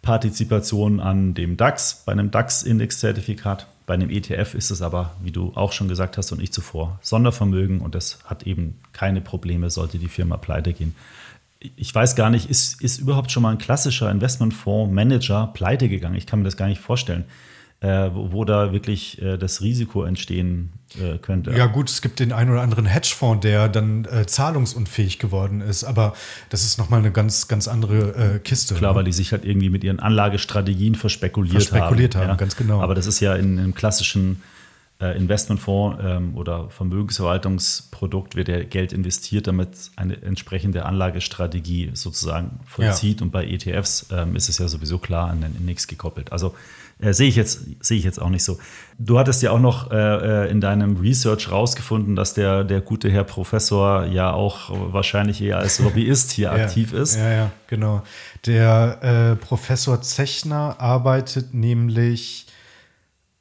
Partizipation 0.02 1.00
an 1.00 1.34
dem 1.34 1.56
DAX, 1.56 2.02
bei 2.06 2.12
einem 2.12 2.30
DAX-Index-Zertifikat. 2.30 3.66
Bei 3.86 3.94
einem 3.94 4.10
ETF 4.10 4.54
ist 4.54 4.70
es 4.70 4.82
aber, 4.82 5.16
wie 5.22 5.32
du 5.32 5.52
auch 5.56 5.72
schon 5.72 5.88
gesagt 5.88 6.16
hast 6.16 6.30
und 6.32 6.40
ich 6.40 6.52
zuvor, 6.52 6.98
Sondervermögen 7.02 7.80
und 7.80 7.94
das 7.94 8.20
hat 8.24 8.44
eben 8.44 8.78
keine 8.92 9.20
Probleme, 9.20 9.68
sollte 9.68 9.98
die 9.98 10.08
Firma 10.08 10.36
pleite 10.36 10.72
gehen. 10.72 10.94
Ich 11.76 11.94
weiß 11.94 12.16
gar 12.16 12.30
nicht, 12.30 12.48
ist, 12.48 12.80
ist 12.80 12.98
überhaupt 12.98 13.30
schon 13.30 13.42
mal 13.42 13.50
ein 13.50 13.58
klassischer 13.58 14.10
Investmentfonds-Manager 14.10 15.50
pleite 15.52 15.88
gegangen? 15.88 16.14
Ich 16.14 16.26
kann 16.26 16.38
mir 16.38 16.46
das 16.46 16.56
gar 16.56 16.68
nicht 16.68 16.80
vorstellen 16.80 17.24
äh, 17.80 18.10
wo, 18.12 18.32
wo, 18.32 18.44
da 18.44 18.72
wirklich 18.72 19.20
äh, 19.22 19.38
das 19.38 19.62
Risiko 19.62 20.04
entstehen 20.04 20.72
äh, 21.00 21.16
könnte. 21.16 21.52
Ja 21.52 21.66
gut, 21.66 21.88
es 21.88 22.02
gibt 22.02 22.20
den 22.20 22.30
einen 22.32 22.50
oder 22.50 22.60
anderen 22.60 22.84
Hedgefonds, 22.84 23.40
der 23.42 23.68
dann 23.68 24.04
äh, 24.04 24.26
zahlungsunfähig 24.26 25.18
geworden 25.18 25.62
ist, 25.62 25.84
aber 25.84 26.14
das 26.50 26.62
ist 26.62 26.76
nochmal 26.78 27.00
eine 27.00 27.10
ganz, 27.10 27.48
ganz 27.48 27.68
andere 27.68 28.34
äh, 28.34 28.38
Kiste. 28.38 28.74
Klar, 28.74 28.92
ne? 28.92 28.96
weil 28.98 29.04
die 29.04 29.12
sich 29.12 29.32
halt 29.32 29.46
irgendwie 29.46 29.70
mit 29.70 29.82
ihren 29.82 29.98
Anlagestrategien 29.98 30.94
verspekuliert, 30.94 31.62
verspekuliert 31.62 32.16
haben. 32.16 32.22
haben 32.22 32.28
ja. 32.30 32.36
ganz 32.36 32.56
genau. 32.56 32.82
Aber 32.82 32.94
das 32.94 33.06
ist 33.06 33.20
ja 33.20 33.34
in 33.34 33.58
einem 33.58 33.74
klassischen 33.74 34.42
äh, 35.00 35.16
Investmentfonds 35.16 35.98
ähm, 36.04 36.36
oder 36.36 36.68
Vermögensverwaltungsprodukt 36.68 38.36
wird 38.36 38.48
ja 38.48 38.62
Geld 38.62 38.92
investiert, 38.92 39.46
damit 39.46 39.70
eine 39.96 40.20
entsprechende 40.20 40.84
Anlagestrategie 40.84 41.92
sozusagen 41.94 42.60
vollzieht. 42.66 43.20
Ja. 43.20 43.24
Und 43.24 43.30
bei 43.30 43.46
ETFs 43.46 44.08
ähm, 44.12 44.36
ist 44.36 44.50
es 44.50 44.58
ja 44.58 44.68
sowieso 44.68 44.98
klar 44.98 45.30
an 45.30 45.40
den 45.40 45.56
Index 45.56 45.86
gekoppelt. 45.86 46.32
Also 46.32 46.54
äh, 47.00 47.12
sehe 47.12 47.28
ich, 47.28 47.36
jetzt, 47.36 47.60
seh 47.80 47.96
ich 47.96 48.04
jetzt 48.04 48.20
auch 48.20 48.28
nicht 48.28 48.44
so. 48.44 48.58
Du 48.98 49.18
hattest 49.18 49.42
ja 49.42 49.50
auch 49.50 49.60
noch 49.60 49.90
äh, 49.90 49.96
äh, 50.46 50.50
in 50.50 50.60
deinem 50.60 50.96
Research 50.96 51.50
rausgefunden, 51.50 52.16
dass 52.16 52.34
der, 52.34 52.64
der 52.64 52.80
gute 52.80 53.10
Herr 53.10 53.24
Professor 53.24 54.06
ja 54.06 54.32
auch 54.32 54.70
wahrscheinlich 54.92 55.40
eher 55.40 55.58
als 55.58 55.78
Lobbyist 55.78 56.32
hier 56.32 56.52
ja, 56.56 56.64
aktiv 56.64 56.92
ist. 56.92 57.16
Ja, 57.16 57.30
ja, 57.30 57.50
genau. 57.66 58.02
Der 58.46 58.98
äh, 59.32 59.36
Professor 59.36 60.02
Zechner 60.02 60.76
arbeitet 60.78 61.54
nämlich 61.54 62.46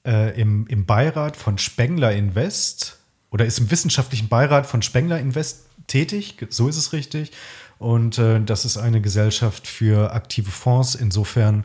äh, 0.05 0.39
im, 0.39 0.67
im 0.67 0.85
Beirat 0.85 1.35
von 1.35 1.57
Spengler 1.57 2.13
Invest 2.13 2.97
oder 3.31 3.45
ist 3.45 3.59
im 3.59 3.69
wissenschaftlichen 3.71 4.27
Beirat 4.27 4.65
von 4.65 4.81
Spengler 4.81 5.19
Invest 5.19 5.65
tätig, 5.87 6.35
so 6.49 6.67
ist 6.67 6.77
es 6.77 6.93
richtig. 6.93 7.31
Und 7.77 8.17
äh, 8.17 8.41
das 8.41 8.65
ist 8.65 8.77
eine 8.77 9.01
Gesellschaft 9.01 9.65
für 9.67 10.13
aktive 10.13 10.51
Fonds. 10.51 10.95
Insofern 10.95 11.63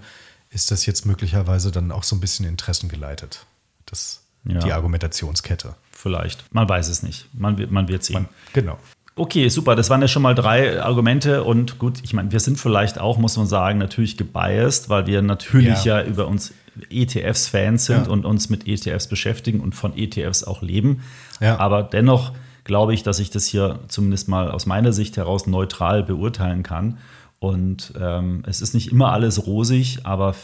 ist 0.55 0.71
das 0.71 0.87
jetzt 0.87 1.05
möglicherweise 1.05 1.71
dann 1.71 1.91
auch 1.91 2.05
so 2.05 2.17
ein 2.17 2.21
bisschen 2.21 2.47
interessengeleitet, 2.47 3.45
das, 3.87 4.23
ja. 4.45 4.61
die 4.61 4.73
Argumentationskette. 4.73 5.75
Vielleicht. 5.91 6.45
Man 6.55 6.69
weiß 6.69 6.89
es 6.89 7.03
nicht. 7.03 7.29
Man 7.35 7.59
wird, 7.59 7.71
man 7.71 7.89
wird 7.89 8.05
sehen. 8.05 8.15
Man, 8.15 8.29
genau. 8.53 8.79
Okay, 9.17 9.49
super. 9.49 9.75
Das 9.77 9.91
waren 9.91 10.01
ja 10.01 10.09
schon 10.09 10.23
mal 10.23 10.35
drei 10.35 10.83
Argumente. 10.83 11.45
Und 11.45 11.79
gut, 11.79 11.99
ich 12.03 12.13
meine, 12.15 12.31
wir 12.33 12.41
sind 12.41 12.59
vielleicht 12.59 12.99
auch, 12.99 13.19
muss 13.19 13.37
man 13.37 13.47
sagen, 13.47 13.79
natürlich 13.79 14.17
gebiased, 14.17 14.89
weil 14.89 15.07
wir 15.07 15.23
natürlich 15.23 15.85
ja, 15.85 16.01
ja 16.01 16.07
über 16.07 16.27
uns 16.27 16.53
ETFs 16.91 17.49
Fans 17.49 17.87
sind 17.87 18.07
Ja. 18.07 18.13
und 18.13 18.25
uns 18.25 18.49
mit 18.49 18.67
ETFs 18.67 19.09
beschäftigen 19.09 19.61
und 19.61 19.75
von 19.75 19.97
ETFs 19.97 20.45
auch 20.45 20.63
leben. 20.63 21.03
Ja. 21.41 21.59
Aber 21.59 21.83
dennoch 21.85 22.33
glaube 22.65 22.95
ich, 22.95 23.03
dass 23.03 23.19
ich 23.19 23.31
das 23.31 23.47
hier 23.47 23.81
zumindest 23.89 24.29
mal 24.29 24.51
aus 24.51 24.67
meiner 24.67 24.93
Sicht 24.93 25.17
heraus 25.17 25.47
neutral 25.47 26.03
beurteilen 26.03 26.63
kann. 26.63 26.99
Und 27.45 27.93
ähm, 28.01 28.43
es 28.47 28.63
ist 28.63 28.73
nicht 28.73 28.91
immer 28.91 29.13
alles 29.13 29.47
rosig, 29.47 30.01
aber 30.05 30.35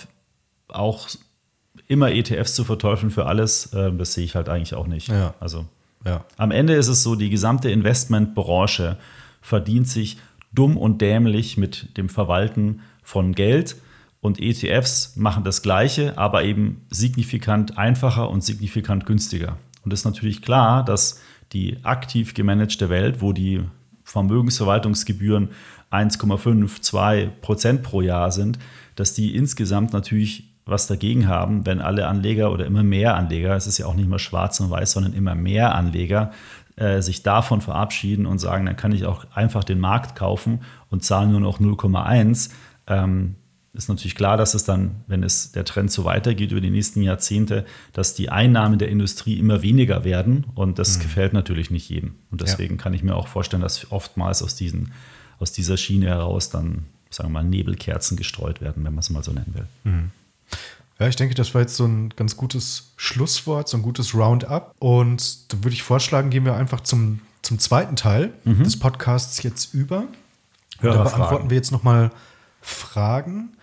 auch 0.68 1.08
immer 1.88 2.12
ETFs 2.12 2.54
zu 2.54 2.64
verteufeln 2.64 3.10
für 3.10 3.24
alles, 3.24 3.72
äh, 3.72 3.90
das 3.92 4.12
sehe 4.12 4.24
ich 4.24 4.34
halt 4.34 4.50
eigentlich 4.50 4.74
auch 4.74 4.86
nicht. 4.86 5.08
Ja. 5.08 5.34
Also 5.40 5.64
Ja. 6.04 6.24
am 6.36 6.50
Ende 6.50 6.74
ist 6.74 6.88
es 6.88 7.02
so, 7.02 7.14
die 7.14 7.30
gesamte 7.30 7.70
Investmentbranche 7.70 8.98
verdient 9.40 9.88
sich 9.88 10.18
dumm 10.52 10.76
und 10.76 11.00
dämlich 11.00 11.56
mit 11.56 11.96
dem 11.96 12.10
Verwalten 12.10 12.80
von 13.02 13.34
Geld. 13.34 13.76
Und 14.20 14.38
ETFs 14.38 15.16
machen 15.16 15.44
das 15.44 15.62
Gleiche, 15.62 16.18
aber 16.18 16.44
eben 16.44 16.84
signifikant 16.90 17.78
einfacher 17.78 18.28
und 18.28 18.44
signifikant 18.44 19.06
günstiger. 19.06 19.56
Und 19.82 19.94
es 19.94 20.00
ist 20.00 20.04
natürlich 20.04 20.42
klar, 20.42 20.84
dass 20.84 21.18
die 21.54 21.78
aktiv 21.82 22.34
gemanagte 22.34 22.90
Welt, 22.90 23.22
wo 23.22 23.32
die 23.32 23.62
Vermögensverwaltungsgebühren 24.04 25.48
1,5, 25.90 26.80
2 26.80 27.32
Prozent 27.40 27.82
pro 27.82 28.00
Jahr 28.00 28.30
sind, 28.30 28.58
dass 28.96 29.14
die 29.14 29.34
insgesamt 29.34 29.92
natürlich 29.92 30.50
was 30.66 30.86
dagegen 30.86 31.26
haben, 31.26 31.66
wenn 31.66 31.80
alle 31.80 32.06
Anleger 32.06 32.52
oder 32.52 32.64
immer 32.64 32.82
mehr 32.82 33.16
Anleger, 33.16 33.56
es 33.56 33.66
ist 33.66 33.78
ja 33.78 33.86
auch 33.86 33.94
nicht 33.94 34.08
mehr 34.08 34.18
schwarz 34.18 34.60
und 34.60 34.70
weiß, 34.70 34.92
sondern 34.92 35.14
immer 35.14 35.34
mehr 35.34 35.74
Anleger, 35.74 36.30
äh, 36.76 37.02
sich 37.02 37.22
davon 37.22 37.60
verabschieden 37.60 38.26
und 38.26 38.38
sagen, 38.38 38.66
dann 38.66 38.76
kann 38.76 38.92
ich 38.92 39.04
auch 39.04 39.26
einfach 39.34 39.64
den 39.64 39.80
Markt 39.80 40.16
kaufen 40.16 40.60
und 40.88 41.04
zahle 41.04 41.28
nur 41.28 41.40
noch 41.40 41.60
0,1. 41.60 42.50
Ähm, 42.86 43.34
ist 43.72 43.88
natürlich 43.88 44.16
klar, 44.16 44.36
dass 44.36 44.54
es 44.54 44.64
dann, 44.64 45.02
wenn 45.06 45.22
es 45.22 45.52
der 45.52 45.64
Trend 45.64 45.92
so 45.92 46.04
weitergeht 46.04 46.50
über 46.50 46.60
die 46.60 46.70
nächsten 46.70 47.02
Jahrzehnte, 47.02 47.64
dass 47.92 48.14
die 48.14 48.30
Einnahmen 48.30 48.78
der 48.78 48.88
Industrie 48.88 49.38
immer 49.38 49.62
weniger 49.62 50.04
werden 50.04 50.46
und 50.54 50.78
das 50.78 50.98
gefällt 50.98 51.32
natürlich 51.32 51.70
nicht 51.70 51.88
jedem. 51.88 52.16
Und 52.30 52.40
deswegen 52.40 52.78
kann 52.78 52.94
ich 52.94 53.04
mir 53.04 53.14
auch 53.14 53.28
vorstellen, 53.28 53.62
dass 53.62 53.92
oftmals 53.92 54.42
aus, 54.42 54.56
diesen, 54.56 54.92
aus 55.40 55.52
dieser 55.52 55.76
Schiene 55.76 56.06
heraus 56.06 56.50
dann, 56.50 56.86
sagen 57.10 57.30
wir 57.30 57.42
mal, 57.42 57.44
Nebelkerzen 57.44 58.16
gestreut 58.16 58.60
werden, 58.60 58.84
wenn 58.84 58.94
man 58.94 59.00
es 59.00 59.10
mal 59.10 59.24
so 59.24 59.32
nennen 59.32 59.54
will. 59.54 59.66
Ja, 61.00 61.08
ich 61.08 61.16
denke, 61.16 61.34
das 61.34 61.54
war 61.54 61.62
jetzt 61.62 61.76
so 61.76 61.86
ein 61.86 62.10
ganz 62.10 62.36
gutes 62.36 62.92
Schlusswort, 62.96 63.68
so 63.68 63.78
ein 63.78 63.82
gutes 63.82 64.14
Roundup. 64.14 64.74
Und 64.78 65.52
da 65.52 65.64
würde 65.64 65.72
ich 65.72 65.82
vorschlagen, 65.82 66.30
gehen 66.30 66.44
wir 66.44 66.54
einfach 66.54 66.82
zum, 66.82 67.20
zum 67.42 67.58
zweiten 67.58 67.96
Teil 67.96 68.34
des 68.44 68.78
Podcasts 68.78 69.42
jetzt 69.42 69.72
über. 69.74 70.04
Und 70.82 70.94
da 70.94 71.02
beantworten 71.02 71.50
wir 71.50 71.56
jetzt 71.56 71.72
nochmal 71.72 72.10
Fragen. 72.60 73.56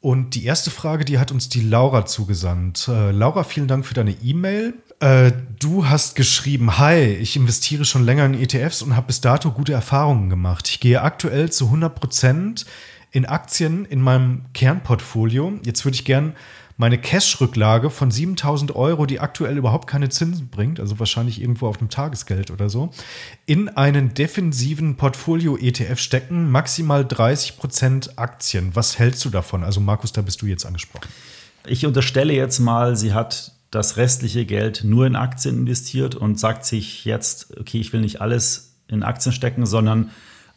Und 0.00 0.34
die 0.34 0.44
erste 0.44 0.70
Frage, 0.70 1.04
die 1.04 1.18
hat 1.18 1.30
uns 1.30 1.48
die 1.48 1.60
Laura 1.60 2.06
zugesandt. 2.06 2.88
Äh, 2.88 3.10
Laura, 3.10 3.44
vielen 3.44 3.68
Dank 3.68 3.84
für 3.84 3.94
deine 3.94 4.12
E-Mail. 4.12 4.74
Äh, 5.00 5.32
du 5.58 5.88
hast 5.88 6.14
geschrieben, 6.14 6.78
hi, 6.78 6.98
ich 6.98 7.34
investiere 7.34 7.86
schon 7.86 8.04
länger 8.04 8.26
in 8.26 8.34
ETFs 8.34 8.82
und 8.82 8.94
habe 8.94 9.06
bis 9.06 9.22
dato 9.22 9.50
gute 9.50 9.72
Erfahrungen 9.72 10.28
gemacht. 10.28 10.68
Ich 10.68 10.78
gehe 10.78 11.00
aktuell 11.00 11.50
zu 11.50 11.66
100 11.66 11.94
Prozent 11.94 12.66
in 13.10 13.24
Aktien 13.24 13.86
in 13.86 14.02
meinem 14.02 14.44
Kernportfolio. 14.52 15.58
Jetzt 15.64 15.84
würde 15.86 15.94
ich 15.94 16.04
gern 16.04 16.34
meine 16.76 16.98
Cash-Rücklage 16.98 17.90
von 17.90 18.10
7000 18.10 18.74
Euro, 18.74 19.04
die 19.06 19.20
aktuell 19.20 19.56
überhaupt 19.56 19.86
keine 19.86 20.08
Zinsen 20.10 20.48
bringt, 20.48 20.80
also 20.80 20.98
wahrscheinlich 20.98 21.40
irgendwo 21.40 21.66
auf 21.66 21.76
dem 21.76 21.90
Tagesgeld 21.90 22.50
oder 22.50 22.70
so, 22.70 22.90
in 23.44 23.68
einen 23.68 24.14
defensiven 24.14 24.96
Portfolio-ETF 24.96 25.98
stecken, 25.98 26.50
maximal 26.50 27.02
30% 27.02 28.16
Aktien. 28.16 28.70
Was 28.74 28.98
hältst 28.98 29.24
du 29.24 29.30
davon? 29.30 29.62
Also 29.62 29.80
Markus, 29.80 30.12
da 30.12 30.22
bist 30.22 30.40
du 30.40 30.46
jetzt 30.46 30.64
angesprochen. 30.64 31.08
Ich 31.66 31.84
unterstelle 31.84 32.32
jetzt 32.32 32.60
mal, 32.60 32.96
sie 32.96 33.12
hat 33.12 33.52
das 33.70 33.96
restliche 33.96 34.44
Geld 34.46 34.82
nur 34.84 35.06
in 35.06 35.16
Aktien 35.16 35.58
investiert 35.58 36.14
und 36.14 36.38
sagt 36.38 36.64
sich 36.64 37.04
jetzt, 37.04 37.56
okay, 37.58 37.78
ich 37.78 37.92
will 37.92 38.00
nicht 38.00 38.20
alles 38.20 38.74
in 38.88 39.02
Aktien 39.02 39.32
stecken, 39.32 39.64
sondern 39.66 40.10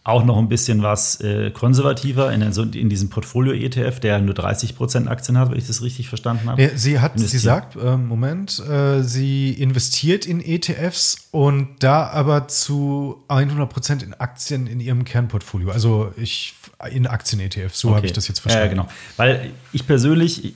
auch 0.05 0.26
noch 0.26 0.38
ein 0.38 0.49
bisschen 0.49 0.84
was 0.84 1.22
äh, 1.22 1.51
konservativer 1.51 2.34
in, 2.34 2.41
den, 2.41 2.51
so 2.51 2.64
in 2.64 2.89
diesem 2.89 3.09
Portfolio-ETF, 3.09 4.01
der 4.01 4.20
nur 4.20 4.36
30% 4.36 5.07
Aktien 5.07 5.38
hat, 5.38 5.49
wenn 5.49 5.57
ich 5.57 5.68
das 5.68 5.82
richtig 5.82 6.09
verstanden 6.09 6.49
habe. 6.49 6.72
Sie 6.76 6.99
hat, 6.99 7.14
sie 7.14 7.24
Investieren. 7.24 7.41
sagt, 7.41 7.76
äh, 7.78 7.95
Moment, 7.95 8.59
äh, 8.59 9.01
sie 9.01 9.53
investiert 9.53 10.26
in 10.26 10.41
ETFs 10.41 11.30
und 11.32 11.70
da 11.80 12.07
aber 12.07 12.49
zu 12.49 13.24
100% 13.30 14.03
in 14.03 14.14
Aktien 14.16 14.68
in 14.68 14.82
ihrem 14.82 15.05
Kernportfolio. 15.05 15.72
Also 15.72 16.11
ich 16.18 16.55
in 16.91 17.07
Aktien-ETFs, 17.07 17.80
so 17.80 17.95
habe 17.95 18.05
ich 18.05 18.11
das 18.11 18.28
jetzt 18.28 18.39
verstanden. 18.39 18.76
Ja, 18.76 18.84
genau. 18.84 18.89
Weil 19.16 19.51
ich 19.72 19.88
persönlich 19.88 20.43
ich 20.43 20.53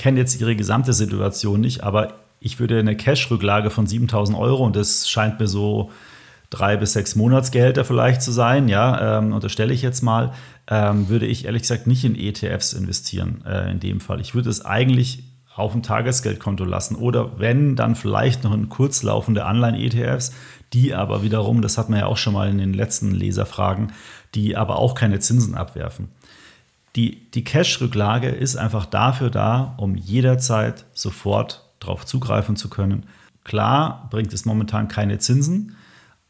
kenne 0.00 0.18
jetzt 0.18 0.40
ihre 0.40 0.56
gesamte 0.56 0.94
Situation 0.94 1.60
nicht, 1.60 1.82
aber 1.84 2.14
ich 2.40 2.58
würde 2.58 2.78
eine 2.78 2.96
Cash-Rücklage 2.96 3.68
von 3.68 3.86
7000 3.86 4.36
Euro 4.38 4.64
und 4.64 4.74
das 4.74 5.10
scheint 5.10 5.38
mir 5.38 5.46
so 5.46 5.90
drei 6.48 6.78
bis 6.78 6.94
sechs 6.94 7.16
Monatsgehälter 7.16 7.84
vielleicht 7.84 8.22
zu 8.22 8.32
sein, 8.32 8.66
ja, 8.68 9.18
ähm, 9.18 9.34
unterstelle 9.34 9.74
ich 9.74 9.82
jetzt 9.82 10.00
mal, 10.00 10.32
ähm, 10.68 11.10
würde 11.10 11.26
ich 11.26 11.44
ehrlich 11.44 11.62
gesagt 11.62 11.86
nicht 11.86 12.02
in 12.02 12.16
ETFs 12.16 12.72
investieren 12.72 13.44
äh, 13.46 13.70
in 13.70 13.78
dem 13.78 14.00
Fall. 14.00 14.22
Ich 14.22 14.34
würde 14.34 14.48
es 14.48 14.64
eigentlich 14.64 15.22
auf 15.54 15.72
dem 15.72 15.82
Tagesgeldkonto 15.82 16.64
lassen 16.64 16.96
oder 16.96 17.38
wenn, 17.38 17.76
dann 17.76 17.94
vielleicht 17.94 18.42
noch 18.42 18.54
in 18.54 18.70
kurzlaufende 18.70 19.44
Anleihen-ETFs, 19.44 20.32
die 20.72 20.94
aber 20.94 21.22
wiederum, 21.22 21.60
das 21.60 21.76
hat 21.76 21.90
man 21.90 21.98
ja 21.98 22.06
auch 22.06 22.16
schon 22.16 22.32
mal 22.32 22.48
in 22.48 22.56
den 22.56 22.72
letzten 22.72 23.10
Leserfragen, 23.10 23.92
die 24.34 24.56
aber 24.56 24.78
auch 24.78 24.94
keine 24.94 25.18
Zinsen 25.18 25.54
abwerfen. 25.54 26.08
Die, 26.96 27.30
die 27.30 27.44
Cash-Rücklage 27.44 28.28
ist 28.28 28.56
einfach 28.56 28.86
dafür 28.86 29.30
da, 29.30 29.74
um 29.76 29.94
jederzeit 29.96 30.86
sofort 30.92 31.70
darauf 31.78 32.04
zugreifen 32.04 32.56
zu 32.56 32.68
können. 32.68 33.06
Klar 33.44 34.08
bringt 34.10 34.32
es 34.32 34.44
momentan 34.44 34.88
keine 34.88 35.18
Zinsen, 35.18 35.76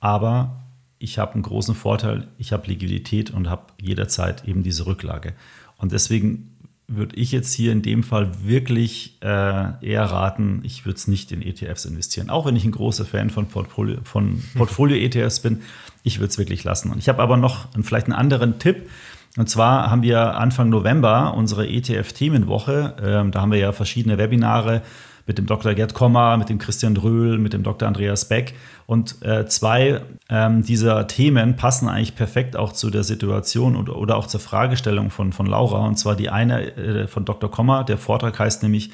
aber 0.01 0.61
ich 0.99 1.19
habe 1.19 1.35
einen 1.35 1.43
großen 1.43 1.75
Vorteil, 1.75 2.29
ich 2.39 2.53
habe 2.53 2.67
Liquidität 2.67 3.31
und 3.31 3.49
habe 3.49 3.73
jederzeit 3.81 4.47
eben 4.47 4.63
diese 4.63 4.87
Rücklage. 4.87 5.33
Und 5.79 5.93
deswegen 5.93 6.51
würde 6.87 7.17
ich 7.17 7.31
jetzt 7.31 7.55
hier 7.55 7.73
in 7.73 7.83
dem 7.83 8.03
Fall 8.03 8.45
wirklich 8.45 9.17
äh, 9.23 9.27
eher 9.27 10.05
raten, 10.05 10.61
ich 10.65 10.85
würde 10.85 10.97
es 10.97 11.07
nicht 11.07 11.31
in 11.31 11.41
ETFs 11.41 11.85
investieren. 11.85 12.31
Auch 12.31 12.47
wenn 12.47 12.57
ich 12.57 12.65
ein 12.65 12.73
großer 12.73 13.07
Fan 13.07 13.31
von 13.31 13.47
Portfolio, 13.47 13.99
von 14.03 14.43
Portfolio-ETFs 14.57 15.41
bin, 15.41 15.63
ich 16.03 16.19
würde 16.19 16.31
es 16.31 16.39
wirklich 16.39 16.65
lassen. 16.65 16.91
Und 16.91 16.99
ich 16.99 17.09
habe 17.09 17.23
aber 17.23 17.37
noch 17.37 17.73
einen, 17.75 17.85
vielleicht 17.85 18.07
einen 18.07 18.15
anderen 18.15 18.59
Tipp. 18.59 18.91
Und 19.37 19.49
zwar 19.49 19.91
haben 19.91 20.03
wir 20.03 20.37
Anfang 20.37 20.69
November 20.71 21.35
unsere 21.37 21.67
ETF-Themenwoche. 21.69 22.97
Ähm, 23.03 23.31
da 23.31 23.41
haben 23.41 23.53
wir 23.53 23.59
ja 23.59 23.73
verschiedene 23.73 24.19
Webinare 24.19 24.83
mit 25.27 25.39
dem 25.39 25.47
Dr. 25.47 25.75
Gerd 25.75 25.95
Kommer, 25.95 26.37
mit 26.37 26.49
dem 26.49 26.59
Christian 26.59 26.95
Dröhl, 26.97 27.39
mit 27.39 27.53
dem 27.53 27.63
Dr. 27.63 27.87
Andreas 27.87 28.27
Beck. 28.27 28.55
Und 28.87 29.23
äh, 29.23 29.47
zwei 29.47 30.01
ähm, 30.29 30.65
dieser 30.65 31.07
Themen 31.07 31.55
passen 31.55 31.89
eigentlich 31.89 32.17
perfekt 32.17 32.57
auch 32.57 32.73
zu 32.73 32.91
der 32.91 33.05
Situation 33.05 33.77
oder, 33.77 33.97
oder 33.97 34.17
auch 34.17 34.27
zur 34.27 34.41
Fragestellung 34.41 35.11
von, 35.11 35.33
von 35.33 35.47
Laura. 35.47 35.87
Und 35.87 35.97
zwar 35.97 36.17
die 36.17 36.31
eine 36.31 36.77
äh, 36.77 37.07
von 37.07 37.25
Dr. 37.25 37.49
Kommer. 37.49 37.85
Der 37.85 37.99
Vortrag 37.99 38.37
heißt 38.37 38.65
nämlich, 38.65 38.91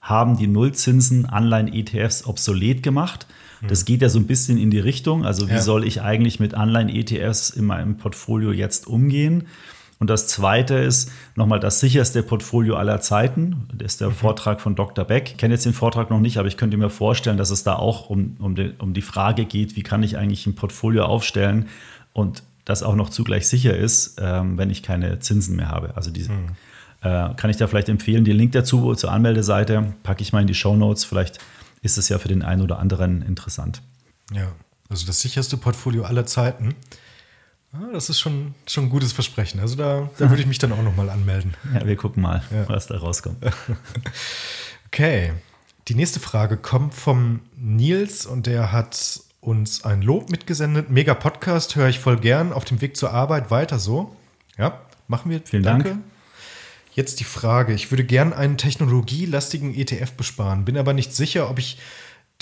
haben 0.00 0.36
die 0.36 0.46
Nullzinsen 0.46 1.26
Anleihen-ETFs 1.26 2.26
obsolet 2.26 2.82
gemacht? 2.82 3.26
Das 3.68 3.84
geht 3.84 4.00
ja 4.00 4.08
so 4.08 4.18
ein 4.18 4.26
bisschen 4.26 4.56
in 4.56 4.70
die 4.70 4.78
Richtung. 4.78 5.26
Also 5.26 5.48
wie 5.48 5.54
Ja. 5.54 5.60
soll 5.60 5.84
ich 5.84 6.00
eigentlich 6.00 6.40
mit 6.40 6.54
Anleihen-ETFs 6.54 7.50
in 7.50 7.66
meinem 7.66 7.98
Portfolio 7.98 8.52
jetzt 8.52 8.86
umgehen? 8.86 9.48
Und 10.00 10.08
das 10.08 10.26
zweite 10.26 10.76
ist 10.76 11.12
nochmal 11.36 11.60
das 11.60 11.78
sicherste 11.78 12.22
Portfolio 12.22 12.76
aller 12.76 13.02
Zeiten. 13.02 13.68
Das 13.72 13.92
ist 13.92 14.00
der 14.00 14.10
Vortrag 14.10 14.62
von 14.62 14.74
Dr. 14.74 15.04
Beck. 15.04 15.28
Ich 15.32 15.36
kenne 15.36 15.54
jetzt 15.54 15.66
den 15.66 15.74
Vortrag 15.74 16.08
noch 16.08 16.20
nicht, 16.20 16.38
aber 16.38 16.48
ich 16.48 16.56
könnte 16.56 16.78
mir 16.78 16.88
vorstellen, 16.88 17.36
dass 17.36 17.50
es 17.50 17.64
da 17.64 17.76
auch 17.76 18.08
um, 18.08 18.36
um, 18.40 18.54
die, 18.54 18.72
um 18.78 18.94
die 18.94 19.02
Frage 19.02 19.44
geht, 19.44 19.76
wie 19.76 19.82
kann 19.82 20.02
ich 20.02 20.16
eigentlich 20.16 20.46
ein 20.46 20.54
Portfolio 20.54 21.04
aufstellen 21.04 21.68
und 22.14 22.42
das 22.64 22.82
auch 22.82 22.94
noch 22.94 23.10
zugleich 23.10 23.46
sicher 23.46 23.76
ist, 23.76 24.16
ähm, 24.20 24.56
wenn 24.56 24.70
ich 24.70 24.82
keine 24.82 25.18
Zinsen 25.18 25.56
mehr 25.56 25.68
habe. 25.68 25.96
Also 25.96 26.10
diese, 26.10 26.32
äh, 27.02 27.34
kann 27.34 27.50
ich 27.50 27.58
da 27.58 27.66
vielleicht 27.66 27.90
empfehlen. 27.90 28.24
Den 28.24 28.36
Link 28.36 28.52
dazu 28.52 28.94
zur 28.94 29.12
Anmeldeseite 29.12 29.92
packe 30.02 30.22
ich 30.22 30.32
mal 30.32 30.40
in 30.40 30.46
die 30.46 30.54
Show 30.54 30.76
Notes. 30.76 31.04
Vielleicht 31.04 31.38
ist 31.82 31.98
es 31.98 32.08
ja 32.08 32.18
für 32.18 32.28
den 32.28 32.42
einen 32.42 32.62
oder 32.62 32.78
anderen 32.78 33.20
interessant. 33.20 33.82
Ja, 34.32 34.52
also 34.88 35.06
das 35.06 35.20
sicherste 35.20 35.58
Portfolio 35.58 36.04
aller 36.04 36.24
Zeiten. 36.24 36.74
Ah, 37.72 37.88
das 37.92 38.10
ist 38.10 38.18
schon, 38.18 38.54
schon 38.66 38.84
ein 38.86 38.90
gutes 38.90 39.12
Versprechen. 39.12 39.60
Also 39.60 39.76
da, 39.76 40.10
da 40.18 40.28
würde 40.28 40.42
ich 40.42 40.48
mich 40.48 40.58
dann 40.58 40.72
auch 40.72 40.82
nochmal 40.82 41.08
anmelden. 41.08 41.54
Ja, 41.72 41.86
wir 41.86 41.96
gucken 41.96 42.22
mal, 42.22 42.42
Ja. 42.50 42.68
was 42.68 42.86
da 42.88 42.98
rauskommt. 42.98 43.36
Okay, 44.92 45.32
die 45.86 45.94
nächste 45.94 46.18
Frage 46.18 46.56
kommt 46.56 46.94
vom 46.94 47.40
Nils 47.56 48.26
und 48.26 48.46
der 48.48 48.72
hat 48.72 49.20
uns 49.40 49.84
ein 49.84 50.02
Lob 50.02 50.30
mitgesendet. 50.30 50.90
Mega 50.90 51.14
Podcast, 51.14 51.76
höre 51.76 51.88
ich 51.88 52.00
voll 52.00 52.16
gern. 52.18 52.52
Auf 52.52 52.64
dem 52.64 52.80
Weg 52.80 52.96
zur 52.96 53.12
Arbeit 53.12 53.52
weiter 53.52 53.78
so. 53.78 54.16
Ja, 54.58 54.80
machen 55.06 55.30
wir. 55.30 55.40
Vielen 55.44 55.62
Dank. 55.62 55.96
Jetzt 56.92 57.20
die 57.20 57.24
Frage. 57.24 57.72
Ich 57.72 57.92
würde 57.92 58.02
gern 58.02 58.32
einen 58.32 58.56
technologielastigen 58.58 59.72
ETF 59.74 60.12
besparen, 60.14 60.64
bin 60.64 60.76
aber 60.76 60.92
nicht 60.92 61.14
sicher, 61.14 61.48
ob 61.48 61.60
ich 61.60 61.78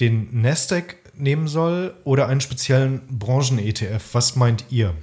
den 0.00 0.40
Nasdaq 0.40 0.96
nehmen 1.14 1.48
soll 1.48 1.94
oder 2.04 2.28
einen 2.28 2.40
speziellen 2.40 3.02
Branchen-ETF. 3.10 4.02
Was 4.12 4.36
meint 4.36 4.64
ihr? 4.70 4.94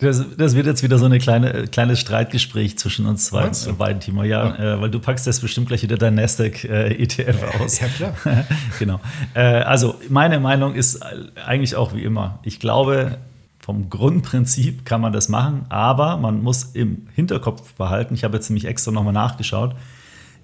Das, 0.00 0.24
das, 0.36 0.54
wird 0.54 0.66
jetzt 0.66 0.82
wieder 0.82 0.98
so 0.98 1.04
ein 1.04 1.18
kleine, 1.18 1.66
kleines 1.66 2.00
Streitgespräch 2.00 2.78
zwischen 2.78 3.06
uns 3.06 3.26
zwei, 3.26 3.46
äh, 3.46 3.72
beiden, 3.72 4.00
Timo. 4.00 4.22
Ja, 4.22 4.46
ja. 4.46 4.74
Äh, 4.74 4.80
weil 4.80 4.90
du 4.90 4.98
packst 4.98 5.26
jetzt 5.26 5.42
bestimmt 5.42 5.68
gleich 5.68 5.82
wieder 5.82 5.98
dein 5.98 6.14
Nasdaq 6.14 6.64
äh, 6.64 6.94
ETF 6.94 7.60
aus. 7.60 7.80
Ja, 7.80 7.88
klar. 7.88 8.14
genau. 8.78 9.00
Äh, 9.34 9.40
also, 9.40 9.96
meine 10.08 10.40
Meinung 10.40 10.74
ist 10.74 11.02
eigentlich 11.44 11.76
auch 11.76 11.94
wie 11.94 12.02
immer. 12.02 12.38
Ich 12.42 12.60
glaube, 12.60 13.18
vom 13.58 13.90
Grundprinzip 13.90 14.86
kann 14.86 15.02
man 15.02 15.12
das 15.12 15.28
machen, 15.28 15.66
aber 15.68 16.16
man 16.16 16.42
muss 16.42 16.70
im 16.72 17.08
Hinterkopf 17.14 17.74
behalten, 17.74 18.14
ich 18.14 18.24
habe 18.24 18.36
jetzt 18.36 18.48
nämlich 18.48 18.64
extra 18.64 18.90
nochmal 18.90 19.12
nachgeschaut, 19.12 19.76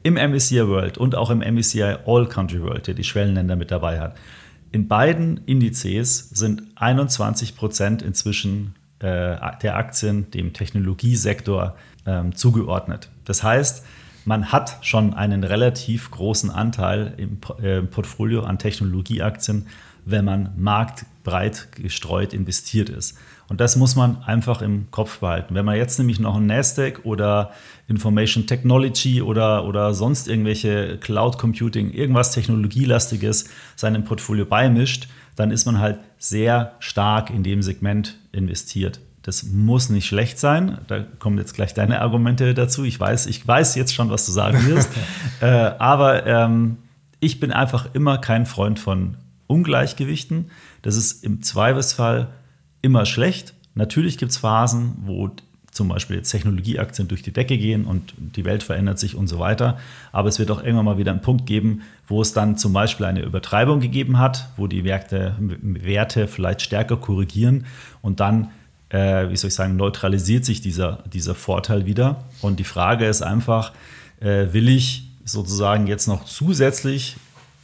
im 0.02 0.14
MSCI 0.14 0.68
World 0.68 0.98
und 0.98 1.14
auch 1.14 1.30
im 1.30 1.38
MSCI 1.38 1.96
All 2.06 2.28
Country 2.28 2.62
World, 2.62 2.86
der 2.86 2.94
die 2.94 3.04
Schwellenländer 3.04 3.56
mit 3.56 3.70
dabei 3.70 4.00
hat, 4.00 4.16
in 4.70 4.86
beiden 4.86 5.40
Indizes 5.46 6.28
sind 6.30 6.62
21 6.74 7.56
Prozent 7.56 8.02
inzwischen 8.02 8.74
äh, 8.74 8.85
der 9.06 9.76
Aktien 9.76 10.30
dem 10.30 10.52
Technologiesektor 10.52 11.76
ähm, 12.06 12.34
zugeordnet. 12.34 13.10
Das 13.24 13.42
heißt, 13.42 13.84
man 14.24 14.50
hat 14.50 14.78
schon 14.80 15.14
einen 15.14 15.44
relativ 15.44 16.10
großen 16.10 16.50
Anteil 16.50 17.14
im 17.16 17.38
äh, 17.62 17.82
Portfolio 17.82 18.42
an 18.42 18.58
Technologieaktien, 18.58 19.66
wenn 20.04 20.24
man 20.24 20.50
marktbreit 20.56 21.68
gestreut 21.72 22.32
investiert 22.32 22.88
ist. 22.88 23.18
Und 23.48 23.60
das 23.60 23.76
muss 23.76 23.94
man 23.94 24.22
einfach 24.24 24.62
im 24.62 24.90
Kopf 24.90 25.20
behalten. 25.20 25.54
Wenn 25.54 25.64
man 25.64 25.76
jetzt 25.76 25.98
nämlich 25.98 26.18
noch 26.18 26.36
ein 26.36 26.46
Nasdaq 26.46 27.04
oder 27.04 27.52
Information 27.86 28.46
Technology 28.46 29.22
oder, 29.22 29.64
oder 29.64 29.94
sonst 29.94 30.26
irgendwelche 30.26 30.98
Cloud 30.98 31.38
Computing, 31.38 31.92
irgendwas 31.92 32.32
Technologielastiges 32.32 33.48
seinem 33.76 34.04
Portfolio 34.04 34.44
beimischt, 34.44 35.08
dann 35.36 35.50
ist 35.50 35.66
man 35.66 35.78
halt 35.78 36.00
sehr 36.18 36.72
stark 36.80 37.30
in 37.30 37.42
dem 37.42 37.62
Segment 37.62 38.18
investiert. 38.32 39.00
Das 39.22 39.42
muss 39.42 39.90
nicht 39.90 40.06
schlecht 40.06 40.38
sein. 40.38 40.78
Da 40.86 41.00
kommen 41.18 41.36
jetzt 41.38 41.54
gleich 41.54 41.74
deine 41.74 42.00
Argumente 42.00 42.54
dazu. 42.54 42.84
Ich 42.84 42.98
weiß, 42.98 43.26
ich 43.26 43.46
weiß 43.46 43.74
jetzt 43.74 43.94
schon, 43.94 44.08
was 44.08 44.24
du 44.24 44.32
sagen 44.32 44.66
wirst. 44.66 44.90
äh, 45.40 45.46
aber 45.46 46.26
ähm, 46.26 46.78
ich 47.20 47.40
bin 47.40 47.52
einfach 47.52 47.92
immer 47.92 48.18
kein 48.18 48.46
Freund 48.46 48.78
von 48.78 49.16
Ungleichgewichten. 49.46 50.50
Das 50.82 50.96
ist 50.96 51.24
im 51.24 51.42
Zweifelsfall 51.42 52.28
immer 52.82 53.04
schlecht. 53.04 53.54
Natürlich 53.74 54.16
gibt 54.16 54.32
es 54.32 54.38
Phasen, 54.38 54.94
wo 55.02 55.30
zum 55.76 55.88
Beispiel 55.88 56.16
jetzt 56.16 56.30
Technologieaktien 56.30 57.06
durch 57.06 57.22
die 57.22 57.32
Decke 57.32 57.58
gehen 57.58 57.84
und 57.84 58.14
die 58.18 58.44
Welt 58.44 58.62
verändert 58.62 58.98
sich 58.98 59.14
und 59.14 59.28
so 59.28 59.38
weiter. 59.38 59.78
Aber 60.10 60.28
es 60.28 60.38
wird 60.38 60.50
auch 60.50 60.62
irgendwann 60.62 60.86
mal 60.86 60.98
wieder 60.98 61.12
einen 61.12 61.20
Punkt 61.20 61.46
geben, 61.46 61.82
wo 62.08 62.20
es 62.20 62.32
dann 62.32 62.56
zum 62.56 62.72
Beispiel 62.72 63.06
eine 63.06 63.22
Übertreibung 63.22 63.80
gegeben 63.80 64.18
hat, 64.18 64.48
wo 64.56 64.66
die 64.66 64.84
Werte, 64.84 65.36
Werte 65.38 66.26
vielleicht 66.26 66.62
stärker 66.62 66.96
korrigieren 66.96 67.66
und 68.02 68.20
dann, 68.20 68.48
äh, 68.88 69.28
wie 69.28 69.36
soll 69.36 69.48
ich 69.48 69.54
sagen, 69.54 69.76
neutralisiert 69.76 70.44
sich 70.44 70.60
dieser, 70.60 71.04
dieser 71.12 71.34
Vorteil 71.34 71.86
wieder. 71.86 72.24
Und 72.40 72.58
die 72.58 72.64
Frage 72.64 73.06
ist 73.06 73.22
einfach, 73.22 73.72
äh, 74.20 74.52
will 74.52 74.68
ich 74.68 75.08
sozusagen 75.24 75.86
jetzt 75.86 76.06
noch 76.06 76.24
zusätzlich 76.24 77.16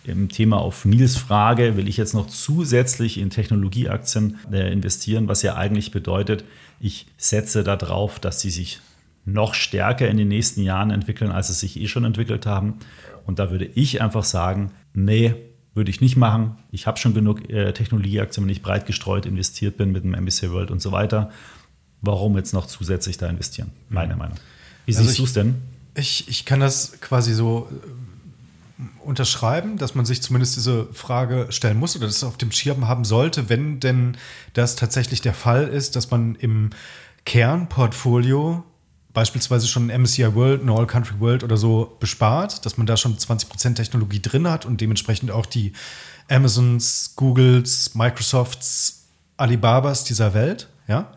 im 0.05 0.29
Thema 0.29 0.59
auf 0.59 0.85
Nils 0.85 1.17
Frage, 1.17 1.77
will 1.77 1.89
ich 1.89 1.97
jetzt 1.97 2.15
noch 2.15 2.27
zusätzlich 2.27 3.19
in 3.19 3.31
Technologieaktien 3.31 4.39
äh, 4.51 4.73
investieren, 4.73 5.29
was 5.29 5.43
ja 5.43 5.57
eigentlich 5.57 5.91
bedeutet, 5.91 6.45
ich 6.81 7.07
setze 7.17 7.63
darauf, 7.63 8.19
dass 8.19 8.41
sie 8.41 8.51
sich 8.51 8.81
noch 9.25 9.55
stärker 9.55 10.09
in 10.09 10.17
den 10.17 10.29
nächsten 10.29 10.63
Jahren 10.63 10.91
entwickeln, 10.91 11.31
als 11.31 11.47
sie 11.47 11.55
sich 11.55 11.79
eh 11.79 11.87
schon 11.87 12.05
entwickelt 12.05 12.45
haben. 12.45 12.79
Und 13.25 13.39
da 13.39 13.53
würde 13.53 13.67
ich 13.67 14.03
einfach 14.03 14.25
sagen, 14.25 14.73
nee, 14.93 15.35
würde 15.75 15.91
ich 15.91 16.01
nicht 16.01 16.17
machen. 16.17 16.59
Ich 16.73 16.87
habe 16.87 16.99
schon 16.99 17.15
genug 17.15 17.49
äh, 17.49 17.73
Technologieaktien, 17.73 18.45
wenn 18.45 18.51
ich 18.51 18.63
breit 18.63 18.87
gestreut 18.87 19.27
investiert 19.27 19.77
bin 19.77 19.93
mit 19.93 20.05
dem 20.05 20.15
MBC 20.15 20.51
World 20.51 20.71
und 20.71 20.83
so 20.83 20.91
weiter. 20.93 21.31
Warum 22.01 22.37
jetzt 22.37 22.53
noch 22.53 22.67
zusätzlich 22.67 23.17
da 23.17 23.29
investieren? 23.29 23.71
Meine 23.89 24.15
mhm. 24.15 24.19
Meinung. 24.19 24.37
Wie 24.87 24.97
also 24.97 25.05
siehst 25.05 25.19
du 25.21 25.25
es 25.25 25.33
denn? 25.33 25.55
Ich, 25.95 26.27
ich 26.29 26.45
kann 26.45 26.59
das 26.59 27.01
quasi 27.01 27.33
so 27.33 27.69
unterschreiben, 29.05 29.79
dass 29.79 29.95
man 29.95 30.05
sich 30.05 30.23
zumindest 30.23 30.57
diese 30.57 30.87
Frage 30.93 31.47
stellen 31.51 31.79
muss 31.79 31.97
oder 31.97 32.07
das 32.07 32.25
auf 32.25 32.37
dem 32.37 32.53
Schirm 32.53 32.89
haben 32.89 33.05
sollte, 33.05 33.49
wenn 33.49 33.81
denn 33.81 34.17
das 34.55 34.77
tatsächlich 34.77 35.21
der 35.21 35.35
Fall 35.35 35.69
ist, 35.69 35.97
dass 35.97 36.11
man 36.11 36.35
im 36.37 36.71
Kernportfolio 37.25 38.65
beispielsweise 39.13 39.69
schon 39.69 39.91
ein 39.91 40.03
MSCI 40.03 40.35
World, 40.35 40.65
ein 40.65 40.71
All 40.71 40.87
Country 40.87 41.21
World 41.21 41.45
oder 41.45 41.57
so 41.57 41.97
bespart, 42.01 42.65
dass 42.65 42.79
man 42.79 42.87
da 42.87 42.97
schon 42.97 43.17
20% 43.17 43.75
Technologie 43.75 44.21
drin 44.21 44.49
hat 44.49 44.65
und 44.65 44.81
dementsprechend 44.81 45.31
auch 45.31 45.47
die 45.47 45.73
Amazons, 46.29 47.13
Googles, 47.17 47.95
Microsofts, 47.95 49.05
Alibabas 49.37 50.05
dieser 50.05 50.35
Welt, 50.35 50.69
ja. 50.89 51.13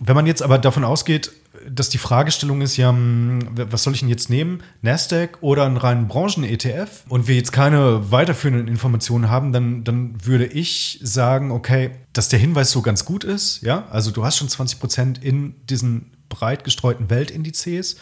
Wenn 0.00 0.16
man 0.16 0.26
jetzt 0.26 0.42
aber 0.42 0.58
davon 0.58 0.84
ausgeht, 0.84 1.30
dass 1.70 1.88
die 1.88 1.98
Fragestellung 1.98 2.60
ist 2.60 2.76
ja, 2.76 2.90
hm, 2.90 3.40
was 3.54 3.82
soll 3.82 3.94
ich 3.94 4.00
denn 4.00 4.08
jetzt 4.08 4.30
nehmen? 4.30 4.62
Nasdaq 4.82 5.38
oder 5.40 5.64
einen 5.64 5.76
reinen 5.76 6.08
Branchen-ETF? 6.08 7.04
Und 7.08 7.28
wir 7.28 7.36
jetzt 7.36 7.52
keine 7.52 8.10
weiterführenden 8.10 8.68
Informationen 8.68 9.30
haben, 9.30 9.52
dann, 9.52 9.84
dann 9.84 10.24
würde 10.24 10.46
ich 10.46 10.98
sagen, 11.02 11.50
okay, 11.50 11.90
dass 12.12 12.28
der 12.28 12.38
Hinweis 12.38 12.70
so 12.70 12.82
ganz 12.82 13.04
gut 13.04 13.24
ist, 13.24 13.62
ja. 13.62 13.86
Also 13.90 14.10
du 14.10 14.24
hast 14.24 14.38
schon 14.38 14.48
20 14.48 14.80
Prozent 14.80 15.22
in 15.22 15.54
diesen 15.68 16.12
breit 16.28 16.64
gestreuten 16.64 17.10
Weltindizes. 17.10 17.96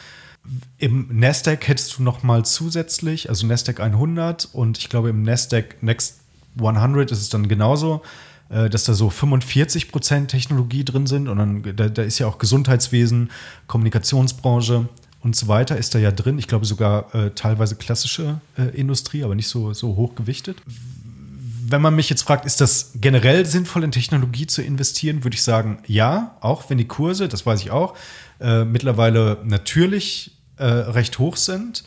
Im 0.79 1.09
Nasdaq 1.11 1.69
hättest 1.69 1.99
du 1.99 2.03
noch 2.03 2.23
mal 2.23 2.45
zusätzlich, 2.45 3.29
also 3.29 3.47
Nasdaq 3.47 3.81
100 3.81 4.49
und 4.53 4.79
ich 4.79 4.89
glaube 4.89 5.11
im 5.11 5.23
Nasdaq 5.23 5.83
Next 5.83 6.21
100 6.59 7.11
ist 7.11 7.21
es 7.21 7.29
dann 7.29 7.49
genauso 7.49 8.03
dass 8.51 8.83
da 8.83 8.95
so 8.95 9.11
45 9.11 9.93
Prozent 9.93 10.31
Technologie 10.31 10.85
drin 10.85 11.07
sind 11.07 11.29
und 11.29 11.39
dann 11.39 11.63
da, 11.77 11.89
da, 11.89 12.03
ist 12.03 12.19
ja 12.19 12.27
auch 12.27 12.39
Gesundheitswesen, 12.39 13.31
Kommunikationsbranche 13.69 14.89
und 15.23 15.37
so 15.37 15.49
weiter 15.49 15.77
ist 15.77 15.95
da 15.95 15.99
ja 15.99 16.11
drin. 16.11 16.39
Ich 16.39 16.49
glaube 16.49 16.65
sogar 16.65 17.15
äh, 17.15 17.31
teilweise 17.31 17.77
klassische 17.77 18.41
äh, 18.57 18.75
Industrie, 18.77 19.23
aber 19.23 19.35
nicht 19.35 19.49
so, 19.49 19.73
so 19.75 19.97
hoch 19.97 20.15
gewichtet. 20.15 20.57
Wenn 20.65 21.83
man 21.83 21.95
mich 21.95 22.11
jetzt 22.11 22.23
fragt, 22.23 22.47
ist 22.47 22.61
das 22.61 22.93
generell 22.95 23.47
sinnvoll 23.47 23.85
in 23.85 23.93
Technologie 23.93 24.47
zu 24.47 24.63
investieren, 24.63 25.23
würde 25.23 25.35
ich 25.35 25.43
sagen, 25.43 25.79
ja, 25.87 26.37
auch 26.41 26.69
wenn 26.69 26.79
die 26.79 26.89
Kurse, 26.89 27.29
das 27.29 27.47
weiß 27.47 27.61
ich 27.61 27.71
auch, 27.71 27.95
äh, 28.41 28.65
mittlerweile 28.65 29.39
natürlich 29.45 30.33
äh, 30.57 30.65
recht 30.65 31.19
hoch 31.19 31.37
sind. 31.37 31.85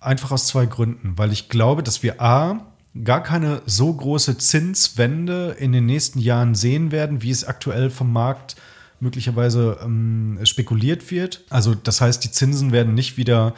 Einfach 0.00 0.30
aus 0.30 0.46
zwei 0.46 0.66
Gründen, 0.66 1.18
weil 1.18 1.32
ich 1.32 1.48
glaube, 1.48 1.82
dass 1.82 2.02
wir 2.02 2.20
A, 2.20 2.71
gar 3.04 3.22
keine 3.22 3.62
so 3.66 3.92
große 3.92 4.38
Zinswende 4.38 5.56
in 5.58 5.72
den 5.72 5.86
nächsten 5.86 6.18
Jahren 6.18 6.54
sehen 6.54 6.92
werden, 6.92 7.22
wie 7.22 7.30
es 7.30 7.44
aktuell 7.44 7.90
vom 7.90 8.12
Markt 8.12 8.56
möglicherweise 9.00 9.78
ähm, 9.82 10.38
spekuliert 10.44 11.10
wird. 11.10 11.44
Also 11.50 11.74
das 11.74 12.00
heißt, 12.00 12.22
die 12.22 12.30
Zinsen 12.30 12.70
werden 12.70 12.94
nicht 12.94 13.16
wieder, 13.16 13.54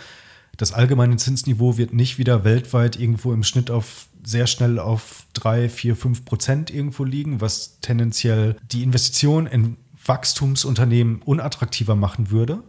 das 0.57 0.73
allgemeine 0.73 1.17
Zinsniveau 1.17 1.77
wird 1.77 1.93
nicht 1.93 2.19
wieder 2.19 2.45
weltweit 2.45 2.99
irgendwo 2.99 3.33
im 3.33 3.43
Schnitt 3.43 3.71
auf 3.71 4.07
sehr 4.25 4.47
schnell 4.47 4.79
auf 4.79 5.27
3, 5.35 5.69
4, 5.69 5.97
5 5.97 6.25
Prozent 6.25 6.71
irgendwo 6.71 7.05
liegen, 7.05 7.41
was 7.41 7.79
tendenziell 7.81 8.57
die 8.73 8.83
Investition 8.83 9.47
in 9.47 9.77
Wachstumsunternehmen 10.07 11.21
unattraktiver 11.23 11.95
machen 11.95 12.31
würde. 12.31 12.63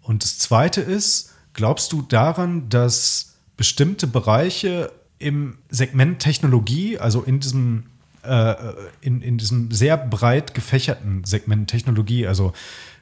Und 0.00 0.24
das 0.24 0.38
Zweite 0.38 0.80
ist, 0.80 1.32
glaubst 1.52 1.92
du 1.92 2.02
daran, 2.02 2.68
dass 2.68 3.34
bestimmte 3.56 4.08
Bereiche 4.08 4.90
im 5.22 5.58
Segment 5.70 6.18
Technologie, 6.18 6.98
also 6.98 7.22
in 7.22 7.40
diesem, 7.40 7.84
äh, 8.22 8.54
in, 9.00 9.22
in 9.22 9.38
diesem 9.38 9.70
sehr 9.70 9.96
breit 9.96 10.54
gefächerten 10.54 11.24
Segment 11.24 11.70
Technologie, 11.70 12.26
also 12.26 12.52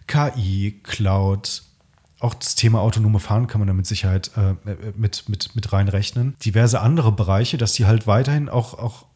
KI, 0.06 0.80
Cloud, 0.82 1.62
auch 2.20 2.34
das 2.34 2.54
Thema 2.54 2.80
autonome 2.80 3.18
Fahren 3.18 3.46
kann 3.46 3.60
man 3.60 3.68
da 3.68 3.74
mit 3.74 3.86
Sicherheit 3.86 4.30
äh, 4.36 4.54
mit, 4.96 5.28
mit, 5.28 5.56
mit 5.56 5.72
reinrechnen. 5.72 6.36
Diverse 6.44 6.80
andere 6.80 7.12
Bereiche, 7.12 7.56
dass 7.56 7.72
die 7.72 7.86
halt 7.86 8.06
weiterhin 8.06 8.48
auch, 8.48 8.74
auch 8.74 9.06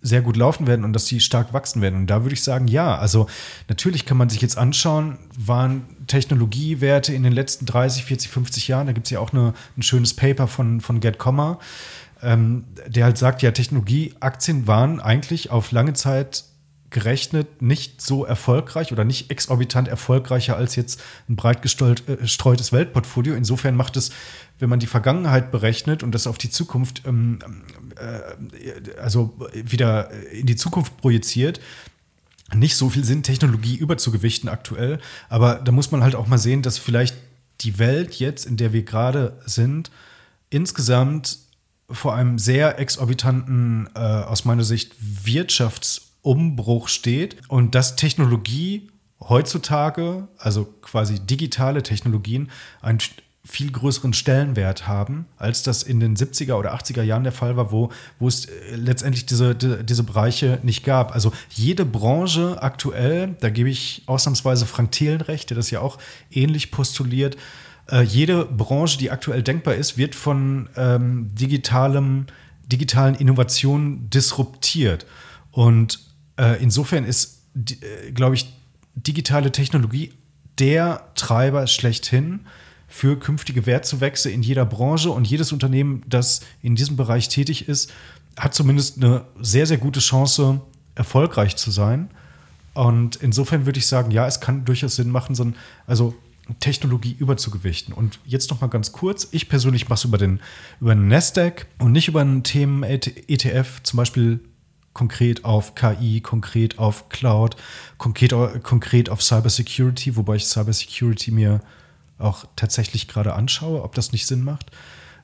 sehr 0.00 0.22
gut 0.22 0.36
laufen 0.36 0.66
werden 0.66 0.84
und 0.84 0.92
dass 0.92 1.06
die 1.06 1.20
stark 1.20 1.52
wachsen 1.52 1.82
werden. 1.82 1.96
Und 1.96 2.06
da 2.06 2.22
würde 2.22 2.34
ich 2.34 2.42
sagen, 2.42 2.68
ja, 2.68 2.96
also 2.96 3.26
natürlich 3.68 4.06
kann 4.06 4.16
man 4.16 4.30
sich 4.30 4.40
jetzt 4.40 4.56
anschauen, 4.56 5.18
waren 5.36 5.82
Technologiewerte 6.06 7.12
in 7.12 7.22
den 7.22 7.32
letzten 7.32 7.66
30, 7.66 8.04
40, 8.04 8.30
50 8.30 8.68
Jahren, 8.68 8.86
da 8.86 8.92
gibt 8.92 9.08
es 9.08 9.10
ja 9.10 9.18
auch 9.18 9.32
eine, 9.32 9.54
ein 9.76 9.82
schönes 9.82 10.14
Paper 10.14 10.46
von, 10.46 10.80
von 10.80 11.00
Get 11.00 11.18
Comma, 11.18 11.58
ähm, 12.22 12.64
der 12.86 13.04
halt 13.04 13.18
sagt, 13.18 13.42
ja, 13.42 13.50
Technologieaktien 13.50 14.66
waren 14.66 15.00
eigentlich 15.00 15.50
auf 15.50 15.72
lange 15.72 15.92
Zeit 15.92 16.44
gerechnet 16.90 17.60
nicht 17.60 18.00
so 18.00 18.24
erfolgreich 18.24 18.92
oder 18.92 19.04
nicht 19.04 19.30
exorbitant 19.30 19.88
erfolgreicher 19.88 20.56
als 20.56 20.74
jetzt 20.74 21.02
ein 21.28 21.36
breit 21.36 21.60
gestreutes 21.60 22.72
Weltportfolio. 22.72 23.34
Insofern 23.34 23.76
macht 23.76 23.96
es, 23.96 24.10
wenn 24.58 24.70
man 24.70 24.80
die 24.80 24.86
Vergangenheit 24.86 25.50
berechnet 25.50 26.02
und 26.02 26.12
das 26.14 26.26
auf 26.26 26.38
die 26.38 26.50
Zukunft, 26.50 27.02
ähm, 27.06 27.40
äh, 27.96 28.98
also 28.98 29.36
wieder 29.52 30.10
in 30.32 30.46
die 30.46 30.56
Zukunft 30.56 30.96
projiziert, 30.96 31.60
nicht 32.54 32.76
so 32.76 32.88
viel 32.88 33.04
Sinn, 33.04 33.22
Technologie 33.22 33.76
überzugewichten 33.76 34.48
aktuell. 34.48 34.98
Aber 35.28 35.56
da 35.56 35.72
muss 35.72 35.90
man 35.90 36.02
halt 36.02 36.14
auch 36.14 36.26
mal 36.26 36.38
sehen, 36.38 36.62
dass 36.62 36.78
vielleicht 36.78 37.14
die 37.60 37.78
Welt 37.78 38.14
jetzt, 38.14 38.46
in 38.46 38.56
der 38.56 38.72
wir 38.72 38.84
gerade 38.84 39.38
sind, 39.44 39.90
insgesamt 40.48 41.38
vor 41.90 42.14
einem 42.14 42.38
sehr 42.38 42.78
exorbitanten, 42.78 43.88
äh, 43.94 43.98
aus 43.98 44.44
meiner 44.44 44.64
Sicht, 44.64 44.94
Wirtschaftsumbruch 45.00 46.88
steht 46.88 47.36
und 47.48 47.74
dass 47.74 47.96
Technologie 47.96 48.90
heutzutage, 49.20 50.28
also 50.38 50.64
quasi 50.82 51.18
digitale 51.20 51.82
Technologien, 51.82 52.50
einen 52.82 52.98
viel 53.44 53.72
größeren 53.72 54.12
Stellenwert 54.12 54.86
haben, 54.86 55.24
als 55.38 55.62
das 55.62 55.82
in 55.82 56.00
den 56.00 56.16
70er 56.16 56.54
oder 56.54 56.74
80er 56.74 57.02
Jahren 57.02 57.22
der 57.22 57.32
Fall 57.32 57.56
war, 57.56 57.72
wo, 57.72 57.90
wo 58.18 58.28
es 58.28 58.44
äh, 58.44 58.76
letztendlich 58.76 59.24
diese, 59.24 59.54
die, 59.54 59.84
diese 59.84 60.02
Bereiche 60.02 60.58
nicht 60.62 60.84
gab. 60.84 61.14
Also 61.14 61.32
jede 61.48 61.86
Branche 61.86 62.62
aktuell, 62.62 63.36
da 63.40 63.48
gebe 63.48 63.70
ich 63.70 64.02
ausnahmsweise 64.04 64.66
Frank 64.66 64.92
Thelen 64.92 65.22
recht, 65.22 65.48
der 65.48 65.56
das 65.56 65.70
ja 65.70 65.80
auch 65.80 65.96
ähnlich 66.30 66.70
postuliert, 66.70 67.38
äh, 67.90 68.02
jede 68.02 68.44
Branche, 68.44 68.98
die 68.98 69.10
aktuell 69.10 69.42
denkbar 69.42 69.74
ist, 69.74 69.96
wird 69.96 70.14
von 70.14 70.68
ähm, 70.76 71.34
digitalem, 71.34 72.26
digitalen 72.66 73.14
Innovationen 73.14 74.10
disruptiert. 74.10 75.06
Und 75.50 76.00
äh, 76.36 76.62
insofern 76.62 77.04
ist, 77.04 77.42
äh, 77.56 78.12
glaube 78.12 78.34
ich, 78.34 78.52
digitale 78.94 79.52
Technologie 79.52 80.12
der 80.58 81.08
Treiber 81.14 81.66
schlechthin 81.66 82.40
für 82.88 83.18
künftige 83.18 83.66
Wertzuwächse 83.66 84.30
in 84.30 84.42
jeder 84.42 84.64
Branche 84.64 85.10
und 85.10 85.26
jedes 85.26 85.52
Unternehmen, 85.52 86.02
das 86.06 86.40
in 86.62 86.74
diesem 86.74 86.96
Bereich 86.96 87.28
tätig 87.28 87.68
ist, 87.68 87.92
hat 88.36 88.54
zumindest 88.54 88.96
eine 88.96 89.24
sehr, 89.40 89.66
sehr 89.66 89.78
gute 89.78 90.00
Chance, 90.00 90.60
erfolgreich 90.94 91.56
zu 91.56 91.70
sein. 91.70 92.10
Und 92.74 93.16
insofern 93.16 93.66
würde 93.66 93.78
ich 93.78 93.86
sagen, 93.86 94.10
ja, 94.10 94.26
es 94.26 94.40
kann 94.40 94.64
durchaus 94.64 94.96
Sinn 94.96 95.10
machen, 95.10 95.34
so 95.34 95.44
ein, 95.44 95.56
also 95.86 96.14
Technologie 96.60 97.16
überzugewichten. 97.18 97.94
Und 97.94 98.18
jetzt 98.24 98.50
noch 98.50 98.60
mal 98.60 98.68
ganz 98.68 98.92
kurz: 98.92 99.28
Ich 99.30 99.48
persönlich 99.48 99.88
mache 99.88 99.98
es 99.98 100.04
über 100.04 100.18
den, 100.18 100.40
über 100.80 100.94
den 100.94 101.08
Nasdaq 101.08 101.66
und 101.78 101.92
nicht 101.92 102.08
über 102.08 102.20
einen 102.20 102.42
Themen-ETF, 102.42 103.82
zum 103.82 103.96
Beispiel 103.96 104.40
konkret 104.92 105.44
auf 105.44 105.74
KI, 105.74 106.20
konkret 106.20 106.78
auf 106.78 107.08
Cloud, 107.08 107.56
konkret, 107.98 108.32
konkret 108.64 109.10
auf 109.10 109.22
Cybersecurity, 109.22 110.16
wobei 110.16 110.36
ich 110.36 110.46
Cybersecurity 110.46 111.30
mir 111.30 111.60
auch 112.18 112.44
tatsächlich 112.56 113.06
gerade 113.06 113.34
anschaue, 113.34 113.82
ob 113.82 113.94
das 113.94 114.10
nicht 114.10 114.26
Sinn 114.26 114.42
macht, 114.42 114.72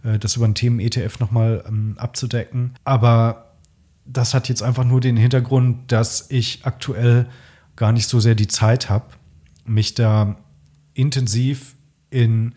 äh, 0.05 0.19
das 0.19 0.37
über 0.37 0.47
ein 0.47 0.55
Themen-ETF 0.55 1.19
nochmal 1.19 1.65
ähm, 1.67 1.95
abzudecken. 1.99 2.75
Aber 2.85 3.57
das 4.07 4.35
hat 4.35 4.49
jetzt 4.49 4.63
einfach 4.63 4.85
nur 4.85 5.01
den 5.01 5.17
Hintergrund, 5.17 5.91
dass 5.91 6.31
ich 6.31 6.61
aktuell 6.65 7.27
gar 7.77 7.93
nicht 7.93 8.09
so 8.09 8.21
sehr 8.21 8.35
die 8.35 8.49
Zeit 8.49 8.89
habe, 8.91 9.07
mich 9.65 9.95
da 9.95 10.37
intensiv 10.95 11.75
in 12.11 12.55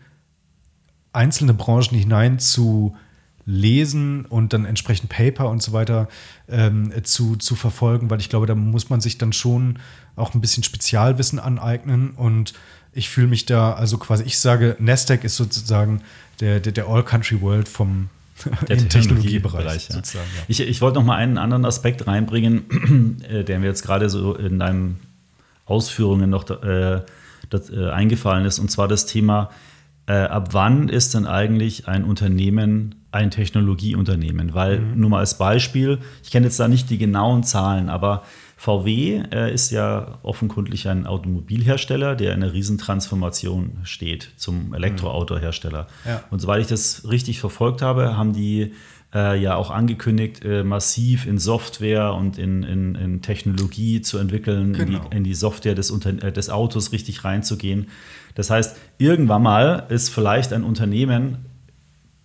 einzelne 1.12 1.54
Branchen 1.54 1.98
hinein 1.98 2.38
zu 2.38 2.96
lesen 3.44 4.26
und 4.26 4.52
dann 4.52 4.66
entsprechend 4.66 5.08
Paper 5.08 5.48
und 5.48 5.62
so 5.62 5.72
weiter 5.72 6.08
ähm, 6.48 6.92
zu, 7.02 7.36
zu 7.36 7.56
verfolgen, 7.56 8.10
weil 8.10 8.20
ich 8.20 8.28
glaube, 8.28 8.46
da 8.46 8.54
muss 8.54 8.90
man 8.90 9.00
sich 9.00 9.16
dann 9.16 9.32
schon 9.32 9.78
auch 10.16 10.34
ein 10.34 10.40
bisschen 10.42 10.62
Spezialwissen 10.62 11.38
aneignen 11.38 12.10
und 12.10 12.52
ich 12.92 13.08
fühle 13.08 13.28
mich 13.28 13.46
da, 13.46 13.72
also 13.72 13.96
quasi, 13.96 14.24
ich 14.24 14.38
sage, 14.38 14.76
Nasdaq 14.78 15.24
ist 15.24 15.36
sozusagen 15.36 16.02
der, 16.40 16.60
der, 16.60 16.72
der 16.72 16.88
All-Country-World 16.88 17.68
vom 17.68 18.10
der 18.68 18.76
Technologiebereich. 18.88 19.88
ja. 19.88 19.96
ja. 19.96 20.20
Ich, 20.46 20.60
ich 20.60 20.80
wollte 20.80 20.98
noch 20.98 21.04
mal 21.04 21.16
einen 21.16 21.38
anderen 21.38 21.64
Aspekt 21.64 22.06
reinbringen, 22.06 23.22
äh, 23.28 23.44
der 23.44 23.58
mir 23.58 23.66
jetzt 23.66 23.82
gerade 23.82 24.10
so 24.10 24.34
in 24.34 24.58
deinen 24.58 25.00
Ausführungen 25.64 26.30
noch 26.30 26.48
äh, 26.50 27.02
das, 27.50 27.70
äh, 27.70 27.90
eingefallen 27.90 28.44
ist, 28.44 28.58
und 28.58 28.70
zwar 28.70 28.88
das 28.88 29.06
Thema, 29.06 29.50
äh, 30.06 30.12
ab 30.12 30.48
wann 30.52 30.88
ist 30.88 31.14
denn 31.14 31.26
eigentlich 31.26 31.86
ein 31.86 32.04
Unternehmen 32.04 32.94
ein 33.10 33.30
Technologieunternehmen? 33.30 34.54
Weil, 34.54 34.80
mhm. 34.80 35.00
nur 35.00 35.10
mal 35.10 35.18
als 35.18 35.36
Beispiel, 35.38 35.98
ich 36.22 36.30
kenne 36.30 36.46
jetzt 36.46 36.58
da 36.58 36.68
nicht 36.68 36.90
die 36.90 36.98
genauen 36.98 37.42
Zahlen, 37.42 37.88
aber 37.88 38.22
VW 38.56 39.22
äh, 39.30 39.54
ist 39.54 39.70
ja 39.70 40.18
offenkundig 40.22 40.88
ein 40.88 41.06
Automobilhersteller, 41.06 42.16
der 42.16 42.34
in 42.34 42.42
einer 42.42 42.52
Riesentransformation 42.52 43.78
steht 43.84 44.32
zum 44.36 44.74
Elektroautohersteller. 44.74 45.86
Ja. 46.04 46.24
Und 46.30 46.40
soweit 46.40 46.62
ich 46.62 46.66
das 46.66 47.08
richtig 47.08 47.38
verfolgt 47.38 47.82
habe, 47.82 48.16
haben 48.16 48.32
die 48.32 48.72
äh, 49.14 49.40
ja 49.40 49.56
auch 49.56 49.70
angekündigt, 49.70 50.44
äh, 50.44 50.64
massiv 50.64 51.26
in 51.26 51.38
Software 51.38 52.14
und 52.14 52.38
in, 52.38 52.62
in, 52.62 52.94
in 52.94 53.22
Technologie 53.22 54.02
zu 54.02 54.18
entwickeln, 54.18 54.74
genau. 54.74 54.82
in, 54.82 54.86
die, 54.88 54.98
genau. 54.98 55.10
in, 55.10 55.24
die, 55.24 55.34
Software 55.34 55.74
des, 55.74 55.90
Unter 55.90 56.10
äh, 56.22 56.32
des 56.32 56.50
Autos 56.50 56.92
richtig 56.92 57.24
reinzugehen. 57.24 57.88
Das 58.34 58.50
heißt, 58.50 58.76
irgendwann 58.98 59.42
mal 59.42 59.86
ist 59.88 60.10
vielleicht 60.10 60.52
ein 60.52 60.62
Unternehmen 60.62 61.38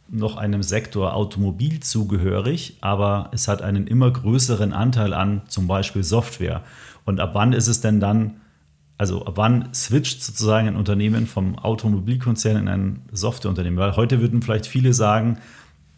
noch 0.10 0.38
einem 0.38 0.62
Sektor 0.62 1.16
Automobil 1.16 1.80
zugehörig, 1.80 2.78
aber 2.82 3.30
es 3.32 3.48
hat 3.48 3.62
einen 3.62 3.88
immer 3.88 4.12
größeren 4.12 4.74
Anteil 4.74 5.14
an 5.14 5.42
zum 5.48 5.68
Beispiel 5.68 6.04
Software. 6.04 6.62
Und 7.06 7.20
ab 7.20 7.32
wann 7.34 7.54
ist 7.54 7.68
es 7.68 7.82
denn 7.82 8.00
dann, 8.00 8.36
also 8.98 9.26
ab 9.26 9.34
wann 9.38 9.74
switcht 9.74 10.22
sozusagen 10.22 10.68
ein 10.68 10.76
Unternehmen 10.76 11.26
vom 11.26 11.58
Automobilkonzern 11.58 12.58
in 12.58 12.68
ein 12.68 13.02
Softwareunternehmen? 13.12 13.80
Weil 13.80 13.96
heute 13.96 14.22
würden 14.22 14.44
vielleicht 14.44 14.68
viele 14.68 14.94
sagen, 14.94 15.40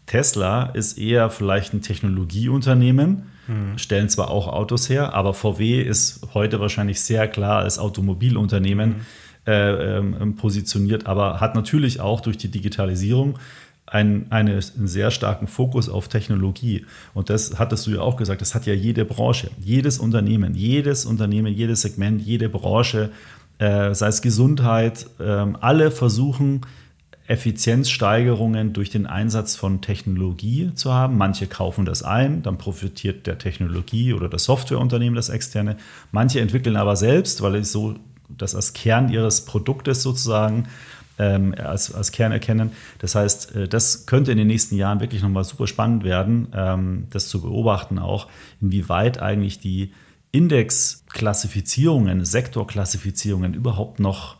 Tesla 0.06 0.66
ist 0.66 0.98
eher 0.98 1.30
vielleicht 1.30 1.74
ein 1.74 1.82
Technologieunternehmen, 1.82 3.24
hm. 3.46 3.78
stellen 3.78 4.08
zwar 4.08 4.30
auch 4.30 4.48
Autos 4.48 4.88
her, 4.88 5.14
aber 5.14 5.34
VW 5.34 5.82
ist 5.82 6.20
heute 6.34 6.60
wahrscheinlich 6.60 7.00
sehr 7.00 7.28
klar 7.28 7.60
als 7.62 7.78
Automobilunternehmen 7.78 8.94
hm. 8.94 9.00
äh, 9.46 9.98
äh, 9.98 10.26
positioniert, 10.32 11.06
aber 11.06 11.40
hat 11.40 11.54
natürlich 11.54 12.00
auch 12.00 12.20
durch 12.20 12.38
die 12.38 12.48
Digitalisierung 12.48 13.38
einen, 13.86 14.26
einen 14.30 14.60
sehr 14.60 15.10
starken 15.10 15.46
Fokus 15.46 15.88
auf 15.88 16.08
Technologie. 16.08 16.86
Und 17.14 17.30
das 17.30 17.58
hattest 17.58 17.86
du 17.86 17.92
ja 17.92 18.00
auch 18.00 18.16
gesagt, 18.16 18.40
das 18.40 18.54
hat 18.54 18.66
ja 18.66 18.74
jede 18.74 19.04
Branche, 19.04 19.50
jedes 19.60 19.98
Unternehmen, 19.98 20.54
jedes 20.54 21.04
Unternehmen, 21.04 21.52
jedes 21.52 21.82
Segment, 21.82 22.20
jede 22.20 22.48
Branche, 22.48 23.10
äh, 23.58 23.94
sei 23.94 24.08
es 24.08 24.22
Gesundheit, 24.22 25.06
äh, 25.18 25.24
alle 25.24 25.90
versuchen, 25.90 26.62
Effizienzsteigerungen 27.28 28.72
durch 28.72 28.90
den 28.90 29.06
Einsatz 29.06 29.56
von 29.56 29.80
Technologie 29.80 30.72
zu 30.74 30.92
haben. 30.92 31.18
Manche 31.18 31.46
kaufen 31.46 31.84
das 31.84 32.02
ein, 32.02 32.42
dann 32.42 32.58
profitiert 32.58 33.26
der 33.26 33.38
Technologie 33.38 34.12
oder 34.12 34.28
das 34.28 34.44
Softwareunternehmen, 34.44 35.16
das 35.16 35.28
externe. 35.28 35.76
Manche 36.12 36.40
entwickeln 36.40 36.76
aber 36.76 36.96
selbst, 36.96 37.42
weil 37.42 37.62
sie 37.64 37.70
so 37.70 37.94
das 38.28 38.54
als 38.54 38.72
Kern 38.72 39.08
ihres 39.08 39.44
Produktes 39.44 40.02
sozusagen 40.02 40.68
ähm, 41.18 41.54
als, 41.56 41.94
als 41.94 42.12
Kern 42.12 42.32
erkennen. 42.32 42.72
Das 42.98 43.14
heißt, 43.14 43.56
äh, 43.56 43.68
das 43.68 44.06
könnte 44.06 44.32
in 44.32 44.38
den 44.38 44.46
nächsten 44.46 44.76
Jahren 44.76 45.00
wirklich 45.00 45.22
nochmal 45.22 45.44
super 45.44 45.66
spannend 45.66 46.04
werden, 46.04 46.48
ähm, 46.54 47.06
das 47.10 47.28
zu 47.28 47.40
beobachten 47.40 47.98
auch, 47.98 48.28
inwieweit 48.60 49.20
eigentlich 49.20 49.58
die 49.58 49.92
Indexklassifizierungen, 50.32 52.24
Sektorklassifizierungen 52.24 53.54
überhaupt 53.54 54.00
noch 54.00 54.36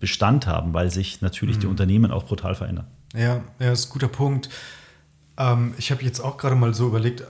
Bestand 0.00 0.46
haben, 0.46 0.74
weil 0.74 0.90
sich 0.90 1.20
natürlich 1.20 1.56
mhm. 1.56 1.60
die 1.60 1.66
Unternehmen 1.66 2.10
auch 2.10 2.26
brutal 2.26 2.54
verändern. 2.54 2.86
Ja, 3.14 3.20
ja, 3.20 3.42
das 3.58 3.80
ist 3.80 3.86
ein 3.86 3.92
guter 3.92 4.08
Punkt. 4.08 4.48
Ähm, 5.36 5.74
ich 5.78 5.90
habe 5.90 6.02
jetzt 6.02 6.20
auch 6.20 6.36
gerade 6.36 6.56
mal 6.56 6.74
so 6.74 6.86
überlegt, 6.86 7.24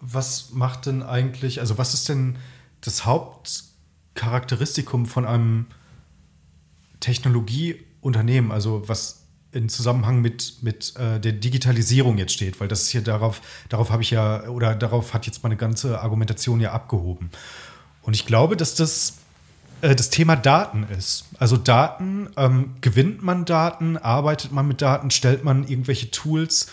was 0.00 0.50
macht 0.52 0.86
denn 0.86 1.02
eigentlich, 1.02 1.60
also 1.60 1.76
was 1.76 1.94
ist 1.94 2.08
denn 2.08 2.36
das 2.80 3.04
Hauptcharakteristikum 3.04 5.06
von 5.06 5.24
einem 5.24 5.66
Technologie- 7.00 7.84
Unternehmen, 8.00 8.52
also 8.52 8.82
was 8.86 9.24
in 9.50 9.68
Zusammenhang 9.68 10.20
mit, 10.20 10.62
mit 10.62 10.94
äh, 10.96 11.18
der 11.18 11.32
Digitalisierung 11.32 12.18
jetzt 12.18 12.32
steht, 12.32 12.60
weil 12.60 12.68
das 12.68 12.82
ist 12.82 12.90
hier 12.90 13.00
darauf, 13.00 13.40
darauf 13.68 13.90
habe 13.90 14.02
ich 14.02 14.10
ja, 14.10 14.46
oder 14.48 14.74
darauf 14.74 15.14
hat 15.14 15.26
jetzt 15.26 15.42
meine 15.42 15.56
ganze 15.56 16.00
Argumentation 16.00 16.60
ja 16.60 16.72
abgehoben. 16.72 17.30
Und 18.02 18.14
ich 18.14 18.26
glaube, 18.26 18.56
dass 18.56 18.74
das 18.74 19.18
das 19.80 20.10
Thema 20.10 20.36
Daten 20.36 20.86
ist. 20.96 21.26
Also 21.38 21.56
Daten, 21.56 22.28
ähm, 22.36 22.74
gewinnt 22.80 23.22
man 23.22 23.44
Daten, 23.44 23.96
arbeitet 23.96 24.52
man 24.52 24.66
mit 24.66 24.82
Daten, 24.82 25.10
stellt 25.10 25.44
man 25.44 25.66
irgendwelche 25.66 26.10
Tools 26.10 26.68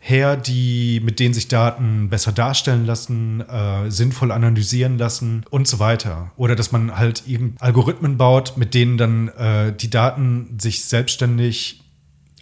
her, 0.00 0.36
die, 0.36 1.00
mit 1.04 1.20
denen 1.20 1.34
sich 1.34 1.48
Daten 1.48 2.08
besser 2.08 2.32
darstellen 2.32 2.86
lassen, 2.86 3.42
äh, 3.42 3.90
sinnvoll 3.90 4.32
analysieren 4.32 4.98
lassen 4.98 5.44
und 5.50 5.68
so 5.68 5.78
weiter. 5.78 6.32
Oder 6.36 6.56
dass 6.56 6.72
man 6.72 6.96
halt 6.96 7.22
Algorithmen 7.60 8.16
baut, 8.16 8.56
mit 8.56 8.74
denen 8.74 8.96
dann 8.96 9.28
äh, 9.28 9.72
die 9.76 9.90
Daten 9.90 10.58
sich 10.58 10.84
selbstständig, 10.86 11.82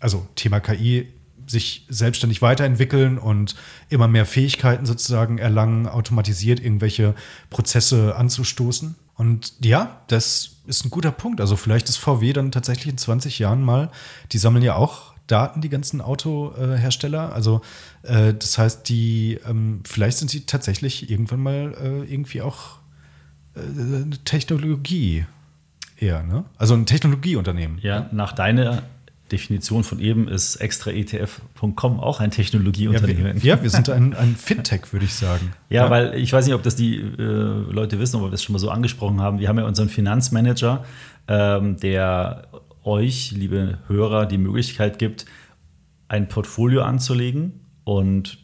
also 0.01 0.27
Thema 0.37 0.61
KI, 0.61 1.09
sich 1.49 1.87
selbstständig 1.89 2.43
weiterentwickeln 2.43 3.19
und 3.19 3.57
immer 3.89 4.07
mehr 4.07 4.27
Fähigkeiten 4.27 4.87
sozusagen 4.87 5.39
erlangen, 5.39 5.89
automatisiert 5.89 6.61
irgendwelche 6.61 7.15
Prozesse 7.51 8.15
anzustoßen. 8.17 8.95
Und 9.19 9.53
ja, 9.65 10.01
das 10.07 10.59
ist 10.67 10.87
ein 10.87 10.91
guter 10.91 11.11
Punkt. 11.11 11.41
Also 11.41 11.57
vielleicht 11.57 11.89
ist 11.89 11.97
VW 11.97 12.33
dann 12.33 12.53
tatsächlich 12.53 12.87
in 12.87 12.99
20 12.99 13.41
Jahren 13.41 13.63
mal, 13.63 13.91
die 14.33 14.39
sammeln 14.39 14.65
ja 14.65 14.77
auch 14.77 15.13
Daten, 15.27 15.61
die 15.61 15.69
ganzen 15.69 16.01
Autohersteller. 16.01 17.33
Also 17.33 17.61
äh, 18.05 18.33
das 18.33 18.59
heißt, 18.59 18.89
die 18.89 19.41
ähm, 19.47 19.81
vielleicht 19.85 20.19
sind 20.19 20.31
sie 20.31 20.47
tatsächlich 20.47 21.11
irgendwann 21.11 21.41
mal 21.41 21.75
äh, 21.83 22.13
irgendwie 22.13 22.43
auch 22.43 22.79
äh, 23.57 23.61
eine 23.61 24.19
Technologie 24.25 25.27
eher, 25.97 26.23
ne? 26.23 26.45
Also 26.57 26.75
ein 26.75 26.87
Technologieunternehmen. 26.87 27.79
Ja, 27.83 28.09
nach 28.13 28.33
deiner 28.33 28.85
Definition 29.33 29.85
von 29.85 30.01
eben 30.01 30.29
ist 30.29 30.57
extraetf.com 30.57 32.01
auch 32.01 32.21
ein 32.21 32.31
Technologieunternehmen. 32.31 33.37
Ja, 33.37 33.43
wir, 33.43 33.55
ja, 33.57 33.63
wir 33.63 33.71
sind 33.71 33.89
ein, 33.91 34.15
ein 34.15 34.37
Fintech, 34.37 34.93
würde 34.93 35.05
ich 35.05 35.15
sagen. 35.15 35.53
Ja, 35.69 35.85
ja, 35.85 35.91
weil 35.91 36.15
ich 36.15 36.33
weiß 36.33 36.47
nicht, 36.47 36.55
ob 36.55 36.63
das 36.63 36.77
die 36.77 36.97
äh, 36.97 37.23
Leute 37.23 37.99
wissen, 37.99 38.17
ob 38.17 38.23
wir 38.23 38.31
das 38.31 38.43
schon 38.43 38.53
mal 38.53 38.59
so 38.59 38.71
angesprochen 38.71 39.21
haben. 39.21 39.39
Wir 39.39 39.49
haben 39.49 39.59
ja 39.59 39.65
unseren 39.65 39.89
Finanzmanager, 39.89 40.85
ähm, 41.29 41.77
der 41.79 42.49
euch, 42.85 43.33
liebe 43.33 43.79
Hörer, 43.87 44.27
die 44.27 44.39
Möglichkeit 44.39 44.99
gibt, 44.99 45.27
ein 46.09 46.29
Portfolio 46.29 46.83
anzulegen 46.83 47.61
und 47.85 48.39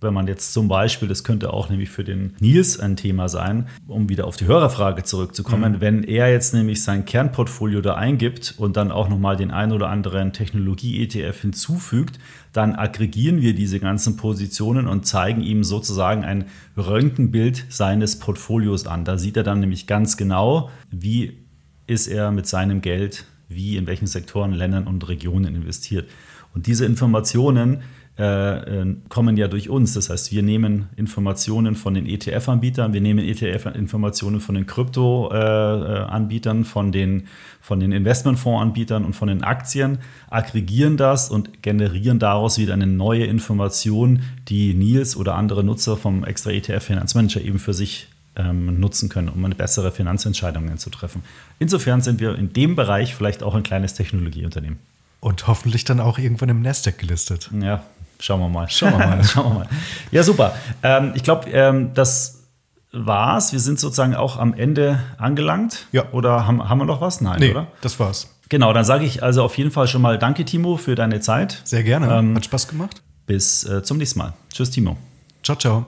wenn 0.00 0.14
man 0.14 0.28
jetzt 0.28 0.52
zum 0.52 0.68
Beispiel, 0.68 1.08
das 1.08 1.24
könnte 1.24 1.52
auch 1.52 1.70
nämlich 1.70 1.90
für 1.90 2.04
den 2.04 2.34
Nils 2.38 2.78
ein 2.78 2.96
Thema 2.96 3.28
sein, 3.28 3.68
um 3.86 4.08
wieder 4.08 4.26
auf 4.26 4.36
die 4.36 4.46
Hörerfrage 4.46 5.02
zurückzukommen, 5.02 5.74
mhm. 5.74 5.80
wenn 5.80 6.04
er 6.04 6.30
jetzt 6.30 6.54
nämlich 6.54 6.82
sein 6.82 7.04
Kernportfolio 7.04 7.80
da 7.80 7.94
eingibt 7.94 8.54
und 8.58 8.76
dann 8.76 8.92
auch 8.92 9.08
nochmal 9.08 9.36
den 9.36 9.50
ein 9.50 9.72
oder 9.72 9.88
anderen 9.88 10.32
Technologie-ETF 10.32 11.40
hinzufügt, 11.40 12.18
dann 12.52 12.76
aggregieren 12.76 13.42
wir 13.42 13.54
diese 13.54 13.80
ganzen 13.80 14.16
Positionen 14.16 14.86
und 14.86 15.06
zeigen 15.06 15.42
ihm 15.42 15.64
sozusagen 15.64 16.24
ein 16.24 16.46
Röntgenbild 16.76 17.66
seines 17.68 18.18
Portfolios 18.18 18.86
an. 18.86 19.04
Da 19.04 19.18
sieht 19.18 19.36
er 19.36 19.42
dann 19.42 19.60
nämlich 19.60 19.86
ganz 19.86 20.16
genau, 20.16 20.70
wie 20.90 21.38
ist 21.86 22.06
er 22.06 22.30
mit 22.30 22.46
seinem 22.46 22.80
Geld, 22.80 23.24
wie 23.48 23.76
in 23.76 23.86
welchen 23.86 24.06
Sektoren, 24.06 24.52
Ländern 24.52 24.86
und 24.86 25.08
Regionen 25.08 25.54
investiert. 25.54 26.08
Und 26.54 26.66
diese 26.66 26.84
Informationen 26.84 27.82
äh, 28.18 28.80
äh, 28.80 28.96
kommen 29.08 29.36
ja 29.36 29.46
durch 29.46 29.68
uns. 29.68 29.94
Das 29.94 30.10
heißt, 30.10 30.32
wir 30.32 30.42
nehmen 30.42 30.88
Informationen 30.96 31.76
von 31.76 31.94
den 31.94 32.04
ETF-Anbietern, 32.04 32.92
wir 32.92 33.00
nehmen 33.00 33.24
ETF-Informationen 33.24 34.40
von 34.40 34.56
den 34.56 34.66
Krypto-Anbietern, 34.66 36.64
von 36.64 36.90
den, 36.90 37.28
von 37.60 37.78
den 37.78 37.92
Investmentfondsanbietern 37.92 39.04
und 39.04 39.14
von 39.14 39.28
den 39.28 39.44
Aktien, 39.44 39.98
aggregieren 40.30 40.96
das 40.96 41.30
und 41.30 41.62
generieren 41.62 42.18
daraus 42.18 42.58
wieder 42.58 42.72
eine 42.72 42.88
neue 42.88 43.24
Information, 43.24 44.22
die 44.48 44.74
Nils 44.74 45.16
oder 45.16 45.36
andere 45.36 45.62
Nutzer 45.62 45.96
vom 45.96 46.24
extra 46.24 46.50
ETF-Finanzmanager 46.50 47.40
eben 47.40 47.60
für 47.60 47.72
sich 47.72 48.08
ähm, 48.34 48.80
nutzen 48.80 49.08
können, 49.08 49.28
um 49.28 49.44
eine 49.44 49.54
bessere 49.54 49.92
Finanzentscheidungen 49.92 50.78
zu 50.78 50.90
treffen. 50.90 51.22
Insofern 51.60 52.00
sind 52.00 52.18
wir 52.18 52.34
in 52.34 52.52
dem 52.52 52.74
Bereich 52.74 53.14
vielleicht 53.14 53.44
auch 53.44 53.54
ein 53.54 53.62
kleines 53.62 53.94
Technologieunternehmen. 53.94 54.80
Und 55.20 55.46
hoffentlich 55.46 55.84
dann 55.84 56.00
auch 56.00 56.18
irgendwann 56.18 56.48
im 56.48 56.62
Nasdaq 56.62 56.98
gelistet. 56.98 57.50
Ja, 57.60 57.84
Schauen 58.20 58.40
wir 58.40 58.48
mal. 58.48 58.68
Schauen 58.68 58.92
wir 58.92 58.98
mal. 58.98 59.24
Schauen 59.24 59.52
wir 59.52 59.58
mal. 59.60 59.68
Ja, 60.10 60.22
super. 60.22 60.54
Ähm, 60.82 61.12
ich 61.14 61.22
glaube, 61.22 61.48
ähm, 61.50 61.92
das 61.94 62.44
war's. 62.92 63.52
Wir 63.52 63.60
sind 63.60 63.78
sozusagen 63.78 64.14
auch 64.14 64.38
am 64.38 64.54
Ende 64.54 65.00
angelangt. 65.18 65.86
Ja. 65.92 66.10
Oder 66.12 66.46
haben, 66.46 66.68
haben 66.68 66.78
wir 66.78 66.86
noch 66.86 67.00
was? 67.00 67.20
Nein, 67.20 67.40
nee, 67.40 67.50
oder? 67.50 67.68
Das 67.80 68.00
war's. 68.00 68.34
Genau, 68.48 68.72
dann 68.72 68.84
sage 68.84 69.04
ich 69.04 69.22
also 69.22 69.42
auf 69.42 69.58
jeden 69.58 69.70
Fall 69.70 69.88
schon 69.88 70.00
mal 70.00 70.18
Danke, 70.18 70.44
Timo, 70.44 70.76
für 70.76 70.94
deine 70.94 71.20
Zeit. 71.20 71.60
Sehr 71.64 71.82
gerne. 71.82 72.12
Ähm, 72.12 72.34
Hat 72.34 72.44
Spaß 72.44 72.68
gemacht. 72.68 73.02
Bis 73.26 73.64
äh, 73.64 73.82
zum 73.82 73.98
nächsten 73.98 74.18
Mal. 74.18 74.32
Tschüss, 74.52 74.70
Timo. 74.70 74.96
Ciao, 75.42 75.56
ciao. 75.56 75.86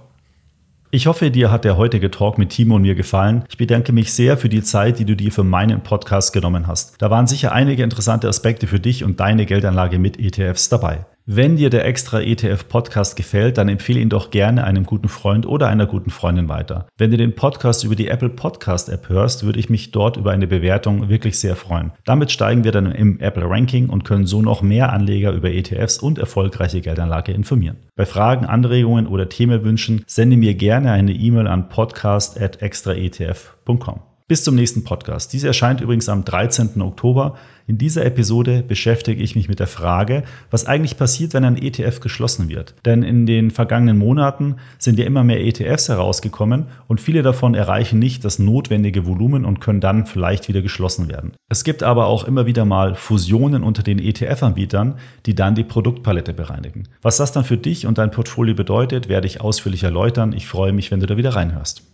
Ich 0.92 1.06
hoffe, 1.06 1.30
dir 1.30 1.52
hat 1.52 1.64
der 1.64 1.76
heutige 1.76 2.10
Talk 2.10 2.36
mit 2.36 2.50
Timo 2.50 2.74
und 2.74 2.82
mir 2.82 2.96
gefallen. 2.96 3.44
Ich 3.48 3.56
bedanke 3.56 3.92
mich 3.92 4.12
sehr 4.12 4.36
für 4.36 4.48
die 4.48 4.62
Zeit, 4.62 4.98
die 4.98 5.04
du 5.04 5.14
dir 5.14 5.30
für 5.30 5.44
meinen 5.44 5.82
Podcast 5.82 6.32
genommen 6.32 6.66
hast. 6.66 7.00
Da 7.00 7.10
waren 7.10 7.28
sicher 7.28 7.52
einige 7.52 7.84
interessante 7.84 8.28
Aspekte 8.28 8.66
für 8.66 8.80
dich 8.80 9.04
und 9.04 9.20
deine 9.20 9.46
Geldanlage 9.46 10.00
mit 10.00 10.18
ETFs 10.18 10.68
dabei. 10.68 11.06
Wenn 11.32 11.54
dir 11.54 11.70
der 11.70 11.86
extra 11.86 12.20
ETF 12.20 12.66
Podcast 12.66 13.14
gefällt, 13.14 13.56
dann 13.56 13.68
empfehle 13.68 14.00
ihn 14.00 14.08
doch 14.08 14.32
gerne 14.32 14.64
einem 14.64 14.84
guten 14.84 15.08
Freund 15.08 15.46
oder 15.46 15.68
einer 15.68 15.86
guten 15.86 16.10
Freundin 16.10 16.48
weiter. 16.48 16.88
Wenn 16.98 17.12
du 17.12 17.16
den 17.16 17.36
Podcast 17.36 17.84
über 17.84 17.94
die 17.94 18.08
Apple 18.08 18.30
Podcast 18.30 18.88
App 18.88 19.08
hörst, 19.08 19.44
würde 19.44 19.60
ich 19.60 19.70
mich 19.70 19.92
dort 19.92 20.16
über 20.16 20.32
eine 20.32 20.48
Bewertung 20.48 21.08
wirklich 21.08 21.38
sehr 21.38 21.54
freuen. 21.54 21.92
Damit 22.04 22.32
steigen 22.32 22.64
wir 22.64 22.72
dann 22.72 22.90
im 22.90 23.20
Apple 23.20 23.48
Ranking 23.48 23.90
und 23.90 24.02
können 24.02 24.26
so 24.26 24.42
noch 24.42 24.60
mehr 24.60 24.92
Anleger 24.92 25.30
über 25.30 25.52
ETFs 25.52 25.98
und 25.98 26.18
erfolgreiche 26.18 26.80
Geldanlage 26.80 27.30
informieren. 27.30 27.76
Bei 27.94 28.06
Fragen, 28.06 28.44
Anregungen 28.44 29.06
oder 29.06 29.28
Themenwünschen 29.28 30.02
sende 30.08 30.36
mir 30.36 30.54
gerne 30.54 30.90
eine 30.90 31.12
E-Mail 31.12 31.46
an 31.46 31.68
podcast@extraetf.com. 31.68 34.00
Bis 34.30 34.44
zum 34.44 34.54
nächsten 34.54 34.84
Podcast. 34.84 35.32
Diese 35.32 35.48
erscheint 35.48 35.80
übrigens 35.80 36.08
am 36.08 36.24
13. 36.24 36.80
Oktober. 36.82 37.34
In 37.70 37.78
dieser 37.78 38.04
Episode 38.04 38.64
beschäftige 38.66 39.22
ich 39.22 39.36
mich 39.36 39.48
mit 39.48 39.60
der 39.60 39.68
Frage, 39.68 40.24
was 40.50 40.66
eigentlich 40.66 40.96
passiert, 40.96 41.34
wenn 41.34 41.44
ein 41.44 41.56
ETF 41.56 42.00
geschlossen 42.00 42.48
wird. 42.48 42.74
Denn 42.84 43.04
in 43.04 43.26
den 43.26 43.52
vergangenen 43.52 43.96
Monaten 43.96 44.56
sind 44.80 44.98
ja 44.98 45.04
immer 45.04 45.22
mehr 45.22 45.40
ETFs 45.40 45.88
herausgekommen 45.88 46.66
und 46.88 47.00
viele 47.00 47.22
davon 47.22 47.54
erreichen 47.54 48.00
nicht 48.00 48.24
das 48.24 48.40
notwendige 48.40 49.06
Volumen 49.06 49.44
und 49.44 49.60
können 49.60 49.80
dann 49.80 50.06
vielleicht 50.06 50.48
wieder 50.48 50.62
geschlossen 50.62 51.08
werden. 51.08 51.30
Es 51.48 51.62
gibt 51.62 51.84
aber 51.84 52.06
auch 52.06 52.24
immer 52.24 52.44
wieder 52.44 52.64
mal 52.64 52.96
Fusionen 52.96 53.62
unter 53.62 53.84
den 53.84 54.00
ETF-Anbietern, 54.00 54.96
die 55.26 55.36
dann 55.36 55.54
die 55.54 55.62
Produktpalette 55.62 56.34
bereinigen. 56.34 56.88
Was 57.02 57.18
das 57.18 57.30
dann 57.30 57.44
für 57.44 57.56
dich 57.56 57.86
und 57.86 57.98
dein 57.98 58.10
Portfolio 58.10 58.56
bedeutet, 58.56 59.08
werde 59.08 59.28
ich 59.28 59.40
ausführlich 59.40 59.84
erläutern. 59.84 60.32
Ich 60.32 60.48
freue 60.48 60.72
mich, 60.72 60.90
wenn 60.90 60.98
du 60.98 61.06
da 61.06 61.16
wieder 61.16 61.36
reinhörst. 61.36 61.84